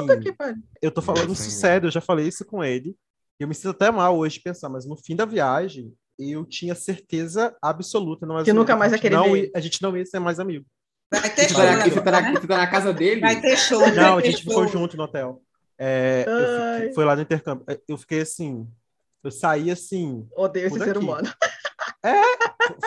eu 0.81 0.89
tô 0.89 1.03
falando 1.03 1.31
isso 1.33 1.51
sério, 1.51 1.85
eu 1.85 1.91
já 1.91 2.01
falei 2.01 2.27
isso 2.27 2.43
com 2.43 2.63
ele. 2.63 2.95
E 3.39 3.43
eu 3.43 3.47
me 3.47 3.55
sinto 3.55 3.69
até 3.69 3.91
mal 3.91 4.17
hoje 4.17 4.35
de 4.35 4.43
pensar, 4.43 4.69
mas 4.69 4.85
no 4.85 4.95
fim 4.95 5.15
da 5.15 5.25
viagem, 5.25 5.93
eu 6.17 6.45
tinha 6.45 6.73
certeza 6.73 7.55
absoluta. 7.61 8.25
Não, 8.25 8.43
que 8.43 8.53
nunca 8.53 8.75
mais 8.75 8.91
ia 8.91 8.99
querer 8.99 9.15
não, 9.15 9.31
ver. 9.31 9.51
A 9.53 9.59
gente 9.59 9.81
não 9.81 9.95
ia 9.97 10.05
ser 10.05 10.19
mais 10.19 10.39
amigo. 10.39 10.65
Vai 11.11 11.29
ter 11.29 11.49
show. 11.49 11.61
Você, 11.61 12.01
tá 12.01 12.11
na, 12.11 12.57
na 12.57 12.67
casa 12.67 12.93
dele? 12.93 13.21
Vai 13.21 13.39
ter 13.39 13.57
show. 13.57 13.79
Não, 13.93 14.17
a 14.17 14.21
gente 14.21 14.43
ficou 14.43 14.67
junto 14.67 14.97
no 14.97 15.03
hotel. 15.03 15.41
É, 15.77 16.25
fiquei, 16.77 16.93
foi 16.93 17.05
lá 17.05 17.15
no 17.15 17.21
intercâmbio. 17.21 17.65
Eu 17.87 17.97
fiquei 17.97 18.21
assim. 18.21 18.67
Eu 19.23 19.31
saí 19.31 19.69
assim. 19.69 20.27
Odeio 20.35 20.67
esse 20.67 20.79
ser 20.79 20.97
humano. 20.97 21.27
É, 22.03 22.21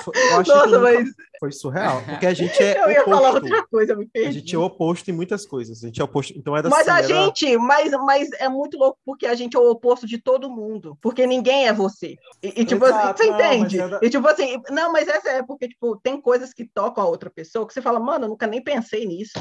foi, 0.02 0.14
eu 0.16 0.40
acho 0.40 0.50
Nossa, 0.50 0.68
que 0.68 0.78
mas... 0.78 1.08
foi 1.40 1.52
surreal, 1.52 2.02
porque 2.02 2.26
a 2.26 2.34
gente 2.34 2.62
é 2.62 2.78
Eu 2.84 2.90
ia 2.90 3.02
oposto. 3.02 3.10
falar 3.16 3.34
outra 3.34 3.66
coisa, 3.66 3.96
me 3.96 4.06
perdi. 4.06 4.28
A 4.28 4.32
gente 4.32 4.54
é 4.54 4.58
oposto 4.58 5.10
em 5.10 5.14
muitas 5.14 5.46
coisas. 5.46 5.82
A 5.82 5.86
gente 5.86 6.00
é 6.00 6.04
oposto, 6.04 6.32
então 6.36 6.56
era 6.56 6.68
Mas 6.68 6.88
assim, 6.88 6.90
a 6.90 6.98
era... 7.16 7.24
gente, 7.24 7.56
mas, 7.58 7.90
mas 8.04 8.28
é 8.38 8.48
muito 8.48 8.76
louco 8.78 8.98
porque 9.04 9.26
a 9.26 9.34
gente 9.34 9.56
é 9.56 9.60
o 9.60 9.70
oposto 9.70 10.06
de 10.06 10.18
todo 10.18 10.50
mundo, 10.50 10.96
porque 11.00 11.26
ninguém 11.26 11.66
é 11.68 11.72
você. 11.72 12.16
E, 12.42 12.62
e 12.62 12.64
tipo 12.64 12.84
Exato, 12.86 13.22
assim, 13.22 13.30
você 13.30 13.30
não, 13.30 13.34
entende? 13.54 13.80
era... 13.80 14.00
E 14.02 14.10
tipo 14.10 14.26
assim, 14.28 14.60
não, 14.70 14.92
mas 14.92 15.08
essa 15.08 15.28
é 15.30 15.42
porque 15.42 15.68
tipo, 15.68 15.96
tem 16.02 16.20
coisas 16.20 16.52
que 16.52 16.64
tocam 16.64 17.04
a 17.04 17.06
outra 17.08 17.30
pessoa 17.30 17.66
que 17.66 17.72
você 17.74 17.82
fala, 17.82 18.00
mano, 18.00 18.24
eu 18.24 18.28
nunca 18.30 18.46
nem 18.46 18.62
pensei 18.62 19.06
nisso. 19.06 19.38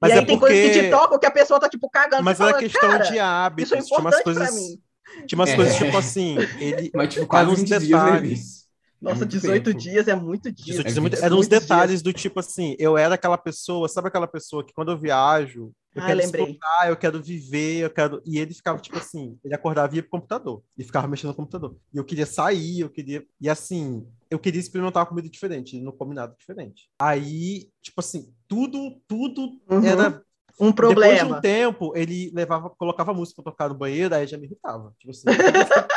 Mas 0.00 0.10
e 0.10 0.14
aí 0.14 0.18
é 0.20 0.24
tem 0.24 0.38
porque... 0.38 0.54
coisas 0.54 0.72
que 0.76 0.82
te 0.84 0.90
tocam 0.90 1.18
que 1.18 1.26
a 1.26 1.30
pessoa 1.30 1.60
tá 1.60 1.68
tipo 1.68 1.90
cagando. 1.90 2.22
Mas 2.22 2.40
era 2.40 2.50
fala, 2.50 2.62
questão 2.62 2.98
de 2.98 3.18
hábitos, 3.18 3.72
isso 3.72 3.74
é 3.74 3.82
tinha 3.82 3.98
umas 3.98 4.14
importante 4.18 4.24
coisas 4.24 4.48
pra 4.48 4.56
mim. 4.56 5.26
tinha 5.26 5.38
umas 5.38 5.50
É. 5.50 5.56
coisas 5.56 5.76
tipo 5.76 5.96
assim, 5.98 6.36
ele 6.58 6.90
Mas, 6.94 7.12
tipo, 7.12 7.26
quase 7.26 7.50
uns 7.50 7.58
20 7.60 7.68
dias, 7.68 7.80
né, 7.90 8.04
detalhes. 8.04 8.59
Nossa, 9.00 9.16
muito 9.18 9.30
18 9.30 9.64
tempo. 9.64 9.78
dias 9.78 10.08
é 10.08 10.14
muito 10.14 10.52
dia. 10.52 10.64
18 10.66 10.86
É 10.86 10.90
é 10.90 11.00
muito- 11.00 11.14
20 11.16 11.24
eram 11.24 11.36
uns 11.36 11.38
muitos 11.40 11.48
dias. 11.48 11.62
detalhes 11.62 12.02
do 12.02 12.12
tipo 12.12 12.38
assim, 12.40 12.76
eu 12.78 12.98
era 12.98 13.14
aquela 13.14 13.38
pessoa, 13.38 13.88
sabe 13.88 14.08
aquela 14.08 14.26
pessoa 14.26 14.64
que 14.64 14.72
quando 14.74 14.90
eu 14.92 14.98
viajo, 14.98 15.72
eu 15.94 16.02
Ah, 16.02 16.06
quero 16.06 16.18
lembrei. 16.20 16.44
explorar, 16.44 16.88
eu 16.88 16.96
quero 16.96 17.22
viver, 17.22 17.78
eu 17.84 17.90
quero. 17.90 18.22
E 18.26 18.38
ele 18.38 18.52
ficava 18.54 18.78
tipo 18.78 18.98
assim, 18.98 19.38
ele 19.44 19.54
acordava 19.54 19.92
e 19.94 19.96
ia 19.96 20.02
pro 20.02 20.10
computador 20.12 20.62
e 20.76 20.84
ficava 20.84 21.06
mexendo 21.08 21.30
no 21.30 21.34
computador. 21.34 21.76
E 21.92 21.96
eu 21.96 22.04
queria 22.04 22.26
sair, 22.26 22.80
eu 22.80 22.90
queria. 22.90 23.24
E 23.40 23.48
assim, 23.48 24.06
eu 24.30 24.38
queria 24.38 24.60
experimentar 24.60 25.02
uma 25.02 25.08
comida 25.08 25.28
diferente, 25.28 25.76
ele 25.76 25.84
não 25.84 25.92
come 25.92 26.14
nada 26.14 26.34
diferente. 26.38 26.88
Aí, 27.00 27.68
tipo 27.82 28.00
assim, 28.00 28.32
tudo, 28.46 29.00
tudo 29.08 29.58
Uhum. 29.70 29.82
era 29.84 30.22
Um 30.60 30.72
Depois 30.72 30.88
de 30.90 30.94
problema. 30.94 31.38
um 31.38 31.40
tempo, 31.40 31.92
ele 31.96 32.30
levava, 32.34 32.68
colocava 32.68 33.14
música 33.14 33.42
pra 33.42 33.50
tocar 33.50 33.68
no 33.70 33.74
banheiro, 33.74 34.14
aí 34.14 34.26
já 34.26 34.36
me 34.36 34.44
irritava. 34.44 34.92
Tipo 34.98 35.10
assim. 35.10 35.24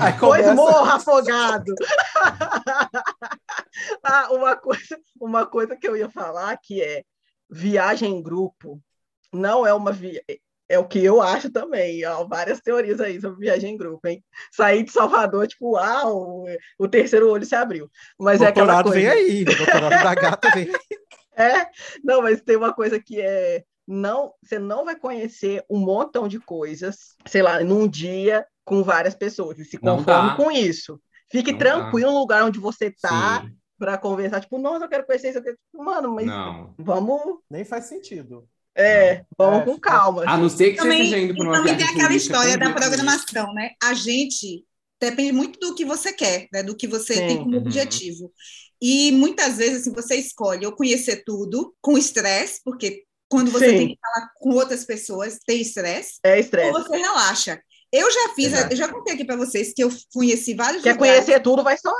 aí 0.00 0.12
Pois 0.20 0.42
começa- 0.42 0.54
morra, 0.54 0.94
afogado! 0.94 1.74
ah, 4.02 4.28
uma, 4.32 4.56
coisa, 4.56 4.98
uma 5.20 5.46
coisa 5.46 5.76
que 5.76 5.88
eu 5.88 5.96
ia 5.96 6.10
falar 6.10 6.56
que 6.58 6.82
é 6.82 7.02
viagem 7.50 8.12
em 8.12 8.22
grupo 8.22 8.80
não 9.32 9.66
é 9.66 9.72
uma 9.72 9.92
via... 9.92 10.22
É 10.70 10.78
o 10.78 10.86
que 10.86 11.02
eu 11.02 11.22
acho 11.22 11.50
também, 11.50 12.04
ó, 12.04 12.24
várias 12.24 12.60
teorias 12.60 13.00
aí 13.00 13.18
sobre 13.18 13.40
viagem 13.40 13.72
em 13.72 13.76
grupo, 13.76 14.06
hein? 14.06 14.22
Sair 14.52 14.82
de 14.82 14.92
Salvador, 14.92 15.46
tipo, 15.46 15.72
uau, 15.72 16.44
o 16.78 16.86
terceiro 16.86 17.30
olho 17.30 17.46
se 17.46 17.54
abriu. 17.54 17.90
Mas 18.18 18.42
é 18.42 18.48
aquela 18.48 18.82
coisa. 18.82 18.98
vem 18.98 19.08
aí, 19.08 19.42
o 19.44 19.56
doutorado 19.56 20.02
da 20.02 20.14
gata 20.14 20.50
vem. 20.50 20.68
É, 21.40 21.68
não, 22.02 22.20
mas 22.20 22.42
tem 22.42 22.56
uma 22.56 22.74
coisa 22.74 23.00
que 23.00 23.20
é 23.20 23.62
não, 23.88 24.34
você 24.42 24.58
não 24.58 24.84
vai 24.84 24.94
conhecer 24.94 25.64
um 25.70 25.78
montão 25.78 26.28
de 26.28 26.38
coisas, 26.38 27.16
sei 27.26 27.40
lá, 27.40 27.64
num 27.64 27.88
dia 27.88 28.46
com 28.62 28.82
várias 28.82 29.14
pessoas 29.14 29.58
e 29.58 29.64
se 29.64 29.78
Não 29.82 29.96
conforme 29.96 30.36
com 30.36 30.50
isso. 30.50 31.00
Fique 31.30 31.52
Não 31.52 31.58
tranquilo 31.58 32.12
no 32.12 32.18
lugar 32.20 32.44
onde 32.44 32.58
você 32.58 32.90
tá 32.90 33.42
Sim. 33.42 33.54
para 33.78 33.98
conversar, 33.98 34.40
tipo, 34.40 34.58
nossa, 34.58 34.84
eu 34.84 34.88
quero 34.88 35.06
conhecer 35.06 35.30
isso, 35.30 35.42
quero... 35.42 35.56
mano, 35.74 36.14
mas 36.14 36.26
Não. 36.26 36.74
vamos, 36.78 37.38
Nem 37.50 37.64
faz 37.64 37.84
sentido. 37.86 38.48
é, 38.74 39.24
vamos 39.36 39.60
É, 39.60 39.64
com 39.64 39.78
calma. 39.78 40.24
A 40.26 40.36
não 40.36 40.48
ser 40.48 40.72
que 40.72 40.76
você 40.76 40.82
Também, 40.82 41.02
esteja 41.04 41.18
indo 41.18 41.34
para 41.36 41.44
uma 41.44 41.52
também 41.58 41.76
tem 41.76 41.86
aquela 41.86 42.14
história 42.14 42.56
da 42.58 42.72
programação, 42.72 43.52
né? 43.54 43.70
A 43.82 43.94
gente 43.94 44.64
depende 45.00 45.32
muito 45.32 45.58
do 45.60 45.74
que 45.74 45.84
você 45.84 46.12
quer, 46.12 46.48
né? 46.52 46.62
Do 46.62 46.76
que 46.76 46.86
você 46.86 47.14
Sim. 47.14 47.26
tem 47.26 47.38
como 47.38 47.56
Uhum. 47.56 47.62
objetivo. 47.62 48.32
E 48.80 49.10
muitas 49.12 49.56
vezes 49.58 49.82
assim, 49.82 49.92
você 49.92 50.16
escolhe 50.16 50.64
ou 50.66 50.72
conhecer 50.72 51.22
tudo 51.24 51.74
com 51.80 51.98
estresse, 51.98 52.60
porque 52.64 53.04
quando 53.28 53.50
você 53.50 53.70
Sim. 53.70 53.76
tem 53.76 53.88
que 53.88 53.98
falar 54.00 54.28
com 54.40 54.50
outras 54.50 54.84
pessoas, 54.84 55.38
tem 55.46 55.60
estresse, 55.60 56.20
É 56.22 56.34
ou 56.34 56.38
estresse. 56.40 56.72
você 56.72 56.96
relaxa. 56.96 57.60
Eu 57.92 58.10
já 58.10 58.34
fiz, 58.34 58.52
Exato. 58.52 58.72
eu 58.72 58.76
já 58.76 58.88
contei 58.88 59.14
aqui 59.14 59.24
para 59.24 59.36
vocês 59.36 59.72
que 59.74 59.82
eu 59.82 59.90
conheci 60.12 60.54
vários 60.54 60.82
Quer 60.82 60.92
lugares. 60.92 61.24
conhecer 61.24 61.40
tudo, 61.40 61.62
vai 61.64 61.76
só. 61.78 61.92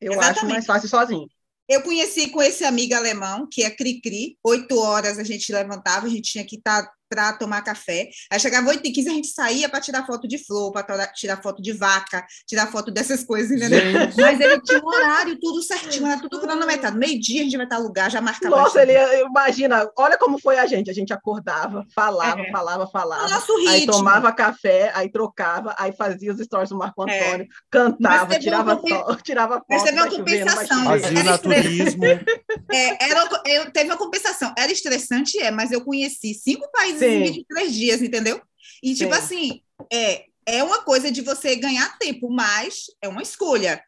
Eu 0.00 0.12
acho 0.12 0.30
Exatamente. 0.30 0.52
mais 0.52 0.66
fácil 0.66 0.88
sozinho. 0.88 1.26
Eu 1.68 1.82
conheci 1.82 2.28
com 2.28 2.42
esse 2.42 2.64
amigo 2.64 2.94
alemão, 2.94 3.46
que 3.50 3.62
é 3.62 3.70
Cri-Cri. 3.70 4.38
Oito 4.44 4.78
horas 4.78 5.18
a 5.18 5.24
gente 5.24 5.52
levantava, 5.52 6.06
a 6.06 6.10
gente 6.10 6.30
tinha 6.32 6.44
que 6.44 6.56
estar 6.56 6.90
para 7.14 7.32
tomar 7.34 7.62
café. 7.62 8.08
Aí 8.30 8.40
chegava 8.40 8.68
8 8.68 8.80
e 8.84 8.92
15 8.92 9.08
a 9.08 9.12
gente 9.12 9.28
saía 9.28 9.68
para 9.68 9.80
tirar 9.80 10.04
foto 10.04 10.26
de 10.26 10.36
flor, 10.44 10.72
para 10.72 11.06
tirar 11.08 11.40
foto 11.40 11.62
de 11.62 11.72
vaca, 11.72 12.26
tirar 12.46 12.66
foto 12.66 12.90
dessas 12.90 13.22
coisas, 13.22 13.52
entendeu? 13.52 13.80
Gente. 13.80 14.16
Mas 14.20 14.40
ele 14.40 14.60
tinha 14.62 14.80
um 14.82 14.86
horário, 14.86 15.38
tudo 15.40 15.62
certinho, 15.62 16.06
era 16.06 16.20
tudo 16.20 16.40
cronometrado. 16.40 16.98
Meio-dia 16.98 17.42
a 17.42 17.44
gente 17.44 17.56
vai 17.56 17.66
estar 17.66 17.78
lugar, 17.78 18.10
já 18.10 18.20
marcava. 18.20 18.56
Nossa, 18.56 18.80
a 18.80 18.82
ele 18.82 18.94
imagina, 19.22 19.88
olha 19.96 20.18
como 20.18 20.40
foi 20.40 20.58
a 20.58 20.66
gente. 20.66 20.90
A 20.90 20.94
gente 20.94 21.12
acordava, 21.12 21.86
falava, 21.94 22.40
É. 22.42 22.50
falava, 22.50 22.84
O 22.84 22.90
falava. 22.90 23.28
nosso 23.28 23.52
Aí 23.68 23.80
ritmo. 23.80 23.92
tomava 23.92 24.32
café, 24.32 24.90
aí 24.94 25.08
trocava, 25.10 25.74
aí 25.78 25.92
fazia 25.92 26.32
os 26.32 26.40
stories 26.40 26.70
do 26.70 26.76
Marco 26.78 27.08
É. 27.08 27.26
Antônio, 27.28 27.46
cantava, 27.70 28.16
Mas 28.18 28.28
teve 28.28 28.40
tirava, 28.40 28.76
compen- 28.76 29.16
tirava 29.22 29.54
foto. 29.54 29.66
Mas 29.70 29.82
teve 29.84 30.00
uma 30.00 30.10
compensação. 30.10 30.84
Fazia 30.84 31.08
o 31.08 31.18
Era 31.18 31.30
naturismo. 31.30 32.02
É, 32.72 33.04
era, 33.10 33.28
eu, 33.46 33.70
teve 33.70 33.90
uma 33.90 33.96
compensação. 33.96 34.52
Era 34.58 34.72
estressante, 34.72 35.38
é, 35.38 35.50
mas 35.50 35.70
eu 35.70 35.80
conheci 35.84 36.34
cinco 36.34 36.68
países 36.72 37.02
Sim. 37.08 37.16
em 37.16 37.22
23 37.32 37.74
dias, 37.74 38.02
entendeu? 38.02 38.40
E, 38.82 38.94
tipo 38.94 39.12
Sim. 39.14 39.18
assim, 39.20 39.60
é, 39.92 40.24
é 40.46 40.62
uma 40.62 40.82
coisa 40.82 41.10
de 41.10 41.20
você 41.22 41.56
ganhar 41.56 41.96
tempo, 41.98 42.30
mas 42.30 42.84
é 43.02 43.08
uma 43.08 43.22
escolha. 43.22 43.82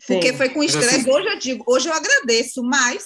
Sim. 0.00 0.14
Porque 0.14 0.32
foi 0.32 0.48
com 0.48 0.60
Mas 0.60 0.74
estresse. 0.74 1.00
assim- 1.00 1.10
Hoje 1.10 1.26
eu 1.28 1.38
digo, 1.38 1.64
hoje 1.66 1.88
eu 1.88 1.92
agradeço, 1.92 2.62
mas 2.62 3.04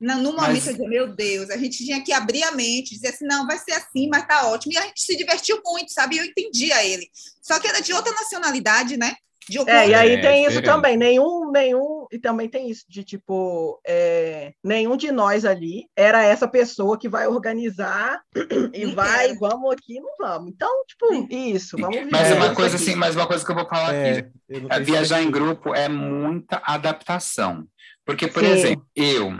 no 0.00 0.16
momento 0.16 0.36
Mas- 0.38 0.66
eu 0.66 0.72
digo, 0.72 0.88
meu 0.88 1.14
Deus, 1.14 1.50
a 1.50 1.56
gente 1.58 1.84
tinha 1.84 2.02
que 2.02 2.12
abrir 2.12 2.42
a 2.44 2.52
mente, 2.52 2.94
dizer 2.94 3.08
assim, 3.08 3.26
não, 3.26 3.46
vai 3.46 3.58
ser 3.58 3.72
assim, 3.72 4.08
mas 4.08 4.26
tá 4.26 4.46
ótimo. 4.48 4.72
E 4.72 4.78
a 4.78 4.82
gente 4.86 5.02
se 5.02 5.14
divertiu 5.16 5.60
muito, 5.64 5.92
sabe? 5.92 6.16
E 6.16 6.18
eu 6.20 6.24
entendia 6.24 6.82
ele. 6.84 7.06
Só 7.42 7.58
que 7.60 7.68
era 7.68 7.80
de 7.80 7.92
outra 7.92 8.10
nacionalidade, 8.12 8.96
né? 8.96 9.14
De. 9.50 9.58
É, 9.68 9.88
e 9.88 9.94
aí 9.94 10.12
É, 10.14 10.20
tem 10.20 10.46
isso 10.46 10.62
também, 10.62 10.96
nenhum, 10.96 11.50
nenhum, 11.50 12.06
e 12.12 12.18
também 12.18 12.48
tem 12.48 12.70
isso 12.70 12.84
de 12.88 13.02
tipo, 13.02 13.80
é, 13.84 14.52
nenhum 14.62 14.96
de 14.96 15.10
nós 15.10 15.44
ali 15.44 15.86
era 15.96 16.22
essa 16.22 16.46
pessoa 16.46 16.96
que 16.96 17.08
vai 17.08 17.26
organizar 17.26 18.22
e 18.72 18.86
vai, 18.86 19.34
vamos 19.34 19.72
aqui, 19.72 20.00
não 20.00 20.14
vamos. 20.18 20.52
Então, 20.52 20.70
tipo, 20.86 21.26
isso, 21.34 21.76
vamos 21.76 21.98
viver. 21.98 22.12
Mas 22.12 22.30
uma 22.30 22.54
coisa 22.54 22.76
aqui. 22.76 22.84
assim, 22.84 22.94
mas 22.94 23.16
uma 23.16 23.26
coisa 23.26 23.44
que 23.44 23.50
eu 23.50 23.56
vou 23.56 23.66
falar 23.68 23.90
aqui, 23.90 24.24
É, 24.48 24.60
não 24.60 24.68
É, 24.70 24.80
viajar 24.80 25.20
em 25.20 25.30
grupo 25.30 25.74
é 25.74 25.88
muita 25.88 26.62
adaptação. 26.64 27.66
Porque, 28.04 28.28
por 28.28 28.44
Sim. 28.44 28.50
exemplo, 28.50 28.86
eu, 28.94 29.32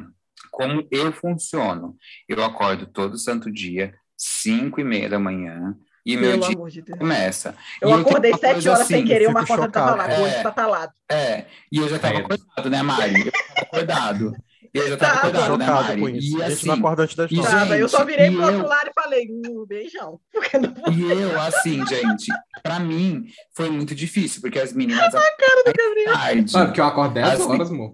como 0.51 0.87
eu 0.91 1.13
funciono, 1.13 1.97
eu 2.29 2.43
acordo 2.43 2.87
todo 2.87 3.17
santo 3.17 3.51
dia, 3.51 3.95
5 4.17 4.81
e 4.81 4.85
meia 4.85 5.09
da 5.09 5.19
manhã, 5.19 5.77
e 6.05 6.17
meu 6.17 6.31
Pelo 6.33 6.43
dia 6.47 6.55
amor 6.57 6.71
de 6.71 6.83
Deus. 6.83 6.99
começa. 6.99 7.55
Eu 7.81 7.91
E 7.91 7.93
acordei 8.01 8.33
sete 8.35 8.69
horas 8.69 8.87
sem 8.87 8.99
assim, 8.99 9.07
querer, 9.07 9.25
eu 9.25 9.31
uma 9.31 9.45
porta 9.47 9.69
tava 9.69 9.95
lá, 9.97 10.05
chocado. 10.05 10.23
hoje 10.23 10.35
É. 10.35 10.43
tá 10.43 10.51
talado. 10.51 10.93
É, 11.11 11.45
e 11.73 11.79
eu 11.79 11.89
já 11.89 11.97
estava 11.97 12.15
É. 12.15 12.19
acordado, 12.19 12.71
né, 12.71 12.83
Mari? 12.83 13.21
Eu 13.21 13.29
estava 13.29 13.63
acordado. 13.63 14.33
Eu 14.73 14.87
já 14.87 14.95
estava 14.95 15.15
Tava. 15.15 15.29
acordado, 15.29 15.59
né, 15.59 15.67
chocado 15.67 15.89
Mari? 15.89 16.01
com 16.01 16.09
isso. 16.11 16.39
E 16.39 16.43
a 16.43 16.49
gente 16.49 16.59
assim, 16.59 16.67
não 16.69 16.75
acorda 16.75 17.03
antes 17.03 17.17
das 17.17 17.31
e, 17.31 17.35
nove. 17.35 17.49
gente, 17.49 17.59
Tava, 17.59 17.77
eu 17.79 17.89
só 17.89 18.05
virei 18.05 18.29
e 18.29 18.31
pro 18.31 18.43
outro 18.45 18.61
eu- 18.61 18.67
lado 18.69 18.87
e 18.89 18.93
falei, 19.03 19.27
um 19.49 19.67
beijão. 19.67 20.21
Porque 20.33 20.59
não 20.59 20.73
E 20.93 21.11
eu, 21.11 21.41
assim, 21.41 21.85
gente, 21.89 22.27
para 22.63 22.79
mim 22.79 23.27
foi 23.53 23.69
muito 23.69 23.97
difícil, 23.97 24.41
porque 24.41 24.61
as 24.61 24.73
meninas 24.73 25.13
cara 25.13 25.65
do 25.65 25.73
mais 26.07 26.21
tarde. 26.21 26.53
Mano, 26.53 26.67
porque 26.67 26.81
eu 26.81 26.85
acordo 26.85 27.15
10 27.15 27.29
As 27.29 27.41
horas, 27.41 27.71
amor. 27.71 27.93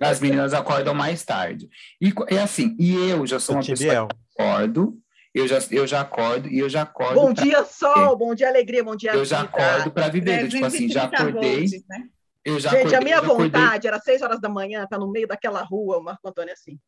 As 0.00 0.20
meninas 0.20 0.54
acordam 0.54 0.94
mais 0.94 1.22
tarde. 1.24 1.68
E 2.00 2.10
é 2.28 2.38
assim, 2.38 2.74
e 2.80 2.94
eu 3.10 3.26
já 3.26 3.38
sou 3.38 3.56
Eu 3.56 3.60
uma 3.60 3.66
pessoa 3.66 4.08
acordo, 4.38 4.94
eu 5.34 5.46
já, 5.46 5.58
eu 5.70 5.86
já 5.86 6.00
acordo 6.00 6.48
e 6.48 6.58
eu 6.58 6.68
já 6.68 6.82
acordo. 6.82 7.14
Bom 7.14 7.34
pra- 7.34 7.44
dia, 7.44 7.64
sol, 7.64 8.16
bom 8.16 8.34
dia, 8.34 8.48
alegria, 8.48 8.82
bom 8.82 8.96
dia, 8.96 9.12
eu 9.12 9.24
já 9.24 9.42
vida. 9.42 9.50
acordo 9.56 9.90
para 9.92 10.08
viver. 10.08 10.44
Eu, 10.44 10.48
tipo 10.48 10.64
assim, 10.64 10.88
já 10.88 11.08
330 11.08 11.30
acordei. 11.30 11.58
volts, 11.60 11.88
né? 11.88 12.04
Eu 12.44 12.58
já 12.60 12.70
Gente, 12.70 12.78
acordei, 12.80 12.98
a 12.98 13.00
minha 13.02 13.16
já 13.16 13.22
acordei. 13.22 13.50
vontade 13.50 13.86
era 13.88 13.98
seis 14.00 14.22
horas 14.22 14.40
da 14.40 14.48
manhã, 14.48 14.86
tá 14.88 14.98
no 14.98 15.10
meio 15.10 15.28
daquela 15.28 15.62
rua, 15.62 15.98
o 15.98 16.02
Marco 16.02 16.26
Antônio 16.28 16.52
assim. 16.52 16.78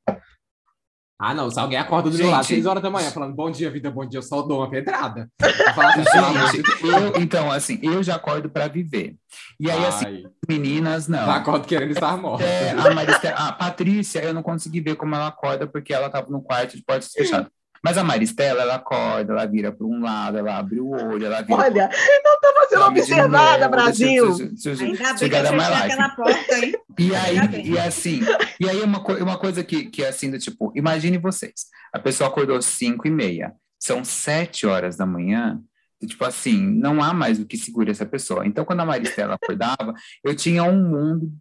Ah, 1.22 1.34
não. 1.34 1.50
Se 1.50 1.60
alguém 1.60 1.78
acorda 1.78 2.08
do 2.08 2.16
meu 2.16 2.30
lado 2.30 2.46
6 2.46 2.64
horas 2.64 2.82
da 2.82 2.88
manhã 2.88 3.10
falando 3.10 3.34
bom 3.34 3.50
dia, 3.50 3.70
vida, 3.70 3.90
bom 3.90 4.06
dia, 4.08 4.16
eu 4.18 4.22
só 4.22 4.40
dou 4.40 4.60
uma 4.60 4.70
pedrada. 4.70 5.28
Assim, 5.38 6.52
Gente, 6.56 6.82
eu, 6.82 7.20
então, 7.20 7.52
assim, 7.52 7.78
eu 7.82 8.02
já 8.02 8.14
acordo 8.14 8.48
para 8.48 8.68
viver. 8.68 9.16
E 9.58 9.70
aí, 9.70 9.84
assim, 9.84 10.06
Ai, 10.06 10.22
meninas, 10.48 11.08
não. 11.08 11.18
já 11.26 11.36
acordo 11.36 11.66
querendo 11.68 11.90
estar 11.90 12.16
morta. 12.16 12.42
É, 12.42 12.70
a, 12.70 12.94
Mariste- 12.94 13.26
a 13.26 13.52
Patrícia, 13.52 14.20
eu 14.24 14.32
não 14.32 14.42
consegui 14.42 14.80
ver 14.80 14.96
como 14.96 15.14
ela 15.14 15.26
acorda, 15.26 15.66
porque 15.66 15.92
ela 15.92 16.06
estava 16.06 16.26
no 16.30 16.40
quarto 16.40 16.74
de 16.74 16.82
portas 16.82 17.10
fechadas. 17.12 17.50
Mas 17.82 17.96
a 17.96 18.04
Maristela, 18.04 18.62
ela 18.62 18.74
acorda, 18.74 19.32
ela 19.32 19.46
vira 19.46 19.72
para 19.72 19.86
um 19.86 20.02
lado, 20.02 20.36
ela 20.36 20.58
abre 20.58 20.80
o 20.80 20.90
olho, 20.90 21.24
ela 21.24 21.40
vira. 21.40 21.58
Olha, 21.58 21.88
pro... 21.88 21.98
eu 21.98 22.34
estou 22.34 22.54
fazendo 22.60 22.84
observada, 22.84 23.68
Brasil. 23.68 24.26
Ainda 24.26 24.74
bem 24.76 24.96
que 24.96 25.04
eu 25.04 25.16
fechei 25.16 25.28
aquela 25.28 26.08
porta, 26.10 26.58
hein? 26.58 26.74
E 26.98 27.14
aí, 27.14 27.70
e 27.70 27.78
assim, 27.78 28.20
e 28.58 28.68
aí 28.68 28.82
uma, 28.82 29.00
uma 29.00 29.38
coisa 29.38 29.64
que, 29.64 29.86
que 29.86 30.04
é 30.04 30.08
assim, 30.08 30.30
do 30.30 30.38
tipo, 30.38 30.70
imagine 30.76 31.16
vocês, 31.16 31.66
a 31.92 31.98
pessoa 31.98 32.28
acordou 32.28 32.56
às 32.56 32.66
5 32.66 33.06
e 33.06 33.10
meia, 33.10 33.54
são 33.78 34.04
7 34.04 34.66
horas 34.66 34.96
da 34.96 35.06
manhã, 35.06 35.58
tipo 36.06 36.24
assim, 36.24 36.58
não 36.58 37.02
há 37.02 37.14
mais 37.14 37.38
o 37.38 37.46
que 37.46 37.56
segure 37.56 37.90
essa 37.90 38.04
pessoa. 38.04 38.46
Então, 38.46 38.64
quando 38.64 38.80
a 38.80 38.86
Maristela 38.86 39.34
acordava, 39.34 39.94
eu 40.22 40.34
tinha 40.34 40.62
um 40.62 40.82
mundo 40.82 41.32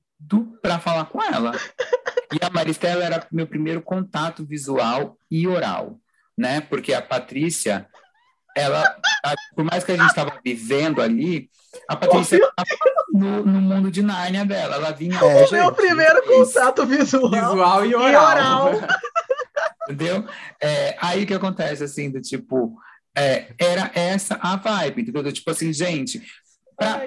para 0.61 0.79
falar 0.79 1.05
com 1.05 1.21
ela. 1.23 1.51
E 2.31 2.45
a 2.45 2.49
Maristela 2.49 3.03
era 3.03 3.27
meu 3.31 3.47
primeiro 3.47 3.81
contato 3.81 4.45
visual 4.45 5.17
e 5.31 5.47
oral, 5.47 5.99
né? 6.39 6.61
Porque 6.61 6.93
a 6.93 7.01
Patrícia, 7.01 7.85
ela, 8.55 8.95
por 9.53 9.65
mais 9.65 9.83
que 9.83 9.91
a 9.91 9.97
gente 9.97 10.07
estava 10.07 10.39
vivendo 10.43 11.01
ali, 11.01 11.49
a 11.87 11.97
Patrícia 11.97 12.37
estava 12.37 12.69
no, 13.13 13.45
no, 13.45 13.59
mundo 13.59 13.91
de 13.91 14.01
Nárnia 14.01 14.45
dela. 14.45 14.77
Ela 14.77 14.91
vinha. 14.91 15.19
É, 15.19 15.45
o 15.45 15.51
meu 15.51 15.73
primeiro 15.73 16.23
contato 16.25 16.85
visual, 16.85 17.29
visual 17.29 17.85
e 17.85 17.93
oral. 17.93 18.09
E 18.09 18.15
oral. 18.15 18.71
entendeu? 19.83 20.25
É, 20.61 20.95
aí 21.01 21.23
o 21.23 21.27
que 21.27 21.33
acontece, 21.33 21.83
assim, 21.83 22.09
do 22.09 22.21
tipo. 22.21 22.79
É, 23.17 23.53
era 23.59 23.91
essa 23.93 24.39
a 24.41 24.55
vibe, 24.55 25.01
entendeu? 25.01 25.33
Tipo 25.33 25.51
assim, 25.51 25.73
gente, 25.73 26.21
pra, 26.77 27.01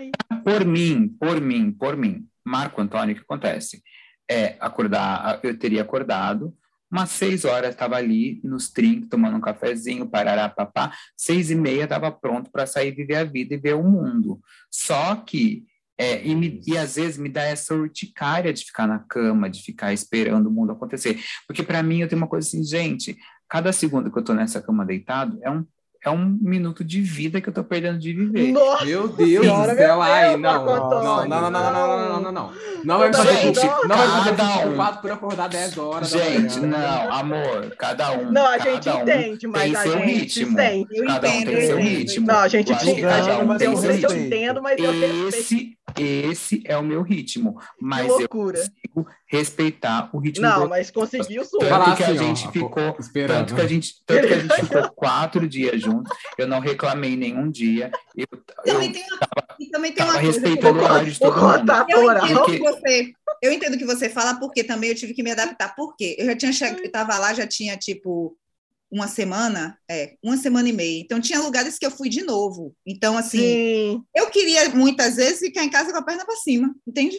por 0.45 0.63
mim, 0.63 1.09
por 1.19 1.41
mim, 1.41 1.73
por 1.73 1.97
mim, 1.97 2.27
Marco 2.45 2.83
Antônio, 2.83 3.15
o 3.15 3.19
que 3.19 3.25
acontece? 3.25 3.83
É, 4.31 4.57
acordar, 4.61 5.41
eu 5.43 5.59
teria 5.59 5.81
acordado, 5.81 6.55
umas 6.93 7.11
seis 7.11 7.47
horas 7.47 7.71
estava 7.71 7.97
ali 7.97 8.39
nos 8.45 8.69
trinques, 8.71 9.09
tomando 9.09 9.39
um 9.39 9.41
cafezinho, 9.41 10.07
parará, 10.07 10.47
papá, 10.47 10.93
seis 11.17 11.51
e 11.51 11.55
meia 11.55 11.85
estava 11.85 12.13
pronto 12.13 12.51
para 12.51 12.67
sair 12.67 12.91
viver 12.93 13.17
a 13.17 13.25
vida 13.25 13.55
e 13.55 13.57
ver 13.57 13.75
o 13.75 13.83
mundo. 13.83 14.39
Só 14.71 15.17
que, 15.17 15.65
é, 15.97 16.23
e, 16.23 16.35
me, 16.35 16.61
e 16.67 16.77
às 16.77 16.97
vezes 16.97 17.17
me 17.17 17.31
dá 17.31 17.43
essa 17.45 17.75
urticária 17.75 18.53
de 18.53 18.63
ficar 18.63 18.87
na 18.87 18.99
cama, 18.99 19.49
de 19.49 19.63
ficar 19.63 19.95
esperando 19.95 20.49
o 20.49 20.53
mundo 20.53 20.73
acontecer. 20.73 21.19
Porque 21.47 21.63
para 21.63 21.83
mim 21.83 22.01
eu 22.01 22.09
tenho 22.09 22.21
uma 22.21 22.29
coisa 22.29 22.47
assim, 22.47 22.63
gente, 22.63 23.17
cada 23.49 23.73
segundo 23.73 24.11
que 24.11 24.19
eu 24.19 24.21
estou 24.21 24.35
nessa 24.35 24.61
cama 24.61 24.85
deitado 24.85 25.39
é 25.43 25.51
um 25.51 25.65
é 26.05 26.11
um 26.11 26.37
minuto 26.41 26.83
de 26.83 27.01
vida 27.01 27.41
que 27.41 27.49
eu 27.49 27.53
tô 27.53 27.63
perdendo 27.63 27.99
de 27.99 28.13
viver. 28.13 28.51
Nossa 28.51 28.85
meu 28.85 29.07
Deus 29.07 29.47
do 29.47 29.77
céu, 29.77 30.03
ai, 30.03 30.37
não. 30.37 30.65
Não, 30.65 30.91
não, 30.91 31.29
não, 31.29 31.51
não, 31.51 31.51
não, 31.51 31.73
não, 31.73 32.21
não, 32.21 32.33
não, 32.33 32.53
não. 32.85 32.99
vai 32.99 33.13
fazer 33.13 33.37
gente, 33.37 33.65
não 33.65 33.97
vai 33.97 34.35
fazer 34.35 34.63
culpado 34.63 34.99
por 35.01 35.13
acordar 35.13 35.49
10 35.49 35.79
horas. 35.79 36.11
Gente, 36.11 36.59
não, 36.59 37.13
amor, 37.13 37.73
cada 37.79 38.19
um. 38.19 38.33
Não, 38.33 38.47
a 38.47 38.59
gente 38.59 38.89
entende, 38.89 39.47
mas 39.47 39.75
a 39.77 39.87
gente 39.87 40.05
ritmo. 40.05 40.57
Sente. 40.57 41.05
Cada 41.05 41.29
um 41.29 41.45
tem 41.45 41.67
seu 41.67 41.79
ritmo. 41.79 42.27
Não, 42.27 42.39
a 42.39 42.49
gente 42.49 42.73
entende. 42.73 43.03
Não 43.03 43.77
sei 43.77 43.99
se 43.99 44.05
eu 44.05 44.17
entendo, 44.17 44.61
mas 44.61 44.79
eu 44.79 45.29
Esse, 45.29 45.77
esse 45.97 46.63
é 46.67 46.77
o 46.77 46.83
meu 46.83 47.03
ritmo, 47.03 47.59
mas 47.81 48.09
eu 48.09 48.29
consigo 48.29 49.07
respeitar 49.27 50.11
o 50.13 50.19
ritmo 50.19 50.43
Não, 50.43 50.69
mas 50.69 50.91
conseguiu 50.91 51.45
sim. 51.45 51.59
Tanto 51.59 51.97
que 51.97 52.05
a 52.05 52.15
gente 52.15 52.51
ficou, 52.51 52.97
tanto 53.27 53.55
que 53.55 53.61
a 53.61 53.67
gente, 53.67 54.03
tanto 54.05 54.27
que 54.27 54.35
a 54.35 54.39
gente 54.39 54.55
ficou 54.55 54.91
quatro 54.93 55.49
dias 55.49 55.81
juntos 55.81 55.93
junto. 55.93 56.11
Eu 56.39 56.47
não 56.47 56.61
reclamei 56.61 57.17
nenhum 57.17 57.51
dia. 57.51 57.91
Eu, 58.17 58.27
também 58.65 58.89
eu 58.89 58.93
tem, 58.93 59.07
tava, 59.07 59.71
também 59.71 59.93
tem 59.93 60.05
uma 60.05 60.19
respeitando 60.19 60.79
o 60.79 60.83
horário 60.83 61.11
de 61.11 61.19
todo 61.19 61.41
mundo. 61.41 61.73
Eu 61.89 62.13
entendo, 62.13 62.45
que 62.45 62.59
você, 62.59 63.13
eu 63.43 63.53
entendo 63.53 63.79
que 63.79 63.85
você 63.85 64.09
fala, 64.09 64.39
porque 64.39 64.65
também 64.65 64.91
eu 64.91 64.97
tive 64.97 65.15
que 65.15 65.23
me 65.23 65.31
adaptar. 65.31 65.75
Por 65.75 65.95
quê? 65.97 66.17
Eu 66.19 66.27
já 66.27 66.37
tinha 66.37 66.53
chegado, 66.53 66.79
eu 66.79 66.87
estava 66.87 67.19
lá, 67.19 67.35
já 67.35 67.47
tinha 67.47 67.77
tipo 67.77 68.37
uma 68.93 69.09
semana, 69.09 69.79
é, 69.91 70.17
uma 70.23 70.37
semana 70.37 70.69
e 70.69 70.73
meia. 70.73 71.01
Então 71.01 71.19
tinha 71.19 71.41
lugares 71.41 71.79
que 71.79 71.87
eu 71.87 71.91
fui 71.91 72.11
de 72.11 72.23
novo. 72.23 72.77
Então 72.87 73.17
assim, 73.17 73.39
Sim. 73.39 74.05
eu 74.15 74.29
queria 74.31 74.69
muitas 74.69 75.17
vezes 75.17 75.39
ficar 75.39 75.65
em 75.65 75.71
casa 75.71 75.91
com 75.91 75.99
a 75.99 76.05
perna 76.05 76.27
para 76.27 76.37
cima, 76.37 76.75
entende? 76.87 77.17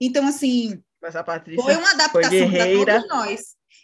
Então 0.00 0.26
assim, 0.26 0.82
Mas 1.02 1.14
a 1.14 1.22
Patrícia 1.22 1.62
foi 1.62 1.76
uma 1.76 1.90
adaptação 1.90 2.50
para 2.50 2.66
todos 2.66 3.08
nós. 3.08 3.40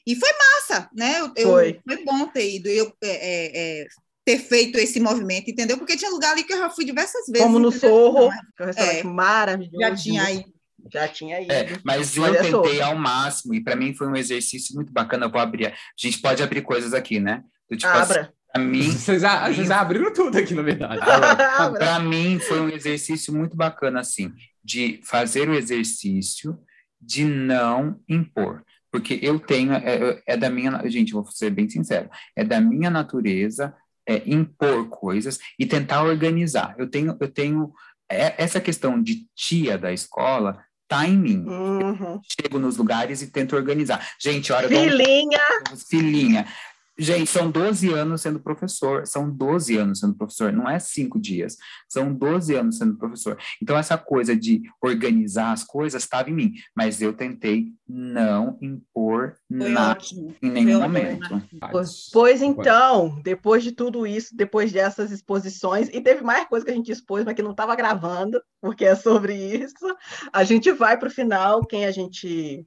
E 0.06 0.16
foi 0.16 0.30
massa, 0.32 0.88
né? 0.96 1.20
Eu, 1.20 1.50
foi. 1.50 1.80
foi 1.86 2.02
bom 2.02 2.26
ter 2.28 2.54
ido. 2.54 2.68
Eu 2.68 2.90
é, 3.04 3.08
é, 3.10 3.82
é 3.82 3.86
ter 4.24 4.38
feito 4.38 4.78
esse 4.78 5.00
movimento, 5.00 5.50
entendeu? 5.50 5.76
Porque 5.76 5.96
tinha 5.96 6.10
lugar 6.10 6.32
ali 6.32 6.44
que 6.44 6.52
eu 6.52 6.58
já 6.58 6.70
fui 6.70 6.84
diversas 6.84 7.26
vezes. 7.26 7.46
Como 7.46 7.58
no 7.58 7.70
Sorro, 7.70 8.30
que 8.56 8.62
é 8.62 8.64
um 8.64 8.66
restaurante 8.66 9.00
é, 9.00 9.04
maravilhoso. 9.04 9.80
Já 9.80 9.94
tinha 9.94 10.30
ido. 10.30 10.57
Já 10.92 11.08
tinha 11.08 11.40
ido. 11.40 11.52
É, 11.52 11.78
mas 11.84 12.16
eu 12.16 12.32
tentei 12.32 12.50
Sorro. 12.50 12.84
ao 12.84 12.96
máximo, 12.96 13.54
e 13.54 13.62
para 13.62 13.76
mim 13.76 13.94
foi 13.94 14.08
um 14.08 14.16
exercício 14.16 14.74
muito 14.74 14.92
bacana. 14.92 15.26
Eu 15.26 15.30
vou 15.30 15.40
abrir. 15.40 15.66
A 15.66 15.74
gente 15.96 16.20
pode 16.20 16.42
abrir 16.42 16.62
coisas 16.62 16.94
aqui, 16.94 17.20
né? 17.20 17.42
tipo, 17.70 17.86
Abra. 17.86 18.32
Para 18.52 18.64
mim, 18.64 18.90
vocês, 18.92 19.22
já, 19.22 19.52
vocês 19.52 19.68
já 19.68 19.80
abriram 19.80 20.12
tudo 20.12 20.38
aqui, 20.38 20.54
na 20.54 20.62
verdade. 20.62 21.00
para 21.04 21.98
mim, 22.00 22.38
foi 22.38 22.60
um 22.60 22.68
exercício 22.68 23.34
muito 23.34 23.56
bacana, 23.56 24.00
assim, 24.00 24.32
de 24.64 25.00
fazer 25.04 25.48
o 25.48 25.54
exercício 25.54 26.58
de 27.00 27.24
não 27.24 28.00
impor. 28.08 28.64
Porque 28.90 29.18
eu 29.22 29.38
tenho, 29.38 29.72
é, 29.74 30.22
é 30.26 30.36
da 30.36 30.48
minha, 30.48 30.82
gente, 30.88 31.12
vou 31.12 31.24
ser 31.26 31.50
bem 31.50 31.68
sincero, 31.68 32.08
é 32.34 32.42
da 32.42 32.60
minha 32.60 32.90
natureza 32.90 33.74
é, 34.08 34.22
impor 34.26 34.88
coisas 34.88 35.38
e 35.58 35.66
tentar 35.66 36.02
organizar. 36.02 36.74
Eu 36.78 36.88
tenho, 36.88 37.16
eu 37.20 37.28
tenho 37.28 37.72
é, 38.10 38.42
essa 38.42 38.60
questão 38.60 39.00
de 39.02 39.26
tia 39.34 39.76
da 39.76 39.92
escola 39.92 40.64
mim. 41.16 41.44
Uhum. 41.46 42.20
chego 42.24 42.58
nos 42.58 42.76
lugares 42.76 43.22
e 43.22 43.26
tento 43.26 43.54
organizar. 43.54 44.04
Gente, 44.18 44.52
hora 44.52 44.66
filhinha, 44.68 45.40
filhinha. 45.88 46.46
Gente, 46.98 47.30
são 47.30 47.48
12 47.48 47.92
anos 47.92 48.22
sendo 48.22 48.40
professor, 48.40 49.06
são 49.06 49.30
12 49.30 49.76
anos 49.76 50.00
sendo 50.00 50.14
professor, 50.14 50.52
não 50.52 50.68
é 50.68 50.80
cinco 50.80 51.18
dias, 51.20 51.56
são 51.88 52.12
12 52.12 52.56
anos 52.56 52.78
sendo 52.78 52.96
professor. 52.96 53.38
Então, 53.62 53.78
essa 53.78 53.96
coisa 53.96 54.34
de 54.34 54.62
organizar 54.82 55.52
as 55.52 55.62
coisas 55.62 56.02
estava 56.02 56.28
em 56.28 56.34
mim, 56.34 56.54
mas 56.74 57.00
eu 57.00 57.12
tentei 57.12 57.72
não 57.88 58.58
impor 58.60 59.36
Foi 59.48 59.68
nada 59.68 59.92
ótimo. 59.92 60.34
em 60.42 60.50
nenhum 60.50 60.78
Foi 60.78 60.82
momento. 60.82 61.42
Pois, 61.70 62.10
pois 62.12 62.42
então, 62.42 63.20
depois 63.22 63.62
de 63.62 63.70
tudo 63.70 64.04
isso, 64.04 64.36
depois 64.36 64.72
dessas 64.72 65.12
exposições, 65.12 65.88
e 65.92 66.00
teve 66.00 66.22
mais 66.22 66.48
coisa 66.48 66.66
que 66.66 66.72
a 66.72 66.74
gente 66.74 66.90
expôs, 66.90 67.24
mas 67.24 67.34
que 67.34 67.42
não 67.42 67.52
estava 67.52 67.76
gravando, 67.76 68.42
porque 68.60 68.84
é 68.84 68.96
sobre 68.96 69.34
isso, 69.34 69.96
a 70.32 70.42
gente 70.42 70.72
vai 70.72 70.98
para 70.98 71.08
o 71.08 71.12
final, 71.12 71.64
quem 71.64 71.86
a 71.86 71.92
gente 71.92 72.66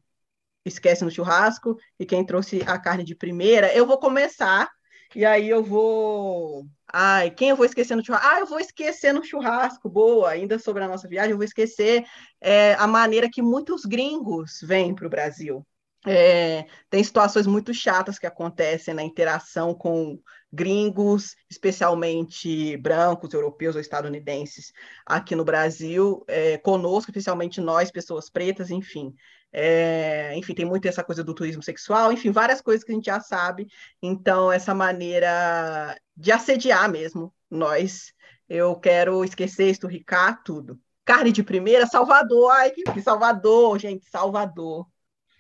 esquece 0.65 1.03
no 1.03 1.11
churrasco 1.11 1.77
e 1.99 2.05
quem 2.05 2.25
trouxe 2.25 2.61
a 2.65 2.77
carne 2.77 3.03
de 3.03 3.15
primeira, 3.15 3.73
eu 3.73 3.85
vou 3.85 3.97
começar 3.97 4.69
e 5.15 5.25
aí 5.25 5.49
eu 5.49 5.63
vou. 5.63 6.65
Ai, 6.91 7.31
quem 7.31 7.49
eu 7.49 7.55
vou 7.55 7.65
esquecer 7.65 7.95
no 7.95 8.05
churrasco? 8.05 8.27
Ah, 8.29 8.39
eu 8.39 8.45
vou 8.45 8.59
esquecer 8.59 9.13
no 9.13 9.23
churrasco, 9.23 9.89
boa, 9.89 10.29
ainda 10.29 10.57
sobre 10.57 10.83
a 10.83 10.87
nossa 10.87 11.07
viagem, 11.07 11.31
eu 11.31 11.37
vou 11.37 11.45
esquecer 11.45 12.05
é, 12.39 12.73
a 12.75 12.87
maneira 12.87 13.29
que 13.29 13.41
muitos 13.41 13.83
gringos 13.83 14.59
vêm 14.63 14.95
para 14.95 15.07
o 15.07 15.09
Brasil. 15.09 15.65
É, 16.07 16.65
tem 16.89 17.03
situações 17.03 17.45
muito 17.45 17.73
chatas 17.73 18.17
que 18.17 18.25
acontecem 18.25 18.93
na 18.93 19.03
interação 19.03 19.73
com 19.73 20.19
gringos, 20.51 21.35
especialmente 21.49 22.75
brancos, 22.77 23.33
europeus 23.33 23.75
ou 23.75 23.81
estadunidenses, 23.81 24.73
aqui 25.05 25.35
no 25.35 25.45
Brasil, 25.45 26.23
é, 26.27 26.57
conosco, 26.57 27.11
especialmente 27.11 27.61
nós, 27.61 27.91
pessoas 27.91 28.29
pretas, 28.29 28.71
enfim. 28.71 29.13
É, 29.53 30.33
enfim, 30.35 30.53
tem 30.53 30.65
muito 30.65 30.87
essa 30.87 31.03
coisa 31.03 31.23
do 31.23 31.33
turismo 31.33 31.61
sexual, 31.61 32.11
enfim, 32.11 32.31
várias 32.31 32.61
coisas 32.61 32.83
que 32.83 32.91
a 32.91 32.95
gente 32.95 33.05
já 33.05 33.19
sabe. 33.19 33.67
Então, 34.01 34.51
essa 34.51 34.73
maneira 34.73 35.97
de 36.15 36.31
assediar 36.31 36.89
mesmo 36.89 37.33
nós, 37.49 38.13
eu 38.47 38.75
quero 38.75 39.23
esquecer, 39.23 39.69
esturricar 39.69 40.41
tudo. 40.43 40.79
Carne 41.03 41.31
de 41.31 41.43
primeira, 41.43 41.85
Salvador. 41.85 42.51
Ai, 42.51 42.71
que 42.71 43.01
Salvador, 43.01 43.79
gente, 43.79 44.05
Salvador. 44.09 44.87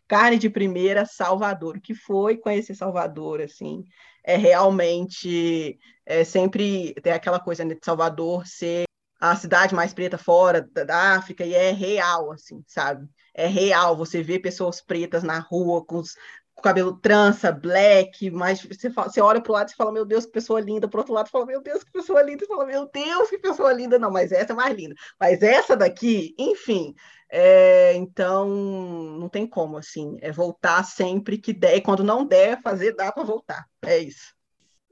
Carne 0.07 0.37
de 0.37 0.49
primeira, 0.49 1.05
Salvador. 1.05 1.77
O 1.77 1.81
que 1.81 1.95
foi 1.95 2.37
conhecer 2.37 2.75
Salvador, 2.75 3.41
assim? 3.41 3.85
É 4.23 4.35
realmente 4.35 5.79
é 6.05 6.23
sempre 6.23 6.93
tem 7.01 7.13
aquela 7.13 7.39
coisa 7.39 7.63
né, 7.63 7.75
de 7.75 7.85
Salvador 7.85 8.45
ser 8.45 8.83
a 9.21 9.35
cidade 9.35 9.75
mais 9.75 9.93
preta 9.93 10.17
fora 10.17 10.67
da 10.73 11.15
África 11.15 11.45
e 11.45 11.53
é 11.53 11.71
real, 11.71 12.31
assim, 12.31 12.63
sabe? 12.67 13.07
é 13.33 13.47
real. 13.47 13.95
Você 13.95 14.21
vê 14.21 14.39
pessoas 14.39 14.81
pretas 14.81 15.23
na 15.23 15.39
rua 15.39 15.83
com, 15.85 15.97
os, 15.97 16.15
com 16.53 16.61
cabelo 16.61 16.97
trança, 16.99 17.51
black, 17.51 18.29
mas 18.29 18.61
você, 18.61 18.89
fala, 18.89 19.09
você 19.09 19.21
olha 19.21 19.41
para 19.41 19.51
o 19.51 19.53
lado 19.53 19.69
e 19.69 19.75
fala, 19.75 19.91
meu 19.91 20.05
Deus, 20.05 20.25
que 20.25 20.31
pessoa 20.31 20.59
linda. 20.59 20.87
Para 20.87 20.99
outro 20.99 21.13
lado, 21.13 21.29
fala, 21.29 21.45
meu 21.45 21.61
Deus, 21.61 21.83
que 21.83 21.91
pessoa 21.91 22.21
linda. 22.21 22.43
E 22.43 22.47
fala, 22.47 22.65
meu 22.65 22.89
Deus, 22.91 23.29
que 23.29 23.37
pessoa 23.37 23.73
linda. 23.73 23.97
Não, 23.99 24.11
mas 24.11 24.31
essa 24.31 24.53
é 24.53 24.55
mais 24.55 24.75
linda. 24.75 24.95
Mas 25.19 25.41
essa 25.41 25.75
daqui, 25.75 26.35
enfim. 26.37 26.93
É, 27.29 27.93
então, 27.95 28.49
não 28.49 29.29
tem 29.29 29.47
como, 29.47 29.77
assim. 29.77 30.17
É 30.21 30.31
voltar 30.31 30.83
sempre 30.83 31.37
que 31.37 31.53
der. 31.53 31.77
E 31.77 31.81
quando 31.81 32.03
não 32.03 32.25
der, 32.25 32.61
fazer, 32.61 32.93
dá 32.95 33.11
para 33.11 33.23
voltar. 33.23 33.65
É 33.83 33.97
isso. 33.97 34.33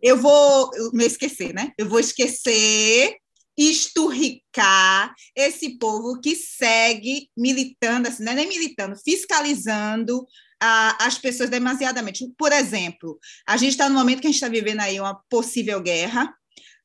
Eu 0.01 0.15
vou 0.15 0.69
me 0.93 1.05
esquecer, 1.05 1.53
né? 1.53 1.73
Eu 1.77 1.89
vou 1.89 1.99
esquecer 1.99 3.17
esturricar 3.59 5.13
esse 5.35 5.77
povo 5.77 6.21
que 6.21 6.33
segue 6.33 7.29
militando, 7.37 8.07
assim, 8.07 8.23
não 8.23 8.31
é 8.31 8.35
nem 8.35 8.47
militando, 8.47 8.95
fiscalizando 8.95 10.25
a, 10.61 11.05
as 11.05 11.17
pessoas 11.17 11.49
demasiadamente. 11.49 12.25
Por 12.37 12.53
exemplo, 12.53 13.19
a 13.45 13.57
gente 13.57 13.71
está 13.71 13.89
no 13.89 13.95
momento 13.95 14.21
que 14.21 14.27
a 14.27 14.29
gente 14.29 14.41
está 14.41 14.47
vivendo 14.47 14.79
aí 14.79 14.97
uma 14.97 15.21
possível 15.29 15.81
guerra, 15.81 16.33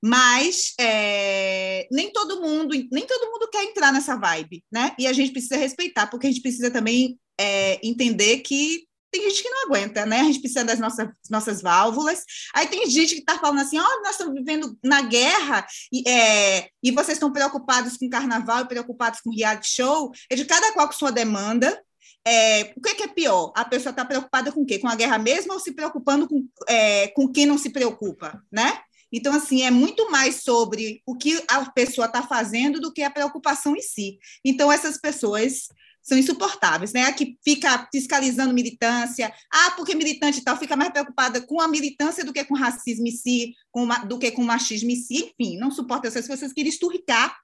mas 0.03 0.75
é, 0.79 1.87
nem 1.93 2.13
todo 2.13 2.43
mundo 2.43 2.75
nem 2.91 3.07
todo 3.07 3.31
mundo 3.31 3.49
quer 3.51 3.65
entrar 3.65 3.93
nessa 3.93 4.17
vibe, 4.17 4.63
né? 4.71 4.95
E 4.99 5.07
a 5.07 5.13
gente 5.13 5.33
precisa 5.33 5.57
respeitar, 5.57 6.09
porque 6.09 6.27
a 6.27 6.31
gente 6.31 6.43
precisa 6.43 6.71
também 6.71 7.19
é, 7.41 7.81
entender 7.87 8.41
que 8.41 8.85
tem 9.15 9.31
gente 9.31 9.45
que 9.45 9.49
não 9.49 9.67
aguenta, 9.67 10.05
né? 10.05 10.21
A 10.21 10.25
gente 10.25 10.41
precisa 10.41 10.65
das 10.65 10.81
nossas, 10.81 11.09
nossas 11.31 11.63
válvulas. 11.63 12.25
Aí 12.53 12.67
tem 12.67 12.91
gente 12.91 13.15
que 13.15 13.21
está 13.21 13.39
falando 13.39 13.61
assim: 13.61 13.79
ó, 13.79 13.85
oh, 13.85 14.03
nós 14.03 14.13
estamos 14.13 14.35
vivendo 14.35 14.77
na 14.83 15.03
guerra 15.03 15.65
e, 15.93 16.09
é, 16.09 16.69
e 16.83 16.91
vocês 16.91 17.17
estão 17.17 17.33
preocupados 17.33 17.97
com 17.97 18.11
carnaval 18.11 18.63
e 18.63 18.69
preocupados 18.69 19.21
com 19.21 19.31
reality 19.31 19.69
show. 19.69 20.11
É 20.29 20.35
de 20.35 20.45
cada 20.45 20.73
qual 20.73 20.89
com 20.89 20.95
sua 20.95 21.13
demanda. 21.13 21.81
É, 22.27 22.73
o 22.77 22.81
que 22.81 22.89
é, 22.89 22.95
que 22.95 23.03
é, 23.05 23.07
pior? 23.07 23.53
A 23.55 23.65
pessoa 23.65 23.91
está 23.91 24.05
preocupada 24.05 24.51
com 24.51 24.63
o 24.63 24.67
quê? 24.67 24.81
Com 24.81 24.89
a 24.89 24.97
guerra 24.97 25.19
mesmo 25.19 25.53
ou 25.53 25.61
se 25.61 25.73
preocupando 25.73 26.27
com, 26.27 26.45
é, 26.69 27.09
com 27.09 27.31
quem 27.31 27.47
não 27.47 27.59
se 27.59 27.71
preocupa, 27.71 28.43
né? 28.51 28.81
Então, 29.13 29.33
assim, 29.33 29.63
é 29.63 29.71
muito 29.71 30.11
mais 30.11 30.43
sobre 30.43 31.01
o 31.07 31.17
que 31.17 31.41
a 31.47 31.71
pessoa 31.71 32.07
está 32.07 32.23
fazendo 32.23 32.81
do 32.81 32.93
que 32.93 33.03
a 33.03 33.11
preocupação 33.11 33.77
em 33.77 33.81
si. 33.81 34.19
Então, 34.45 34.73
essas 34.73 34.99
pessoas 34.99 35.69
são 36.05 36.19
insuportáveis, 36.19 36.93
né? 36.93 37.11
Que 37.13 37.39
fica 37.43 37.89
fiscalizando 37.91 38.53
militância, 38.53 39.33
ah, 39.51 39.73
porque 39.73 39.95
militante 39.95 40.39
e 40.39 40.45
tal, 40.45 40.57
fica 40.57 40.77
mais 40.77 40.93
preocupada 40.93 41.41
com 41.41 41.61
a 41.61 41.67
militância 41.67 42.25
do 42.25 42.33
que 42.33 42.45
com 42.45 42.55
racismo 42.55 43.09
em 43.09 43.11
si, 43.11 43.55
com, 43.73 43.89
do 44.07 44.19
que 44.19 44.31
com 44.31 44.45
machismo 44.45 44.91
em 44.91 44.97
si, 44.97 45.33
enfim, 45.35 45.57
não 45.57 45.71
suporta 45.71 46.07
essas 46.07 46.29
pessoas 46.29 46.53
que 46.53 46.61
esturricar 46.61 47.35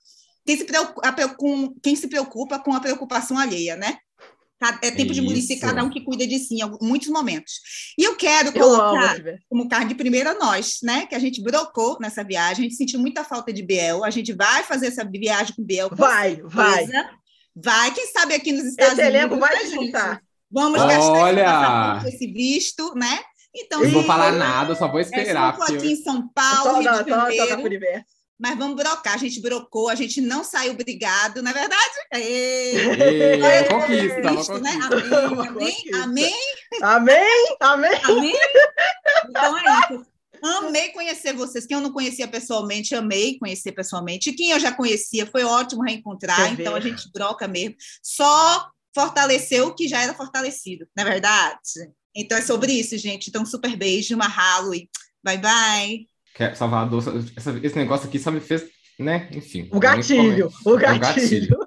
quem 0.44 0.56
se, 0.56 0.64
preocupa, 0.64 1.28
com, 1.36 1.74
quem 1.82 1.96
se 1.96 2.08
preocupa 2.08 2.58
com 2.58 2.72
a 2.72 2.80
preocupação 2.80 3.38
alheia, 3.38 3.76
né? 3.76 3.98
É 4.82 4.90
tempo 4.90 5.14
de 5.14 5.22
municiar 5.22 5.58
cada 5.58 5.82
um 5.82 5.88
que 5.88 6.02
cuida 6.02 6.26
de 6.26 6.38
si 6.38 6.56
em 6.56 6.78
muitos 6.82 7.08
momentos. 7.08 7.60
E 7.96 8.04
eu 8.04 8.14
quero 8.14 8.52
colocar 8.52 9.18
eu 9.18 9.38
como 9.48 9.66
carne 9.66 9.88
de 9.88 9.94
primeira 9.94 10.34
nós, 10.34 10.80
né? 10.82 11.06
Que 11.06 11.14
a 11.14 11.18
gente 11.18 11.42
brocou 11.42 11.96
nessa 11.98 12.22
viagem, 12.22 12.66
a 12.66 12.68
gente 12.68 12.76
sentiu 12.76 13.00
muita 13.00 13.24
falta 13.24 13.50
de 13.54 13.62
Biel, 13.62 14.04
a 14.04 14.10
gente 14.10 14.34
vai 14.34 14.62
fazer 14.62 14.88
essa 14.88 15.02
viagem 15.02 15.54
com 15.54 15.64
Biel. 15.64 15.88
Vai, 15.94 16.42
vai. 16.44 16.86
Vai, 17.62 17.92
quem 17.92 18.06
sabe 18.06 18.34
aqui 18.34 18.52
nos 18.52 18.64
Estados 18.64 18.98
esse 18.98 19.08
Unidos. 19.08 19.38
vai 19.38 19.54
né, 19.54 19.70
juntar. 19.70 20.22
Vamos 20.50 20.80
Olha. 20.80 21.44
gastar 21.44 22.08
esse 22.08 22.26
visto, 22.26 22.94
né? 22.94 23.20
Então, 23.54 23.82
não 23.82 23.90
vou 23.90 24.04
falar 24.04 24.32
nada, 24.32 24.74
só 24.74 24.88
vou 24.88 25.00
esperar. 25.00 25.56
É, 25.58 25.72
aqui 25.74 25.92
em 25.92 26.02
São 26.02 26.28
Paulo, 26.28 26.80
Rio 26.80 27.04
de 27.04 27.10
Janeiro. 27.10 28.04
Mas 28.38 28.56
vamos 28.56 28.74
brocar, 28.74 29.14
a 29.14 29.18
gente 29.18 29.38
brocou, 29.40 29.90
a 29.90 29.94
gente 29.94 30.18
não 30.20 30.42
saiu 30.42 30.72
brigado, 30.72 31.42
não 31.42 31.50
é 31.50 31.54
verdade? 31.54 31.94
Ê, 32.14 33.38
é 33.42 33.64
conquista, 33.64 34.22
Cristo, 34.22 34.58
né? 34.60 34.78
Amém, 34.82 35.44
amém, 35.44 35.74
amém. 35.92 36.34
Amém, 36.80 37.56
amém. 37.60 38.00
Amém. 38.02 38.34
Então 39.28 39.58
é 39.58 39.94
isso. 39.94 40.06
Amei 40.42 40.88
conhecer 41.10 41.32
vocês. 41.32 41.66
Quem 41.66 41.76
eu 41.76 41.82
não 41.82 41.92
conhecia 41.92 42.28
pessoalmente, 42.28 42.94
amei 42.94 43.38
conhecer 43.38 43.72
pessoalmente. 43.72 44.30
E 44.30 44.32
quem 44.32 44.50
eu 44.50 44.60
já 44.60 44.72
conhecia, 44.72 45.26
foi 45.26 45.42
ótimo 45.42 45.82
reencontrar. 45.82 46.52
então 46.52 46.74
a 46.74 46.80
gente 46.80 47.10
troca 47.12 47.48
mesmo. 47.48 47.74
Só 48.02 48.68
fortaleceu 48.94 49.68
o 49.68 49.74
que 49.74 49.88
já 49.88 50.02
era 50.02 50.14
fortalecido, 50.14 50.86
não 50.96 51.04
é 51.04 51.10
verdade? 51.10 51.58
Então 52.14 52.36
é 52.38 52.42
sobre 52.42 52.72
isso, 52.72 52.96
gente. 52.98 53.28
Então, 53.28 53.44
super 53.46 53.76
beijo, 53.76 54.16
mahalo 54.16 54.74
e 54.74 54.88
bye 55.22 55.38
bye. 55.38 56.06
Salvador, 56.56 57.02
essa, 57.36 57.50
esse 57.62 57.76
negócio 57.76 58.08
aqui 58.08 58.18
só 58.18 58.30
me 58.30 58.40
fez, 58.40 58.64
né? 58.98 59.28
Enfim. 59.32 59.68
O 59.72 59.78
gatilho, 59.78 60.50
o 60.64 60.76
gatilho. 60.76 61.58
O 61.60 61.66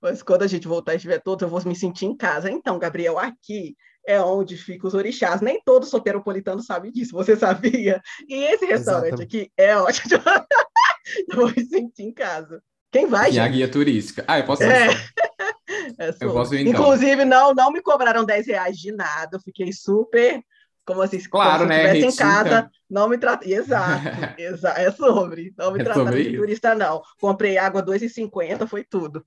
Mas 0.00 0.22
quando 0.22 0.42
a 0.42 0.46
gente 0.46 0.68
voltar 0.68 0.92
e 0.92 0.96
estiver 0.96 1.20
todos, 1.20 1.42
eu 1.42 1.48
vou 1.48 1.62
me 1.64 1.74
sentir 1.74 2.06
em 2.06 2.16
casa. 2.16 2.50
Então, 2.50 2.78
Gabriel, 2.78 3.18
aqui 3.18 3.76
é 4.08 4.18
onde 4.22 4.56
ficam 4.56 4.88
os 4.88 4.94
orixás. 4.94 5.42
Nem 5.42 5.60
todo 5.62 5.84
soteropolitano 5.84 6.62
sabe 6.62 6.90
disso, 6.90 7.12
você 7.12 7.36
sabia? 7.36 8.00
E 8.26 8.34
esse 8.44 8.64
restaurante 8.64 9.08
Exatamente. 9.08 9.22
aqui 9.22 9.52
é 9.54 9.76
ótimo. 9.76 10.14
eu 11.28 11.36
vou 11.36 11.52
me 11.54 11.62
sentir 11.62 12.04
em 12.04 12.12
casa. 12.12 12.62
Quem 12.90 13.06
vai? 13.06 13.32
E 13.32 13.38
a 13.38 13.46
guia 13.46 13.70
turística. 13.70 14.24
Ah, 14.26 14.38
eu 14.38 14.46
posso 14.46 14.62
ir. 14.62 14.72
É. 14.72 14.88
é 16.08 16.14
eu 16.22 16.32
posso 16.32 16.54
ir, 16.54 16.66
então. 16.66 16.80
Inclusive, 16.80 17.22
não, 17.26 17.52
não 17.52 17.70
me 17.70 17.82
cobraram 17.82 18.24
10 18.24 18.46
reais 18.46 18.78
de 18.78 18.92
nada. 18.92 19.36
Eu 19.36 19.40
fiquei 19.40 19.70
super. 19.74 20.42
Como 20.86 21.02
assim? 21.02 21.20
Claro, 21.28 21.64
como 21.64 21.72
se 21.74 21.82
né? 21.82 21.98
em 21.98 22.16
casa, 22.16 22.70
não 22.88 23.10
me 23.10 23.18
trata. 23.18 23.46
Exato, 23.46 24.08
exato. 24.40 24.80
É 24.80 24.90
sobre. 24.90 25.52
Não 25.58 25.70
me 25.70 25.82
é 25.82 25.84
trataram 25.84 26.16
de 26.16 26.34
turista, 26.34 26.74
não. 26.74 27.02
Comprei 27.20 27.58
água 27.58 27.84
2,50, 27.84 28.66
foi 28.66 28.84
tudo. 28.84 29.22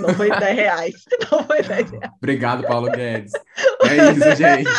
Não 0.00 0.14
foi 0.14 0.30
10 0.30 0.56
reais. 0.56 0.94
Não 1.30 1.44
foi 1.44 1.62
10 1.62 1.90
reais. 1.90 2.12
Obrigado, 2.16 2.66
Paulo 2.66 2.90
Guedes. 2.90 3.32
É 3.82 4.10
isso, 4.12 4.36
gente. 4.36 4.70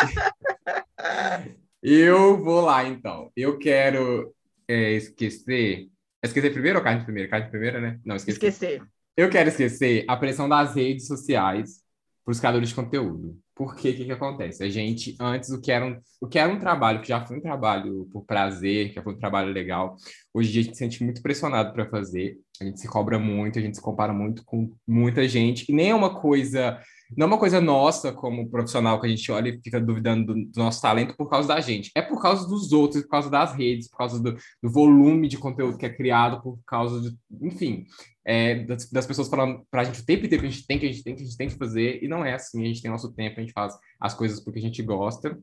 Eu 1.81 2.41
vou 2.41 2.61
lá, 2.61 2.85
então. 2.85 3.31
Eu 3.35 3.57
quero 3.57 4.33
é, 4.67 4.93
esquecer. 4.93 5.89
Esquecer 6.23 6.53
primeiro 6.53 6.79
ou 6.79 6.83
carne 6.83 7.03
primeiro? 7.03 7.29
Carne 7.29 7.49
primeiro, 7.49 7.81
né? 7.81 7.99
Não, 8.05 8.15
esquecer. 8.15 8.47
Esquecer. 8.47 8.81
Eu 9.15 9.29
quero 9.29 9.49
esquecer 9.49 10.05
a 10.07 10.15
pressão 10.15 10.47
das 10.47 10.75
redes 10.75 11.05
sociais 11.05 11.81
para 12.23 12.31
os 12.31 12.39
criadores 12.39 12.69
de 12.69 12.75
conteúdo. 12.75 13.37
Porque 13.55 13.89
o 13.89 13.95
que, 13.95 14.05
que 14.05 14.11
acontece? 14.11 14.63
A 14.63 14.69
gente, 14.69 15.15
antes, 15.19 15.49
o 15.51 15.61
que, 15.61 15.71
era 15.71 15.85
um, 15.85 15.99
o 16.19 16.27
que 16.27 16.39
era 16.39 16.51
um 16.51 16.59
trabalho, 16.59 17.01
que 17.01 17.09
já 17.09 17.23
foi 17.25 17.37
um 17.37 17.41
trabalho 17.41 18.09
por 18.11 18.25
prazer, 18.25 18.89
que 18.89 18.95
já 18.95 19.03
foi 19.03 19.13
um 19.13 19.19
trabalho 19.19 19.51
legal, 19.51 19.95
hoje 20.33 20.49
em 20.49 20.51
dia 20.53 20.61
a 20.61 20.63
gente 20.65 20.73
se 20.73 20.79
sente 20.79 21.03
muito 21.03 21.21
pressionado 21.21 21.71
para 21.71 21.87
fazer, 21.89 22.37
a 22.59 22.63
gente 22.63 22.79
se 22.79 22.87
cobra 22.87 23.19
muito, 23.19 23.59
a 23.59 23.61
gente 23.61 23.77
se 23.77 23.81
compara 23.81 24.11
muito 24.11 24.43
com 24.43 24.73
muita 24.87 25.27
gente, 25.27 25.65
e 25.69 25.73
nem 25.73 25.91
é 25.91 25.95
uma 25.95 26.19
coisa 26.19 26.79
não 27.17 27.25
é 27.25 27.27
uma 27.27 27.37
coisa 27.37 27.59
nossa 27.61 28.11
como 28.11 28.49
profissional 28.49 28.99
que 28.99 29.07
a 29.07 29.09
gente 29.09 29.31
olha 29.31 29.49
e 29.49 29.61
fica 29.61 29.79
duvidando 29.79 30.33
do, 30.33 30.45
do, 30.45 30.59
nosso 30.59 30.81
talento 30.81 31.15
por 31.15 31.29
causa 31.29 31.47
da 31.47 31.59
gente. 31.59 31.91
É 31.95 32.01
por 32.01 32.21
causa 32.21 32.47
dos 32.47 32.71
outros, 32.71 33.03
por 33.03 33.09
causa 33.09 33.29
das 33.29 33.53
redes, 33.53 33.89
por 33.89 33.97
causa 33.97 34.21
do, 34.21 34.33
do 34.61 34.69
volume 34.69 35.27
de 35.27 35.37
conteúdo 35.37 35.77
que 35.77 35.85
é 35.85 35.93
criado, 35.93 36.41
por 36.41 36.59
causa 36.65 37.01
de, 37.01 37.17
enfim, 37.41 37.85
é, 38.25 38.63
das, 38.63 38.89
das, 38.89 39.05
pessoas 39.05 39.27
falando 39.27 39.65
pra 39.69 39.83
gente 39.83 40.01
o 40.01 40.05
tempo 40.05 40.25
inteiro 40.25 40.43
que 40.43 40.47
a 40.47 40.51
gente 40.51 40.67
tem, 40.67 40.79
que 40.79 40.85
a 40.85 40.91
gente 40.91 41.03
tem, 41.03 41.15
que 41.15 41.21
a 41.21 41.25
gente 41.25 41.37
tem 41.37 41.47
que 41.49 41.57
fazer, 41.57 42.03
e 42.03 42.07
não 42.07 42.23
é 42.23 42.33
assim, 42.33 42.63
a 42.63 42.67
gente 42.67 42.81
tem 42.81 42.91
nosso 42.91 43.13
tempo, 43.13 43.39
a 43.39 43.43
gente 43.43 43.53
faz 43.53 43.77
as 43.99 44.13
coisas 44.13 44.39
porque 44.39 44.59
a 44.59 44.61
gente 44.61 44.81
gosta, 44.81 45.37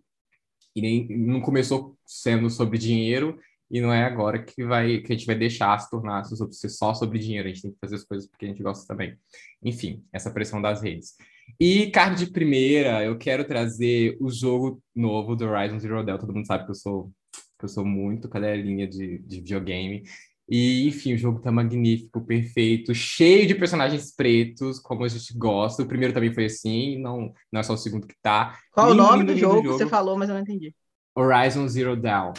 e 0.74 0.80
nem 0.80 1.08
não 1.08 1.40
começou 1.40 1.96
sendo 2.06 2.48
sobre 2.48 2.78
dinheiro, 2.78 3.38
e 3.70 3.80
não 3.80 3.92
é 3.92 4.02
agora 4.02 4.42
que 4.42 4.64
vai 4.64 4.98
que 4.98 5.12
a 5.12 5.16
gente 5.16 5.26
vai 5.26 5.36
deixar 5.36 5.78
se 5.78 5.88
tornar 5.88 6.24
só 6.24 6.92
sobre 6.92 7.18
dinheiro, 7.18 7.46
a 7.46 7.52
gente 7.52 7.62
tem 7.62 7.70
que 7.70 7.78
fazer 7.78 7.96
as 7.96 8.04
coisas 8.04 8.28
porque 8.28 8.44
a 8.44 8.48
gente 8.48 8.62
gosta 8.62 8.86
também. 8.86 9.16
Enfim, 9.62 10.04
essa 10.12 10.30
pressão 10.30 10.60
das 10.60 10.82
redes. 10.82 11.14
E 11.59 11.90
card 11.90 12.24
de 12.24 12.30
primeira, 12.30 13.05
eu 13.05 13.16
quero 13.18 13.44
trazer 13.44 14.16
o 14.20 14.30
jogo 14.30 14.82
novo 14.94 15.34
do 15.34 15.46
Horizon 15.46 15.78
Zero 15.78 16.05
Dawn. 16.05 16.18
Todo 16.18 16.34
mundo 16.34 16.46
sabe 16.46 16.64
que 16.64 16.70
eu 16.70 16.74
sou, 16.74 17.11
que 17.59 17.64
eu 17.64 17.68
sou 17.68 17.84
muito 17.84 18.28
cadelinha 18.28 18.86
de, 18.86 19.18
de 19.18 19.36
videogame. 19.36 20.03
E, 20.51 20.88
enfim, 20.88 21.14
o 21.14 21.18
jogo 21.18 21.40
tá 21.40 21.53
magnífico, 21.53 22.20
perfeito, 22.26 22.92
cheio 22.92 23.46
de 23.46 23.55
personagens 23.55 24.12
pretos, 24.12 24.80
como 24.80 25.05
a 25.05 25.09
gente 25.09 25.32
gosta. 25.38 25.82
O 25.82 25.86
primeiro 25.86 26.12
também 26.12 26.34
foi 26.34 26.46
assim, 26.46 27.01
não, 27.01 27.32
não 27.53 27.61
é 27.61 27.62
só 27.62 27.74
o 27.74 27.78
segundo 27.78 28.07
que 28.07 28.16
tá. 28.20 28.59
Qual 28.72 28.90
lindo, 28.90 29.01
o 29.01 29.07
nome 29.07 29.24
do 29.24 29.36
jogo, 29.36 29.62
jogo, 29.62 29.68
que 29.68 29.84
você 29.84 29.86
falou, 29.86 30.18
mas 30.18 30.28
eu 30.28 30.34
não 30.34 30.42
entendi? 30.42 30.74
Horizon 31.14 31.68
Zero 31.68 31.96
Dawn. 31.96 32.32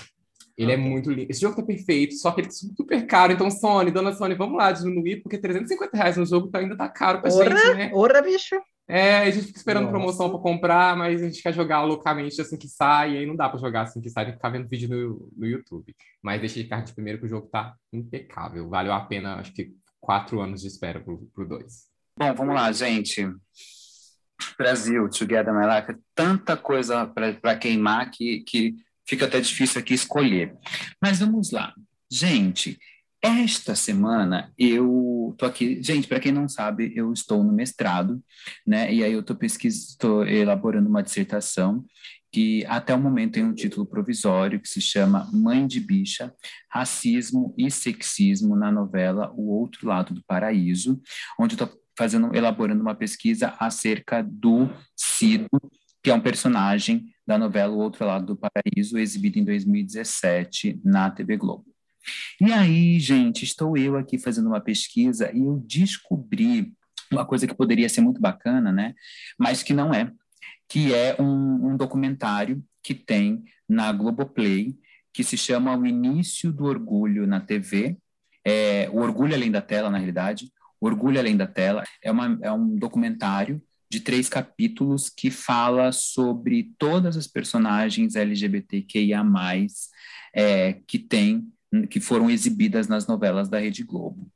Ele 0.57 0.73
é 0.73 0.75
okay. 0.75 0.85
é 0.85 0.89
muito 0.89 1.09
lindo. 1.09 1.31
Esse 1.31 1.39
jogo 1.39 1.55
tá 1.55 1.63
perfeito, 1.63 2.15
só 2.15 2.31
que 2.31 2.41
ele 2.41 2.47
tá 2.47 2.53
super 2.53 3.07
caro. 3.07 3.31
Então, 3.31 3.49
Sony, 3.49 3.91
dona 3.91 4.13
Sony, 4.13 4.35
vamos 4.35 4.57
lá 4.57 4.73
diminuir, 4.73 5.21
porque 5.21 5.37
350 5.37 5.95
reais 5.95 6.17
no 6.17 6.25
jogo 6.25 6.49
tá, 6.49 6.59
ainda 6.59 6.75
tá 6.75 6.89
caro 6.89 7.21
pra 7.21 7.33
ora, 7.33 7.57
gente, 7.57 7.73
né? 7.75 7.91
Ora, 7.93 8.21
bicho! 8.21 8.55
É, 8.87 9.19
a 9.19 9.31
gente 9.31 9.47
fica 9.47 9.57
esperando 9.57 9.83
Nossa. 9.83 9.97
promoção 9.97 10.29
para 10.29 10.39
comprar, 10.39 10.97
mas 10.97 11.21
a 11.21 11.25
gente 11.25 11.41
quer 11.41 11.53
jogar 11.53 11.83
loucamente 11.83 12.41
assim 12.41 12.57
que 12.57 12.67
sai, 12.67 13.13
e 13.13 13.17
aí 13.19 13.25
não 13.25 13.35
dá 13.35 13.47
para 13.47 13.59
jogar 13.59 13.83
assim 13.83 14.01
que 14.01 14.09
sai, 14.09 14.25
tem 14.25 14.33
que 14.33 14.37
ficar 14.37 14.49
vendo 14.49 14.67
vídeo 14.67 14.89
no, 14.89 15.31
no 15.37 15.47
YouTube. 15.47 15.95
Mas 16.21 16.41
deixa 16.41 16.61
de 16.61 16.67
card 16.67 16.87
de 16.87 16.93
primeiro 16.93 17.19
que 17.19 17.25
o 17.25 17.29
jogo 17.29 17.47
tá 17.47 17.75
impecável. 17.93 18.67
Valeu 18.67 18.91
a 18.91 18.99
pena, 19.01 19.35
acho 19.35 19.53
que 19.53 19.73
quatro 19.99 20.41
anos 20.41 20.61
de 20.61 20.67
espera 20.67 20.99
pro, 20.99 21.19
pro 21.33 21.47
dois. 21.47 21.89
Bom, 22.17 22.33
vamos 22.33 22.55
lá, 22.55 22.71
gente. 22.71 23.25
Brasil, 24.57 25.07
Together 25.09 25.53
My 25.53 25.65
Life, 25.65 25.91
é 25.91 25.95
tanta 26.13 26.57
coisa 26.57 27.05
para 27.05 27.55
queimar 27.55 28.09
que, 28.11 28.41
que 28.41 28.75
fica 29.07 29.25
até 29.25 29.39
difícil 29.39 29.79
aqui 29.79 29.93
escolher. 29.93 30.55
Mas 31.01 31.19
vamos 31.19 31.51
lá. 31.51 31.73
Gente, 32.11 32.77
esta 33.21 33.75
semana 33.75 34.51
eu 34.57 35.35
tô 35.37 35.45
aqui, 35.45 35.81
gente, 35.81 36.07
para 36.07 36.19
quem 36.19 36.31
não 36.31 36.49
sabe, 36.49 36.91
eu 36.95 37.13
estou 37.13 37.43
no 37.43 37.53
mestrado, 37.53 38.21
né? 38.65 38.91
E 38.93 39.03
aí 39.03 39.13
eu 39.13 39.21
tô 39.21 39.35
pesquisando, 39.35 39.91
estou 39.91 40.27
elaborando 40.27 40.89
uma 40.89 41.03
dissertação 41.03 41.85
que 42.31 42.65
até 42.65 42.95
o 42.95 42.99
momento 42.99 43.33
tem 43.33 43.43
um 43.43 43.53
título 43.53 43.85
provisório 43.85 44.59
que 44.59 44.67
se 44.67 44.81
chama 44.81 45.29
Mãe 45.33 45.67
de 45.67 45.79
Bicha: 45.79 46.33
Racismo 46.69 47.53
e 47.57 47.69
Sexismo 47.69 48.55
na 48.55 48.71
novela 48.71 49.31
O 49.35 49.51
Outro 49.51 49.87
Lado 49.87 50.13
do 50.13 50.23
Paraíso, 50.25 50.99
onde 51.39 51.55
eu 51.55 51.63
estou 51.63 51.81
fazendo, 51.97 52.33
elaborando 52.33 52.81
uma 52.81 52.95
pesquisa 52.95 53.53
acerca 53.59 54.23
do 54.23 54.69
Cido, 54.95 55.49
que 56.01 56.09
é 56.09 56.13
um 56.13 56.21
personagem 56.21 57.05
da 57.27 57.37
novela 57.37 57.73
O 57.73 57.79
Outro 57.79 58.05
Lado 58.05 58.27
do 58.27 58.37
Paraíso, 58.37 58.97
exibido 58.97 59.37
em 59.37 59.43
2017 59.43 60.79
na 60.83 61.11
TV 61.11 61.37
Globo. 61.37 61.70
E 62.39 62.51
aí, 62.51 62.99
gente, 62.99 63.43
estou 63.43 63.77
eu 63.77 63.95
aqui 63.95 64.17
fazendo 64.17 64.47
uma 64.47 64.61
pesquisa 64.61 65.31
e 65.33 65.39
eu 65.39 65.63
descobri 65.65 66.73
uma 67.11 67.25
coisa 67.25 67.45
que 67.45 67.53
poderia 67.53 67.89
ser 67.89 68.01
muito 68.01 68.21
bacana, 68.21 68.71
né? 68.71 68.93
Mas 69.37 69.61
que 69.61 69.73
não 69.73 69.93
é, 69.93 70.11
que 70.67 70.93
é 70.93 71.15
um, 71.21 71.71
um 71.71 71.77
documentário 71.77 72.63
que 72.81 72.93
tem 72.93 73.43
na 73.67 73.91
Globoplay, 73.91 74.75
que 75.13 75.23
se 75.23 75.37
chama 75.37 75.75
O 75.75 75.85
Início 75.85 76.51
do 76.51 76.65
Orgulho 76.65 77.27
na 77.27 77.39
TV, 77.39 77.97
é, 78.45 78.89
O 78.91 78.99
Orgulho 78.99 79.35
Além 79.35 79.51
da 79.51 79.61
Tela, 79.61 79.89
na 79.89 79.97
realidade, 79.97 80.51
Orgulho 80.79 81.19
Além 81.19 81.37
da 81.37 81.45
Tela, 81.45 81.83
é, 82.01 82.11
uma, 82.11 82.39
é 82.41 82.51
um 82.51 82.75
documentário 82.75 83.61
de 83.89 83.99
três 83.99 84.29
capítulos 84.29 85.09
que 85.09 85.29
fala 85.29 85.91
sobre 85.91 86.71
todas 86.77 87.17
as 87.17 87.27
personagens 87.27 88.15
LGBTQIA+, 88.15 89.21
é, 90.33 90.73
que 90.87 90.97
tem 90.97 91.45
que 91.89 91.99
foram 91.99 92.29
exibidas 92.29 92.87
nas 92.87 93.07
novelas 93.07 93.47
da 93.47 93.59
Rede 93.59 93.83
Globo. 93.83 94.27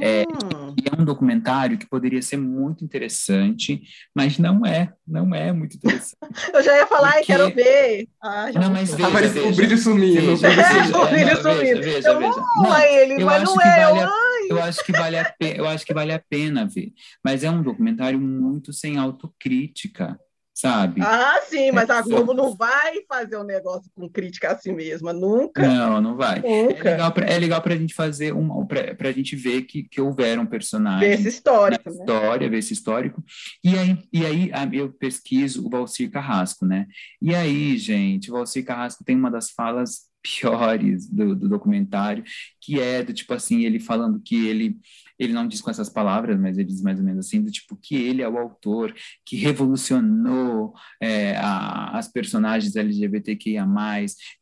É, 0.00 0.22
hum. 0.22 0.74
É, 0.84 0.94
é 0.94 1.00
um 1.00 1.04
documentário 1.04 1.78
que 1.78 1.86
poderia 1.86 2.20
ser 2.20 2.36
muito 2.36 2.84
interessante, 2.84 3.82
mas 4.14 4.38
não 4.38 4.66
é, 4.66 4.92
não 5.06 5.34
é 5.34 5.52
muito 5.52 5.76
interessante. 5.76 6.18
Eu 6.52 6.62
já 6.62 6.76
ia 6.76 6.86
falar 6.86 7.20
e 7.20 7.24
quero 7.24 7.54
ver. 7.54 8.06
Ah, 8.22 8.50
não, 8.52 8.70
mas 8.70 8.94
veja, 8.94 9.06
ah, 9.06 9.10
veja, 9.10 9.48
o 9.48 9.54
brilho 9.54 9.78
sumindo. 9.78 10.36
Veja, 10.36 10.48
veja, 10.50 10.98
o 10.98 11.06
brilho 11.06 11.36
sumindo. 11.36 11.80
Veja, 11.80 11.80
veja, 11.82 12.18
veja. 12.18 12.44
Não, 12.56 12.80
ele, 12.80 13.22
eu 13.22 13.26
mas 13.26 13.42
acho 13.42 13.54
não 13.54 13.62
que 13.62 13.68
é. 13.68 13.84
Vale 13.84 14.00
a, 14.00 14.10
eu 14.48 14.62
acho 14.62 14.84
que 14.84 14.92
vale 14.92 15.18
a 15.18 15.24
pena, 15.38 15.56
eu 15.56 15.66
acho 15.66 15.86
que 15.86 15.94
vale 15.94 16.12
a 16.12 16.18
pena 16.18 16.66
ver, 16.66 16.92
mas 17.24 17.42
é 17.42 17.50
um 17.50 17.62
documentário 17.62 18.20
muito 18.20 18.72
sem 18.72 18.98
autocrítica 18.98 20.18
sabe? 20.54 21.02
Ah, 21.02 21.40
sim, 21.48 21.72
mas 21.72 21.90
a 21.90 22.00
Globo 22.00 22.32
não 22.32 22.54
vai 22.54 23.02
fazer 23.08 23.36
um 23.36 23.42
negócio 23.42 23.90
com 23.92 24.08
crítica 24.08 24.52
a 24.52 24.58
si 24.58 24.72
mesma, 24.72 25.12
nunca. 25.12 25.66
Não, 25.66 26.00
não 26.00 26.16
vai. 26.16 26.36
Nunca. 26.36 26.88
É 26.88 26.92
legal 26.92 27.12
pra, 27.12 27.26
é 27.26 27.38
legal 27.38 27.60
pra 27.60 27.76
gente 27.76 27.92
fazer 27.92 28.32
uma, 28.32 28.64
pra, 28.64 28.94
pra 28.94 29.10
gente 29.10 29.34
ver 29.34 29.62
que, 29.62 29.82
que 29.82 30.00
houveram 30.00 30.46
personagens. 30.46 31.00
Ver 31.00 31.14
esse 31.18 31.28
histórico, 31.28 31.90
né? 31.90 31.96
História, 31.98 32.48
ver 32.48 32.58
esse 32.58 32.72
histórico. 32.72 33.22
E 33.64 33.76
aí, 33.76 33.98
e 34.12 34.24
aí 34.24 34.50
eu 34.72 34.92
pesquiso 34.92 35.66
o 35.66 35.70
Valcir 35.70 36.10
Carrasco, 36.10 36.64
né? 36.64 36.86
E 37.20 37.34
aí, 37.34 37.76
gente, 37.76 38.30
o 38.30 38.34
Valcir 38.34 38.64
Carrasco 38.64 39.02
tem 39.02 39.16
uma 39.16 39.30
das 39.30 39.50
falas 39.50 40.13
piores 40.24 41.06
do, 41.06 41.36
do 41.36 41.48
documentário, 41.48 42.24
que 42.58 42.80
é 42.80 43.02
do 43.02 43.12
tipo 43.12 43.34
assim, 43.34 43.64
ele 43.64 43.78
falando 43.78 44.18
que 44.18 44.46
ele 44.46 44.78
ele 45.16 45.32
não 45.32 45.46
diz 45.46 45.60
com 45.60 45.70
essas 45.70 45.88
palavras, 45.88 46.40
mas 46.40 46.58
ele 46.58 46.66
diz 46.66 46.82
mais 46.82 46.98
ou 46.98 47.04
menos 47.04 47.26
assim, 47.26 47.40
do 47.40 47.50
tipo 47.50 47.76
que 47.76 47.94
ele 47.94 48.20
é 48.20 48.28
o 48.28 48.36
autor 48.36 48.92
que 49.24 49.36
revolucionou 49.36 50.74
é, 51.00 51.36
a, 51.36 51.96
as 51.96 52.08
personagens 52.08 52.74
LGBTQIA+, 52.74 53.64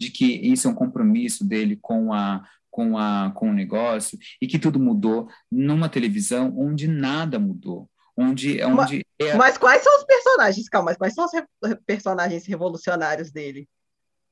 de 0.00 0.10
que 0.10 0.24
isso 0.24 0.66
é 0.66 0.70
um 0.70 0.74
compromisso 0.74 1.46
dele 1.46 1.76
com 1.76 2.14
a 2.14 2.42
com, 2.70 2.96
a, 2.96 3.30
com 3.34 3.50
o 3.50 3.52
negócio, 3.52 4.18
e 4.40 4.46
que 4.46 4.58
tudo 4.58 4.80
mudou 4.80 5.28
numa 5.50 5.90
televisão 5.90 6.54
onde 6.56 6.88
nada 6.88 7.38
mudou. 7.38 7.86
Onde, 8.16 8.62
onde 8.64 9.04
mas, 9.18 9.28
é... 9.28 9.34
mas 9.36 9.58
quais 9.58 9.82
são 9.82 9.94
os 9.98 10.04
personagens? 10.04 10.70
Calma, 10.70 10.86
mas 10.86 10.96
quais 10.96 11.12
são 11.12 11.26
os 11.26 11.32
re 11.32 11.76
personagens 11.84 12.46
revolucionários 12.46 13.30
dele? 13.30 13.68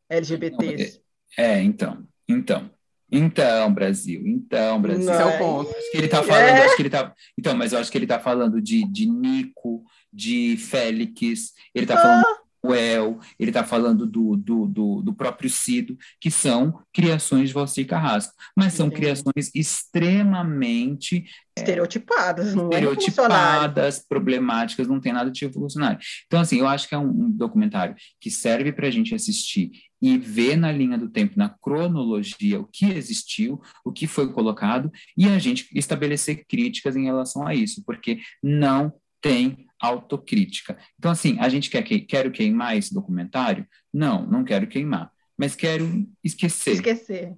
LGBTs? 0.09 0.97
É, 0.97 1.10
então, 1.39 2.05
então. 2.29 2.71
Então, 3.13 3.75
Brasil, 3.75 4.23
então, 4.25 4.81
Brasil. 4.81 5.11
Esse 5.11 5.21
é 5.21 5.25
o 5.25 5.39
ponto. 5.39 5.77
Acho 5.77 5.91
que 5.91 5.99
ele 5.99 6.09
tá 6.09 6.23
falando, 6.23 6.59
é. 6.59 6.65
acho 6.65 6.77
que 6.77 6.83
ele 6.83 6.91
tá. 6.91 7.13
Então, 7.37 7.57
mas 7.57 7.73
eu 7.73 7.81
acho 7.81 7.91
que 7.91 7.99
ele 7.99 8.07
tá 8.07 8.21
falando 8.21 8.61
de, 8.61 8.85
de 8.89 9.07
Nico, 9.07 9.83
de 10.13 10.57
Félix, 10.57 11.53
ele 11.75 11.87
tá 11.87 11.95
ah. 11.95 11.99
falando 11.99 12.40
El, 12.65 13.19
ele 13.39 13.51
está 13.51 13.65
falando 13.65 14.07
do, 14.07 14.37
do, 14.37 14.67
do, 14.67 15.03
do, 15.03 15.15
próprio 15.15 15.49
Cido, 15.49 15.97
que 16.21 16.31
são 16.31 16.81
criações 16.93 17.49
de 17.49 17.55
Valcir 17.55 17.87
Carrasco, 17.87 18.35
mas 18.57 18.75
são 18.75 18.91
criações 18.91 19.51
extremamente 19.55 21.25
é, 21.57 21.61
estereotipadas, 21.61 22.55
não 22.55 22.65
é 22.65 22.75
estereotipadas, 22.75 23.99
é 23.99 24.03
problemáticas, 24.09 24.87
não 24.87 25.01
tem 25.01 25.13
nada 25.13 25.31
de 25.31 25.45
revolucionário. 25.45 25.99
Então, 26.27 26.41
assim, 26.41 26.59
eu 26.59 26.69
acho 26.69 26.89
que 26.89 26.95
é 26.95 26.99
um, 26.99 27.09
um 27.09 27.31
documentário 27.31 27.95
que 28.21 28.31
serve 28.31 28.73
para 28.73 28.87
a 28.87 28.91
gente 28.91 29.15
assistir 29.15 29.71
e 30.03 30.17
ver 30.17 30.57
na 30.57 30.73
linha 30.73 30.97
do 30.97 31.09
tempo, 31.09 31.35
na 31.37 31.49
cronologia, 31.49 32.59
o 32.59 32.67
que 32.67 32.87
existiu, 32.87 33.61
o 33.85 33.93
que 33.93 34.07
foi 34.07 34.33
colocado, 34.33 34.91
e 35.17 35.29
a 35.29 35.39
gente 35.39 35.69
estabelecer 35.75 36.47
críticas 36.47 36.97
em 36.97 37.05
relação 37.05 37.47
a 37.47 37.55
isso, 37.55 37.83
porque 37.85 38.21
não 38.43 38.93
tem 39.21 39.67
autocrítica. 39.81 40.79
Então, 40.99 41.11
assim, 41.11 41.39
a 41.41 41.49
gente 41.49 41.71
quer 41.71 41.83
que 41.83 42.01
quero 42.01 42.31
queimar 42.31 42.77
esse 42.77 42.93
documentário? 42.93 43.67
Não, 43.93 44.27
não 44.27 44.45
quero 44.45 44.67
queimar, 44.67 45.11
mas 45.37 45.55
quero 45.55 46.07
esquecer. 46.23 46.75
Esquecer. 46.75 47.35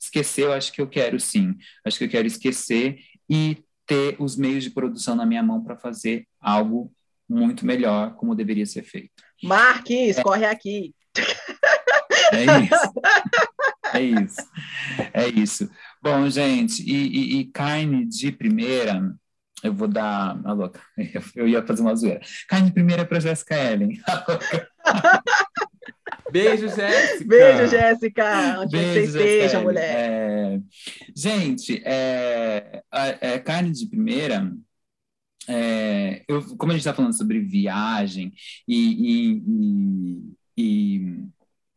Esquecer, 0.00 0.44
eu 0.44 0.52
acho 0.52 0.72
que 0.72 0.80
eu 0.80 0.86
quero 0.86 1.18
sim. 1.18 1.56
Acho 1.84 1.98
que 1.98 2.04
eu 2.04 2.08
quero 2.08 2.26
esquecer 2.26 3.00
e 3.28 3.58
ter 3.86 4.16
os 4.18 4.36
meios 4.36 4.62
de 4.62 4.70
produção 4.70 5.16
na 5.16 5.26
minha 5.26 5.42
mão 5.42 5.64
para 5.64 5.76
fazer 5.76 6.26
algo 6.40 6.92
muito 7.28 7.66
melhor, 7.66 8.14
como 8.14 8.34
deveria 8.34 8.66
ser 8.66 8.82
feito. 8.82 9.10
Marques, 9.42 10.18
é. 10.18 10.22
corre 10.22 10.44
aqui. 10.44 10.94
É 12.32 12.44
isso. 12.64 12.92
É 13.94 14.02
isso. 14.02 14.50
É 15.14 15.28
isso. 15.28 15.70
Bom, 16.02 16.28
gente, 16.28 16.82
e, 16.82 16.94
e, 16.94 17.40
e 17.40 17.44
carne 17.46 18.06
de 18.06 18.30
primeira, 18.30 19.00
eu 19.62 19.72
vou 19.72 19.86
dar. 19.88 20.38
A 20.44 20.52
louca, 20.52 20.80
eu 21.34 21.48
ia 21.48 21.64
fazer 21.64 21.82
uma 21.82 21.94
zoeira. 21.94 22.20
Carne 22.48 22.68
de 22.68 22.74
primeira 22.74 23.04
para 23.04 23.20
Jéssica 23.20 23.56
Ellen. 23.56 24.00
Beijo, 26.30 26.68
Jéssica. 26.68 27.24
Beijo, 27.24 27.66
Jéssica. 27.68 28.60
Onde 28.60 28.76
Beijo, 28.76 29.12
você 29.12 29.18
esteja, 29.18 29.60
mulher. 29.60 29.82
É... 29.82 30.60
Gente, 31.14 31.82
é... 31.84 32.82
é... 32.92 33.38
carne 33.38 33.70
de 33.72 33.86
primeira. 33.86 34.52
É... 35.48 36.22
Eu, 36.28 36.42
como 36.56 36.72
a 36.72 36.74
gente 36.74 36.82
está 36.82 36.94
falando 36.94 37.16
sobre 37.16 37.40
viagem 37.40 38.32
e, 38.66 38.76
e, 38.76 39.42
e, 39.46 40.34
e, 40.56 41.24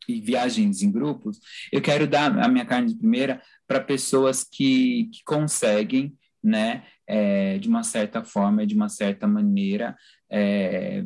e 0.08 0.20
viagens 0.20 0.82
em 0.82 0.90
grupos, 0.90 1.38
eu 1.72 1.80
quero 1.80 2.06
dar 2.06 2.38
a 2.38 2.48
minha 2.48 2.66
carne 2.66 2.88
de 2.88 2.98
primeira 2.98 3.40
para 3.66 3.80
pessoas 3.80 4.44
que, 4.44 5.08
que 5.12 5.24
conseguem 5.24 6.14
né, 6.42 6.84
é, 7.06 7.58
de 7.58 7.68
uma 7.68 7.82
certa 7.82 8.24
forma, 8.24 8.66
de 8.66 8.74
uma 8.74 8.88
certa 8.88 9.26
maneira, 9.26 9.96
é, 10.30 11.04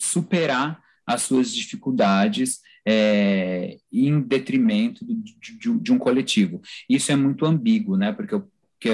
superar 0.00 0.80
as 1.06 1.22
suas 1.22 1.52
dificuldades 1.52 2.60
é, 2.86 3.76
em 3.92 4.20
detrimento 4.20 5.04
de, 5.04 5.14
de, 5.14 5.78
de, 5.78 5.92
um 5.92 5.98
coletivo. 5.98 6.60
Isso 6.88 7.12
é 7.12 7.16
muito 7.16 7.44
ambíguo, 7.44 7.96
né? 7.96 8.12
Porque 8.12 8.34
eu, 8.34 8.50
que, 8.80 8.90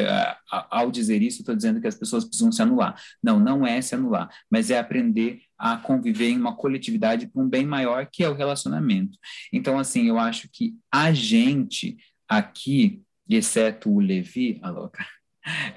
ao 0.51 0.91
dizer 0.91 1.23
isso, 1.23 1.41
estou 1.41 1.57
dizendo 1.57 1.81
que 1.81 1.87
as 1.87 1.95
pessoas 1.95 2.25
precisam 2.25 2.53
se 2.53 2.61
anular. 2.61 3.01
Não, 3.23 3.41
não 3.41 3.67
é 3.67 3.81
se 3.81 3.95
anular, 3.95 4.29
mas 4.51 4.71
é 4.71 4.79
aprender 4.79 5.41
a 5.57 5.79
conviver 5.79 6.29
em 6.29 6.39
uma 6.39 6.55
coletividade 6.55 7.27
para 7.27 7.43
um 7.43 7.49
bem 7.49 7.65
maior, 7.65 8.07
que 8.13 8.23
é 8.23 8.29
o 8.29 8.35
relacionamento. 8.35 9.17
Então, 9.51 9.79
assim, 9.79 10.07
eu 10.07 10.19
acho 10.19 10.49
que 10.53 10.75
a 10.93 11.11
gente 11.15 11.97
aqui, 12.29 13.03
exceto 13.27 13.91
o 13.91 13.99
Levi, 13.99 14.61
a 14.63 14.69
louca, 14.69 15.07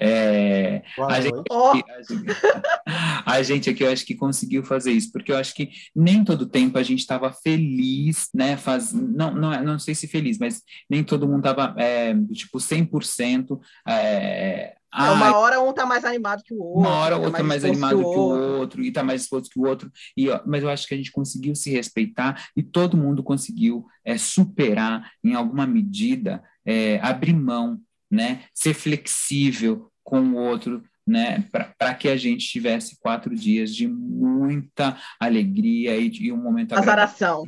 é, 0.00 0.82
a, 0.98 1.20
gente, 1.20 1.42
oh. 1.50 1.70
a, 1.70 2.02
gente, 2.02 2.26
a, 3.26 3.42
gente, 3.42 3.70
aqui, 3.70 3.84
eu 3.84 3.92
acho 3.92 4.04
que 4.04 4.14
conseguiu 4.14 4.62
fazer 4.62 4.92
isso, 4.92 5.10
porque 5.12 5.32
eu 5.32 5.36
acho 5.36 5.54
que 5.54 5.70
nem 5.94 6.24
todo 6.24 6.46
tempo 6.46 6.78
a 6.78 6.82
gente 6.82 7.00
estava 7.00 7.32
feliz, 7.32 8.28
né? 8.34 8.56
Faz, 8.56 8.92
não, 8.92 9.34
não, 9.34 9.62
não 9.62 9.78
sei 9.78 9.94
se 9.94 10.06
feliz, 10.06 10.38
mas 10.38 10.62
nem 10.88 11.02
todo 11.02 11.26
mundo 11.26 11.38
estava, 11.38 11.74
é, 11.78 12.14
tipo, 12.32 12.58
100%. 12.58 13.58
É, 13.88 14.74
é, 14.94 15.10
uma 15.10 15.38
hora 15.38 15.60
um 15.60 15.72
tá 15.72 15.86
mais 15.86 16.04
animado 16.04 16.42
que 16.42 16.52
o 16.52 16.62
outro. 16.62 16.80
Uma 16.80 16.90
hora 16.90 17.16
o 17.16 17.20
outro 17.22 17.32
tá 17.32 17.42
mais, 17.42 17.62
mais 17.62 17.64
animado 17.64 17.98
que 17.98 18.04
o 18.04 18.06
outro. 18.06 18.58
outro, 18.58 18.82
e 18.82 18.92
tá 18.92 19.02
mais 19.02 19.22
exposto 19.22 19.50
que 19.50 19.58
o 19.58 19.64
outro. 19.66 19.90
E, 20.16 20.26
mas 20.46 20.62
eu 20.62 20.68
acho 20.68 20.86
que 20.86 20.92
a 20.92 20.96
gente 20.96 21.10
conseguiu 21.10 21.54
se 21.54 21.70
respeitar 21.70 22.48
e 22.54 22.62
todo 22.62 22.96
mundo 22.96 23.22
conseguiu 23.22 23.86
é, 24.04 24.18
superar, 24.18 25.10
em 25.24 25.34
alguma 25.34 25.66
medida, 25.66 26.42
é, 26.64 27.00
abrir 27.00 27.32
mão 27.32 27.80
né? 28.12 28.44
Ser 28.54 28.74
flexível 28.74 29.90
com 30.04 30.20
o 30.20 30.36
outro, 30.36 30.82
né? 31.06 31.44
Para 31.78 31.94
que 31.94 32.08
a 32.08 32.16
gente 32.16 32.46
tivesse 32.46 32.98
quatro 33.00 33.34
dias 33.34 33.74
de 33.74 33.88
muita 33.88 34.96
alegria 35.18 35.96
e, 35.96 36.10
de 36.10 36.30
um 36.30 36.36
momento 36.36 36.74
azaração, 36.74 37.44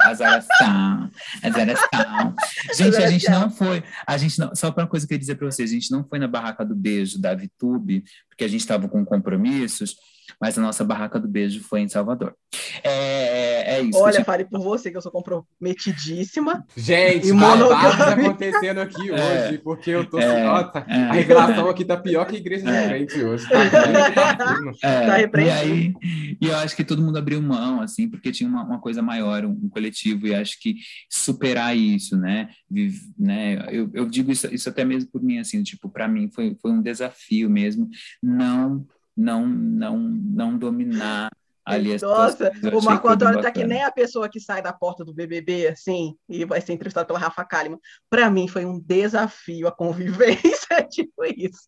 azaração, 0.00 1.10
azaração. 1.42 2.34
Gente, 2.74 2.96
a 2.96 3.10
gente 3.10 3.30
não 3.30 3.50
foi, 3.50 3.84
a 4.06 4.16
gente 4.16 4.38
não, 4.38 4.54
só 4.54 4.70
para 4.70 4.84
uma 4.84 4.90
coisa 4.90 5.06
que 5.06 5.12
eu 5.12 5.16
ia 5.16 5.20
dizer 5.20 5.34
para 5.34 5.50
vocês, 5.50 5.70
a 5.70 5.74
gente 5.74 5.90
não 5.90 6.02
foi 6.02 6.18
na 6.18 6.26
barraca 6.26 6.64
do 6.64 6.74
beijo 6.74 7.20
da 7.20 7.34
Vitube, 7.34 8.02
porque 8.28 8.44
a 8.44 8.48
gente 8.48 8.60
estava 8.60 8.88
com 8.88 9.04
compromissos 9.04 9.94
mas 10.40 10.58
a 10.58 10.62
nossa 10.62 10.84
barraca 10.84 11.18
do 11.18 11.28
beijo 11.28 11.62
foi 11.62 11.80
em 11.80 11.88
Salvador. 11.88 12.34
É, 12.82 13.37
é 13.58 13.80
isso. 13.82 13.98
Olha, 13.98 14.24
fale 14.24 14.44
por 14.44 14.60
você 14.60 14.90
que 14.90 14.96
eu 14.96 15.02
sou 15.02 15.12
comprometidíssima. 15.12 16.64
Gente, 16.76 17.28
tá 17.32 18.12
acontecendo 18.12 18.78
aqui 18.78 19.10
é, 19.10 19.48
hoje, 19.48 19.58
porque 19.58 19.90
eu 19.90 20.08
tô. 20.08 20.18
É, 20.18 20.44
Nossa, 20.44 20.84
é, 20.86 20.94
a 20.94 21.12
revelação 21.12 21.68
aqui 21.68 21.84
tá 21.84 21.96
pior 21.96 22.26
que 22.26 22.36
a 22.36 22.38
igreja 22.38 22.64
de 22.64 22.70
é. 22.70 22.88
frente 22.88 23.22
hoje. 23.22 23.48
Tá, 23.48 24.88
é, 24.88 25.26
tá 25.26 25.40
e 25.40 25.50
aí, 25.50 25.94
e 26.40 26.46
eu 26.46 26.56
acho 26.56 26.76
que 26.76 26.84
todo 26.84 27.02
mundo 27.02 27.18
abriu 27.18 27.40
mão, 27.40 27.80
assim, 27.80 28.08
porque 28.08 28.30
tinha 28.30 28.48
uma, 28.48 28.62
uma 28.62 28.80
coisa 28.80 29.02
maior, 29.02 29.44
um, 29.44 29.50
um, 29.50 29.68
coletivo, 29.68 30.26
e 30.26 30.34
acho 30.34 30.60
que 30.60 30.76
superar 31.10 31.76
isso, 31.76 32.16
né? 32.16 32.48
Vive, 32.70 33.00
né 33.18 33.66
eu, 33.70 33.90
eu 33.92 34.06
digo 34.06 34.30
isso, 34.30 34.52
isso 34.52 34.68
até 34.68 34.84
mesmo 34.84 35.10
por 35.10 35.22
mim, 35.22 35.38
assim, 35.38 35.62
tipo, 35.62 35.88
para 35.88 36.08
mim 36.08 36.30
foi, 36.30 36.56
foi 36.60 36.70
um 36.70 36.82
desafio 36.82 37.50
mesmo, 37.50 37.88
não 38.22 38.86
não, 39.18 39.44
não, 39.48 39.98
não 39.98 40.56
dominar 40.56 41.28
ali 41.68 41.94
as 41.94 42.02
Nossa, 42.02 42.52
o 42.72 42.82
Marco 42.82 43.08
Antônio 43.08 43.40
tá 43.40 43.50
que 43.50 43.64
nem 43.64 43.82
a 43.82 43.90
pessoa 43.90 44.28
que 44.28 44.40
sai 44.40 44.62
da 44.62 44.72
porta 44.72 45.04
do 45.04 45.14
BBB, 45.14 45.68
assim, 45.68 46.14
e 46.28 46.44
vai 46.44 46.60
ser 46.60 46.72
entrevistado 46.72 47.06
pela 47.06 47.18
Rafa 47.18 47.44
Kalimann. 47.44 47.78
Para 48.10 48.30
mim 48.30 48.48
foi 48.48 48.64
um 48.64 48.80
desafio 48.80 49.68
a 49.68 49.72
convivência, 49.72 50.68
tipo 50.90 51.24
isso. 51.24 51.64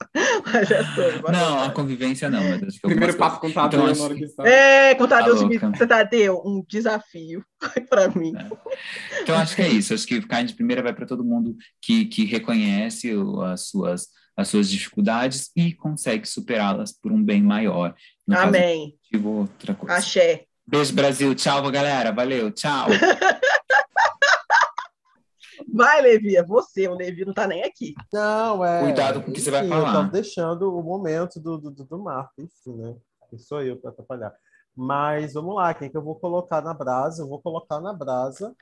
Mas 0.52 0.70
é 0.70 0.84
sobre, 0.84 1.32
não, 1.32 1.64
a 1.64 1.70
convivência 1.70 2.30
não. 2.30 2.40
Mas 2.42 2.62
acho 2.62 2.80
que 2.80 2.88
Primeiro 2.88 3.16
passo 3.16 3.40
com 3.40 3.50
Tadeu 3.50 3.88
então, 3.88 4.14
que 4.14 4.24
está. 4.24 4.48
É, 4.48 4.94
com 4.94 5.06
Tadeu, 5.06 5.36
você 5.36 5.86
Tadeu, 5.86 6.42
um 6.44 6.64
desafio 6.66 7.44
para 7.88 8.08
mim. 8.08 8.32
É. 8.36 9.22
Então 9.22 9.36
acho 9.36 9.54
que 9.54 9.62
é 9.62 9.68
isso. 9.68 9.94
Acho 9.94 10.06
que 10.06 10.20
ficar 10.20 10.42
de 10.42 10.54
primeira 10.54 10.82
vai 10.82 10.92
para 10.92 11.06
todo 11.06 11.24
mundo 11.24 11.56
que, 11.80 12.06
que 12.06 12.24
reconhece 12.24 13.12
as 13.44 13.68
suas 13.68 14.08
as 14.36 14.48
suas 14.48 14.68
dificuldades 14.68 15.50
e 15.54 15.72
consegue 15.74 16.26
superá-las 16.26 16.92
por 16.92 17.12
um 17.12 17.22
bem 17.22 17.42
maior. 17.42 17.94
No 18.26 18.38
Amém. 18.38 18.96
Caso, 19.12 19.28
outra 19.28 19.74
coisa. 19.74 19.96
Axé. 19.96 20.44
Beijo, 20.66 20.94
Brasil. 20.94 21.34
Tchau, 21.34 21.70
galera. 21.70 22.12
Valeu. 22.12 22.50
Tchau. 22.52 22.88
Vai, 25.72 26.02
Levi, 26.02 26.36
é 26.36 26.44
você. 26.44 26.88
O 26.88 26.94
Levi 26.94 27.24
não 27.24 27.32
tá 27.32 27.46
nem 27.46 27.62
aqui. 27.62 27.94
Não, 28.12 28.64
é. 28.64 28.80
Cuidado 28.80 29.22
com 29.22 29.30
o 29.30 29.34
que 29.34 29.40
você 29.40 29.50
vai 29.50 29.66
falar. 29.68 29.94
Eu 29.94 30.04
tô 30.04 30.10
deixando 30.10 30.76
o 30.76 30.82
momento 30.82 31.38
do, 31.38 31.58
do, 31.58 31.70
do 31.70 31.98
Marco, 31.98 32.42
enfim, 32.42 32.76
né? 32.76 32.96
Que 33.28 33.38
sou 33.38 33.62
eu 33.62 33.76
para 33.76 33.90
atrapalhar. 33.90 34.34
Mas 34.76 35.34
vamos 35.34 35.54
lá, 35.54 35.74
quem 35.74 35.90
que 35.90 35.96
eu 35.96 36.02
vou 36.02 36.16
colocar 36.16 36.62
na 36.62 36.74
brasa? 36.74 37.22
Eu 37.22 37.28
vou 37.28 37.40
colocar 37.40 37.80
na 37.80 37.92
brasa 37.92 38.54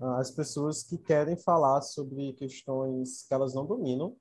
ah, 0.00 0.18
as 0.18 0.30
pessoas 0.30 0.82
que 0.82 0.98
querem 0.98 1.36
falar 1.36 1.80
sobre 1.82 2.32
questões 2.34 3.26
que 3.26 3.34
elas 3.34 3.54
não 3.54 3.64
dominam 3.64 4.16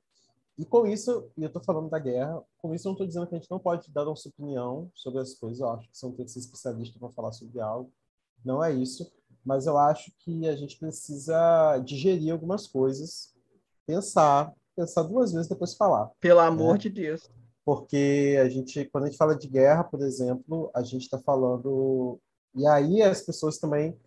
e 0.57 0.65
com 0.65 0.85
isso, 0.85 1.29
e 1.35 1.43
eu 1.43 1.47
estou 1.47 1.63
falando 1.63 1.89
da 1.89 1.97
guerra, 1.97 2.41
com 2.57 2.73
isso 2.73 2.87
eu 2.87 2.89
não 2.89 2.93
estou 2.93 3.07
dizendo 3.07 3.27
que 3.27 3.35
a 3.35 3.39
gente 3.39 3.49
não 3.49 3.59
pode 3.59 3.91
dar 3.91 4.05
nossa 4.05 4.29
opinião 4.29 4.91
sobre 4.93 5.19
as 5.19 5.33
coisas, 5.33 5.59
eu 5.59 5.69
acho 5.69 5.89
que 5.89 5.97
você 5.97 6.05
não 6.05 6.13
tem 6.13 6.25
que 6.25 6.31
ser 6.31 6.39
especialista 6.39 6.99
para 6.99 7.09
falar 7.09 7.31
sobre 7.31 7.59
algo, 7.59 7.91
não 8.45 8.63
é 8.63 8.71
isso, 8.71 9.11
mas 9.43 9.65
eu 9.65 9.77
acho 9.77 10.11
que 10.19 10.47
a 10.47 10.55
gente 10.55 10.77
precisa 10.77 11.77
digerir 11.79 12.31
algumas 12.31 12.67
coisas, 12.67 13.33
pensar, 13.85 14.53
pensar 14.75 15.03
duas 15.03 15.33
vezes 15.33 15.47
depois 15.47 15.75
falar. 15.75 16.11
Pelo 16.19 16.41
né? 16.41 16.47
amor 16.47 16.77
de 16.77 16.89
Deus. 16.89 17.29
Porque 17.65 18.37
a 18.41 18.49
gente, 18.49 18.85
quando 18.85 19.05
a 19.05 19.07
gente 19.07 19.17
fala 19.17 19.35
de 19.35 19.47
guerra, 19.47 19.83
por 19.83 20.01
exemplo, 20.01 20.69
a 20.73 20.83
gente 20.83 21.03
está 21.03 21.17
falando. 21.17 22.19
E 22.53 22.67
aí 22.67 23.01
as 23.01 23.21
pessoas 23.21 23.57
também. 23.57 23.97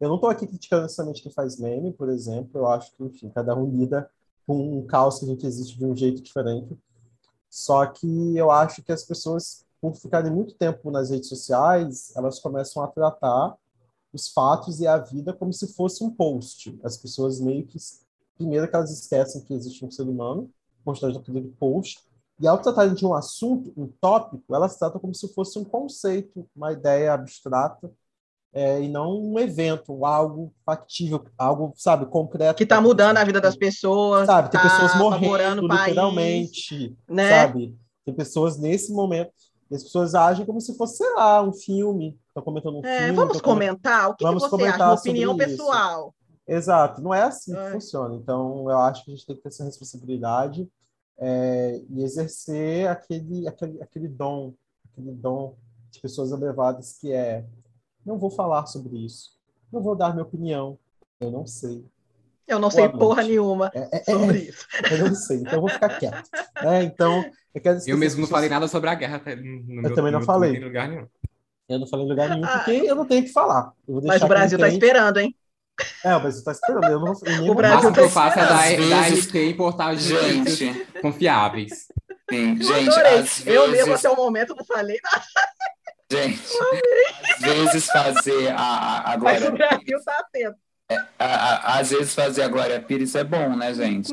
Eu 0.00 0.08
não 0.08 0.16
estou 0.16 0.28
aqui 0.28 0.46
criticando 0.46 0.82
necessariamente 0.82 1.22
quem 1.22 1.32
faz 1.32 1.58
meme, 1.58 1.92
por 1.92 2.08
exemplo, 2.08 2.60
eu 2.60 2.66
acho 2.66 2.94
que, 2.96 3.04
enfim, 3.04 3.30
cada 3.30 3.54
um 3.56 3.70
lida 3.70 4.10
com 4.46 4.78
um 4.78 4.86
caos 4.86 5.18
que 5.18 5.24
a 5.24 5.28
gente 5.28 5.46
existe 5.46 5.76
de 5.76 5.84
um 5.84 5.96
jeito 5.96 6.22
diferente. 6.22 6.76
Só 7.50 7.86
que 7.86 8.36
eu 8.36 8.50
acho 8.50 8.82
que 8.82 8.92
as 8.92 9.02
pessoas, 9.02 9.64
por 9.80 9.94
ficarem 9.94 10.30
muito 10.30 10.54
tempo 10.54 10.90
nas 10.90 11.10
redes 11.10 11.28
sociais, 11.28 12.12
elas 12.16 12.38
começam 12.38 12.82
a 12.82 12.88
tratar 12.88 13.56
os 14.12 14.28
fatos 14.28 14.80
e 14.80 14.86
a 14.86 14.98
vida 14.98 15.32
como 15.32 15.52
se 15.52 15.74
fosse 15.74 16.02
um 16.02 16.10
post. 16.10 16.78
As 16.82 16.96
pessoas 16.96 17.40
meio 17.40 17.66
que 17.66 17.78
primeiro 18.36 18.68
que 18.68 18.76
elas 18.76 18.90
esquecem 18.90 19.42
que 19.42 19.54
existe 19.54 19.84
um 19.84 19.90
ser 19.90 20.02
humano, 20.02 20.50
constante 20.84 21.18
daquele 21.18 21.48
post, 21.58 22.00
e 22.38 22.46
ao 22.46 22.60
tratarem 22.60 22.94
de 22.94 23.06
um 23.06 23.14
assunto, 23.14 23.72
um 23.76 23.86
tópico, 23.86 24.54
elas 24.54 24.76
tratam 24.76 25.00
como 25.00 25.14
se 25.14 25.26
fosse 25.28 25.58
um 25.58 25.64
conceito, 25.64 26.46
uma 26.54 26.72
ideia 26.72 27.14
abstrata, 27.14 27.90
é, 28.56 28.80
e 28.80 28.88
não 28.88 29.20
um 29.20 29.38
evento, 29.38 30.02
algo 30.06 30.50
factível, 30.64 31.22
algo, 31.36 31.74
sabe, 31.76 32.06
concreto. 32.06 32.56
Que 32.56 32.62
está 32.62 32.80
mudando 32.80 33.18
a 33.18 33.24
vida 33.24 33.38
das 33.38 33.54
pessoas. 33.54 34.24
Sabe, 34.24 34.50
tem 34.50 34.58
tá 34.58 34.66
pessoas 34.66 34.94
morrendo 34.96 35.60
literalmente, 35.60 36.96
né? 37.06 37.28
sabe? 37.28 37.76
Tem 38.02 38.14
pessoas 38.14 38.56
nesse 38.56 38.94
momento, 38.94 39.30
as 39.70 39.82
pessoas 39.82 40.14
agem 40.14 40.46
como 40.46 40.58
se 40.58 40.74
fosse, 40.74 40.96
sei 40.96 41.12
lá, 41.12 41.42
um 41.42 41.52
filme. 41.52 42.18
Estão 42.28 42.42
comentando 42.42 42.78
um 42.78 42.86
é, 42.86 42.98
filme. 43.00 43.12
Vamos 43.12 43.42
comentar? 43.42 44.08
O 44.08 44.16
que, 44.16 44.24
vamos 44.24 44.44
que 44.44 44.48
você 44.48 44.64
acha? 44.64 44.84
Uma 44.84 44.94
opinião 44.94 45.36
pessoal. 45.36 46.14
Exato, 46.48 47.02
não 47.02 47.12
é 47.12 47.24
assim 47.24 47.54
é. 47.54 47.62
que 47.62 47.72
funciona. 47.72 48.14
Então, 48.14 48.70
eu 48.70 48.78
acho 48.78 49.04
que 49.04 49.10
a 49.10 49.14
gente 49.14 49.26
tem 49.26 49.36
que 49.36 49.42
ter 49.42 49.48
essa 49.50 49.64
responsabilidade 49.64 50.66
é, 51.18 51.82
e 51.90 52.02
exercer 52.02 52.88
aquele, 52.88 53.46
aquele, 53.46 53.82
aquele 53.82 54.08
dom, 54.08 54.54
aquele 54.90 55.12
dom 55.12 55.56
de 55.90 56.00
pessoas 56.00 56.32
abrevadas 56.32 56.96
que 56.98 57.12
é 57.12 57.44
não 58.06 58.16
vou 58.16 58.30
falar 58.30 58.64
sobre 58.66 59.04
isso. 59.04 59.32
Não 59.72 59.82
vou 59.82 59.96
dar 59.96 60.10
minha 60.10 60.22
opinião. 60.22 60.78
Eu 61.20 61.30
não 61.30 61.46
sei. 61.46 61.84
Eu 62.46 62.60
não 62.60 62.68
Boa 62.68 62.70
sei 62.70 62.84
noite. 62.84 62.98
porra 62.98 63.22
nenhuma 63.24 63.72
é, 63.74 63.80
é, 63.92 64.00
é 64.00 64.04
sobre 64.04 64.38
é, 64.38 64.42
isso. 64.42 64.66
Eu 64.88 64.98
não 64.98 65.14
sei, 65.16 65.38
então 65.38 65.54
eu 65.54 65.60
vou 65.60 65.68
ficar 65.68 65.88
quieto. 65.98 66.30
É, 66.62 66.82
então, 66.84 67.24
eu, 67.52 67.60
quero 67.60 67.78
eu 67.84 67.98
mesmo 67.98 68.20
não 68.20 68.28
falei 68.28 68.48
nada 68.48 68.68
sobre 68.68 68.88
a 68.88 68.94
guerra. 68.94 69.20
eu 69.26 69.36
meu, 69.36 69.94
também 69.94 70.12
não 70.12 70.22
falei. 70.22 70.60
Lugar 70.60 70.88
nenhum. 70.88 71.08
Eu 71.68 71.80
não 71.80 71.86
falei 71.88 72.06
em 72.06 72.08
lugar 72.08 72.28
nenhum, 72.30 72.46
porque 72.46 72.70
eu 72.70 72.94
não 72.94 73.04
tenho 73.04 73.24
que 73.24 73.32
falar. 73.32 73.72
Mas 74.04 74.22
o 74.22 74.28
Brasil 74.28 74.56
está 74.56 74.68
esperando, 74.68 75.18
hein? 75.18 75.34
É, 76.04 76.14
o 76.14 76.20
Brasil 76.20 76.38
está 76.38 76.52
esperando. 76.52 76.84
Eu 76.84 77.00
não, 77.00 77.14
eu 77.44 77.50
o 77.50 77.54
Brasil 77.54 77.92
que 77.92 78.00
eu 78.00 78.08
faço 78.08 78.38
é 78.38 78.46
da, 78.46 79.00
RT 79.08 79.34
e 79.34 79.54
portal 79.54 79.96
de 79.96 80.02
gente 80.02 80.86
confiáveis. 81.02 81.88
Sim, 82.30 82.60
gente, 82.60 83.48
eu, 83.48 83.64
eu 83.64 83.68
mesmo 83.70 83.94
até 83.94 84.08
o 84.08 84.16
momento 84.16 84.54
não 84.56 84.64
falei 84.64 84.98
nada. 85.02 85.24
Gente, 86.10 86.42
às 87.34 87.40
vezes 87.40 87.86
fazer 87.86 88.48
a, 88.56 89.12
a 89.12 89.16
Glória 89.16 89.40
Mas 89.40 89.48
o 89.48 89.52
Brasil 89.52 90.04
tá 90.04 90.18
atento. 90.20 90.56
É, 90.88 90.96
a, 91.18 91.24
a, 91.24 91.78
às 91.80 91.90
vezes 91.90 92.14
fazer 92.14 92.42
a 92.42 92.48
Glória 92.48 92.80
Pires 92.80 93.14
é 93.16 93.24
bom, 93.24 93.56
né, 93.56 93.74
gente? 93.74 94.12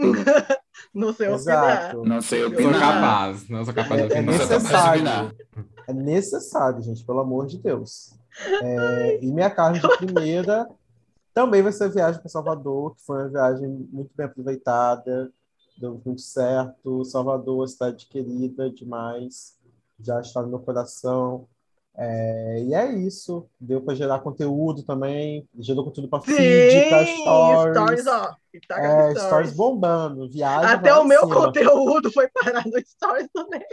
não 0.94 1.14
sei 1.14 1.28
Exato. 1.34 1.98
opinar. 2.00 2.16
Não 2.16 2.22
sei 2.22 2.46
opinar. 2.46 2.72
Sou 2.74 2.82
capaz, 2.82 3.50
não 3.50 3.66
sou 3.66 3.74
capaz 3.74 4.02
de 4.02 4.08
opinar. 4.08 4.24
É, 4.24 4.28
é 4.28 4.40
necessário. 4.40 5.38
É 5.88 5.94
necessário, 5.94 6.82
gente, 6.82 7.06
pelo 7.06 7.20
amor 7.20 7.46
de 7.46 7.60
Deus. 7.60 8.16
É, 8.64 9.20
e 9.22 9.32
minha 9.32 9.52
carne 9.52 9.80
de 9.80 9.88
primeira 9.98 10.68
também 11.34 11.62
vai 11.62 11.72
ser 11.72 11.86
a 11.86 11.90
viagem 11.90 12.20
para 12.20 12.30
Salvador, 12.30 12.96
que 12.96 13.04
foi 13.04 13.18
uma 13.18 13.30
viagem 13.30 13.70
muito 13.92 14.12
bem 14.16 14.26
aproveitada, 14.26 15.32
deu 15.78 16.02
muito 16.04 16.22
certo. 16.22 17.04
Salvador, 17.06 17.68
cidade 17.68 18.08
querida 18.08 18.70
demais, 18.70 19.58
já 20.00 20.20
está 20.20 20.42
no 20.42 20.50
meu 20.50 20.60
coração. 20.60 21.48
É, 21.96 22.64
e 22.64 22.74
é 22.74 22.92
isso. 22.92 23.48
Deu 23.60 23.82
para 23.82 23.96
gerar 23.96 24.20
conteúdo 24.20 24.84
também. 24.84 25.48
Gerou 25.60 25.84
conteúdo 25.84 26.10
para 26.10 26.22
feed, 26.22 26.90
para 26.90 27.06
stories. 27.06 27.76
Stories, 27.76 28.08
ó. 28.08 28.36
Tá 28.68 28.80
é, 28.80 29.02
stories. 29.12 29.24
stories 29.24 29.54
bombando. 29.54 30.30
Viagem 30.30 30.70
até 30.70 30.94
o 30.96 31.04
meu 31.04 31.22
cima. 31.22 31.36
conteúdo 31.36 32.12
foi 32.12 32.28
parar 32.30 32.66
no 32.66 32.80
stories 32.86 33.30
também. 33.34 33.66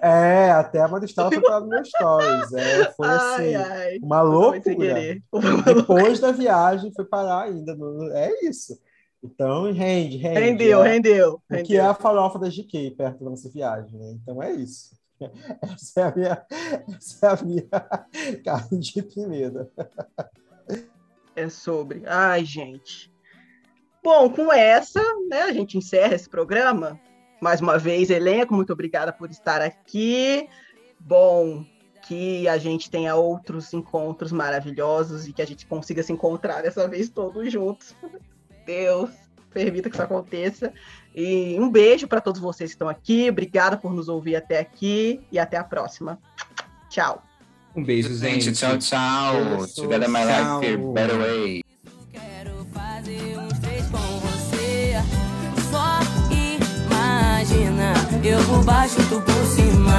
É, 0.00 0.52
até 0.52 0.80
a 0.80 0.86
Maristela 0.86 1.30
foi 1.32 1.40
parar 1.40 1.60
no 1.60 1.68
meu 1.68 1.84
stories. 1.84 2.52
É, 2.52 2.92
foi 2.92 3.08
assim, 3.08 3.54
ai, 3.56 3.98
uma 4.00 4.22
loucura. 4.22 5.16
Depois 5.64 6.20
da 6.20 6.30
viagem 6.30 6.92
foi 6.94 7.04
parar 7.04 7.44
ainda. 7.44 7.74
No... 7.74 8.12
É 8.12 8.30
isso. 8.44 8.78
Então, 9.22 9.72
rende, 9.72 10.16
rende. 10.16 10.38
Rendeu, 10.38 10.84
é, 10.84 10.92
rendeu. 10.92 11.32
O 11.34 11.42
rendeu. 11.50 11.66
que 11.66 11.76
é 11.76 11.80
a 11.80 11.94
farofa 11.94 12.38
da 12.38 12.48
GK 12.48 12.92
perto 12.92 13.24
da 13.24 13.30
nossa 13.30 13.50
viagem. 13.50 13.98
Né? 13.98 14.16
Então 14.22 14.40
é 14.40 14.52
isso. 14.52 14.97
Essa 15.62 16.00
é 16.00 16.04
a 16.04 16.14
minha, 16.14 16.46
essa 16.96 17.26
é 17.26 17.30
a 17.30 17.44
minha 17.44 17.68
carne 18.44 18.78
de 18.78 19.02
pimenta. 19.02 19.70
É 21.34 21.48
sobre. 21.48 22.02
Ai, 22.06 22.44
gente. 22.44 23.12
Bom, 24.02 24.30
com 24.30 24.52
essa, 24.52 25.02
né, 25.28 25.42
a 25.42 25.52
gente 25.52 25.76
encerra 25.76 26.14
esse 26.14 26.28
programa. 26.28 26.98
Mais 27.40 27.60
uma 27.60 27.78
vez, 27.78 28.10
Elenco, 28.10 28.54
muito 28.54 28.72
obrigada 28.72 29.12
por 29.12 29.30
estar 29.30 29.60
aqui. 29.60 30.48
Bom, 30.98 31.64
que 32.08 32.48
a 32.48 32.58
gente 32.58 32.90
tenha 32.90 33.14
outros 33.14 33.72
encontros 33.72 34.32
maravilhosos 34.32 35.28
e 35.28 35.32
que 35.32 35.42
a 35.42 35.46
gente 35.46 35.66
consiga 35.66 36.02
se 36.02 36.12
encontrar 36.12 36.62
dessa 36.62 36.88
vez 36.88 37.08
todos 37.08 37.52
juntos. 37.52 37.94
Deus, 38.64 39.10
permita 39.52 39.88
que 39.88 39.96
isso 39.96 40.02
aconteça. 40.02 40.72
E 41.20 41.58
um 41.58 41.68
beijo 41.68 42.06
para 42.06 42.20
todos 42.20 42.40
vocês 42.40 42.70
que 42.70 42.76
estão 42.76 42.88
aqui. 42.88 43.28
Obrigada 43.28 43.76
por 43.76 43.92
nos 43.92 44.08
ouvir 44.08 44.36
até 44.36 44.60
aqui 44.60 45.20
e 45.32 45.38
até 45.38 45.56
a 45.56 45.64
próxima. 45.64 46.16
Tchau. 46.88 47.24
Um 47.74 47.82
beijo, 47.82 48.14
gente. 48.14 48.52
Tchau, 48.52 48.78
tchau. 48.78 49.66
Together 49.74 50.08
my 50.08 50.20
life 50.24 50.64
here, 50.64 50.76
better 50.76 51.18
way. 51.18 51.64
Quero 52.12 52.64
fazer 52.72 53.36
um 53.36 53.50
fez 53.60 53.84
com 53.90 53.98
você. 54.20 54.94
Só 55.72 55.98
imagina, 56.30 57.94
eu 58.22 58.38
por 58.44 58.64
baixo, 58.64 58.98
tu 59.08 59.20
por 59.20 59.44
cima. 59.46 59.98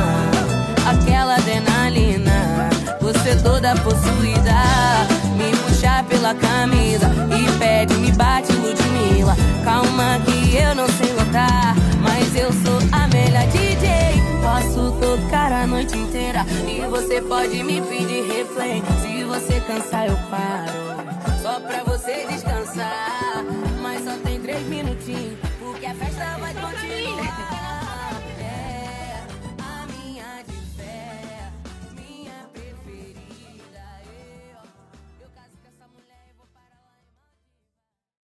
Aquela 0.89 1.35
adrenalina, 1.35 2.69
você 3.01 3.35
toda 3.43 3.75
possuída. 3.75 5.18
Pela 6.09 6.33
camisa 6.33 7.07
e 7.37 7.59
pede, 7.59 7.93
me 7.95 8.11
bate, 8.11 8.51
Ludmilla. 8.51 9.35
Calma 9.63 10.19
que 10.25 10.55
eu 10.55 10.75
não 10.75 10.87
sei 10.87 11.13
lutar, 11.13 11.75
mas 12.01 12.35
eu 12.35 12.51
sou 12.51 12.79
a 12.91 13.07
melhor 13.07 13.45
DJ. 13.47 14.19
Posso 14.41 14.91
tocar 14.99 15.51
a 15.51 15.67
noite 15.67 15.97
inteira 15.97 16.45
e 16.67 16.81
você 16.89 17.21
pode 17.21 17.63
me 17.63 17.81
pedir 17.81 18.25
replay. 18.27 18.81
Se 19.01 19.23
você 19.23 19.59
cansar, 19.61 20.07
eu 20.07 20.17
paro, 20.29 21.41
só 21.41 21.59
pra 21.59 21.83
você 21.83 22.25
descansar. 22.27 23.19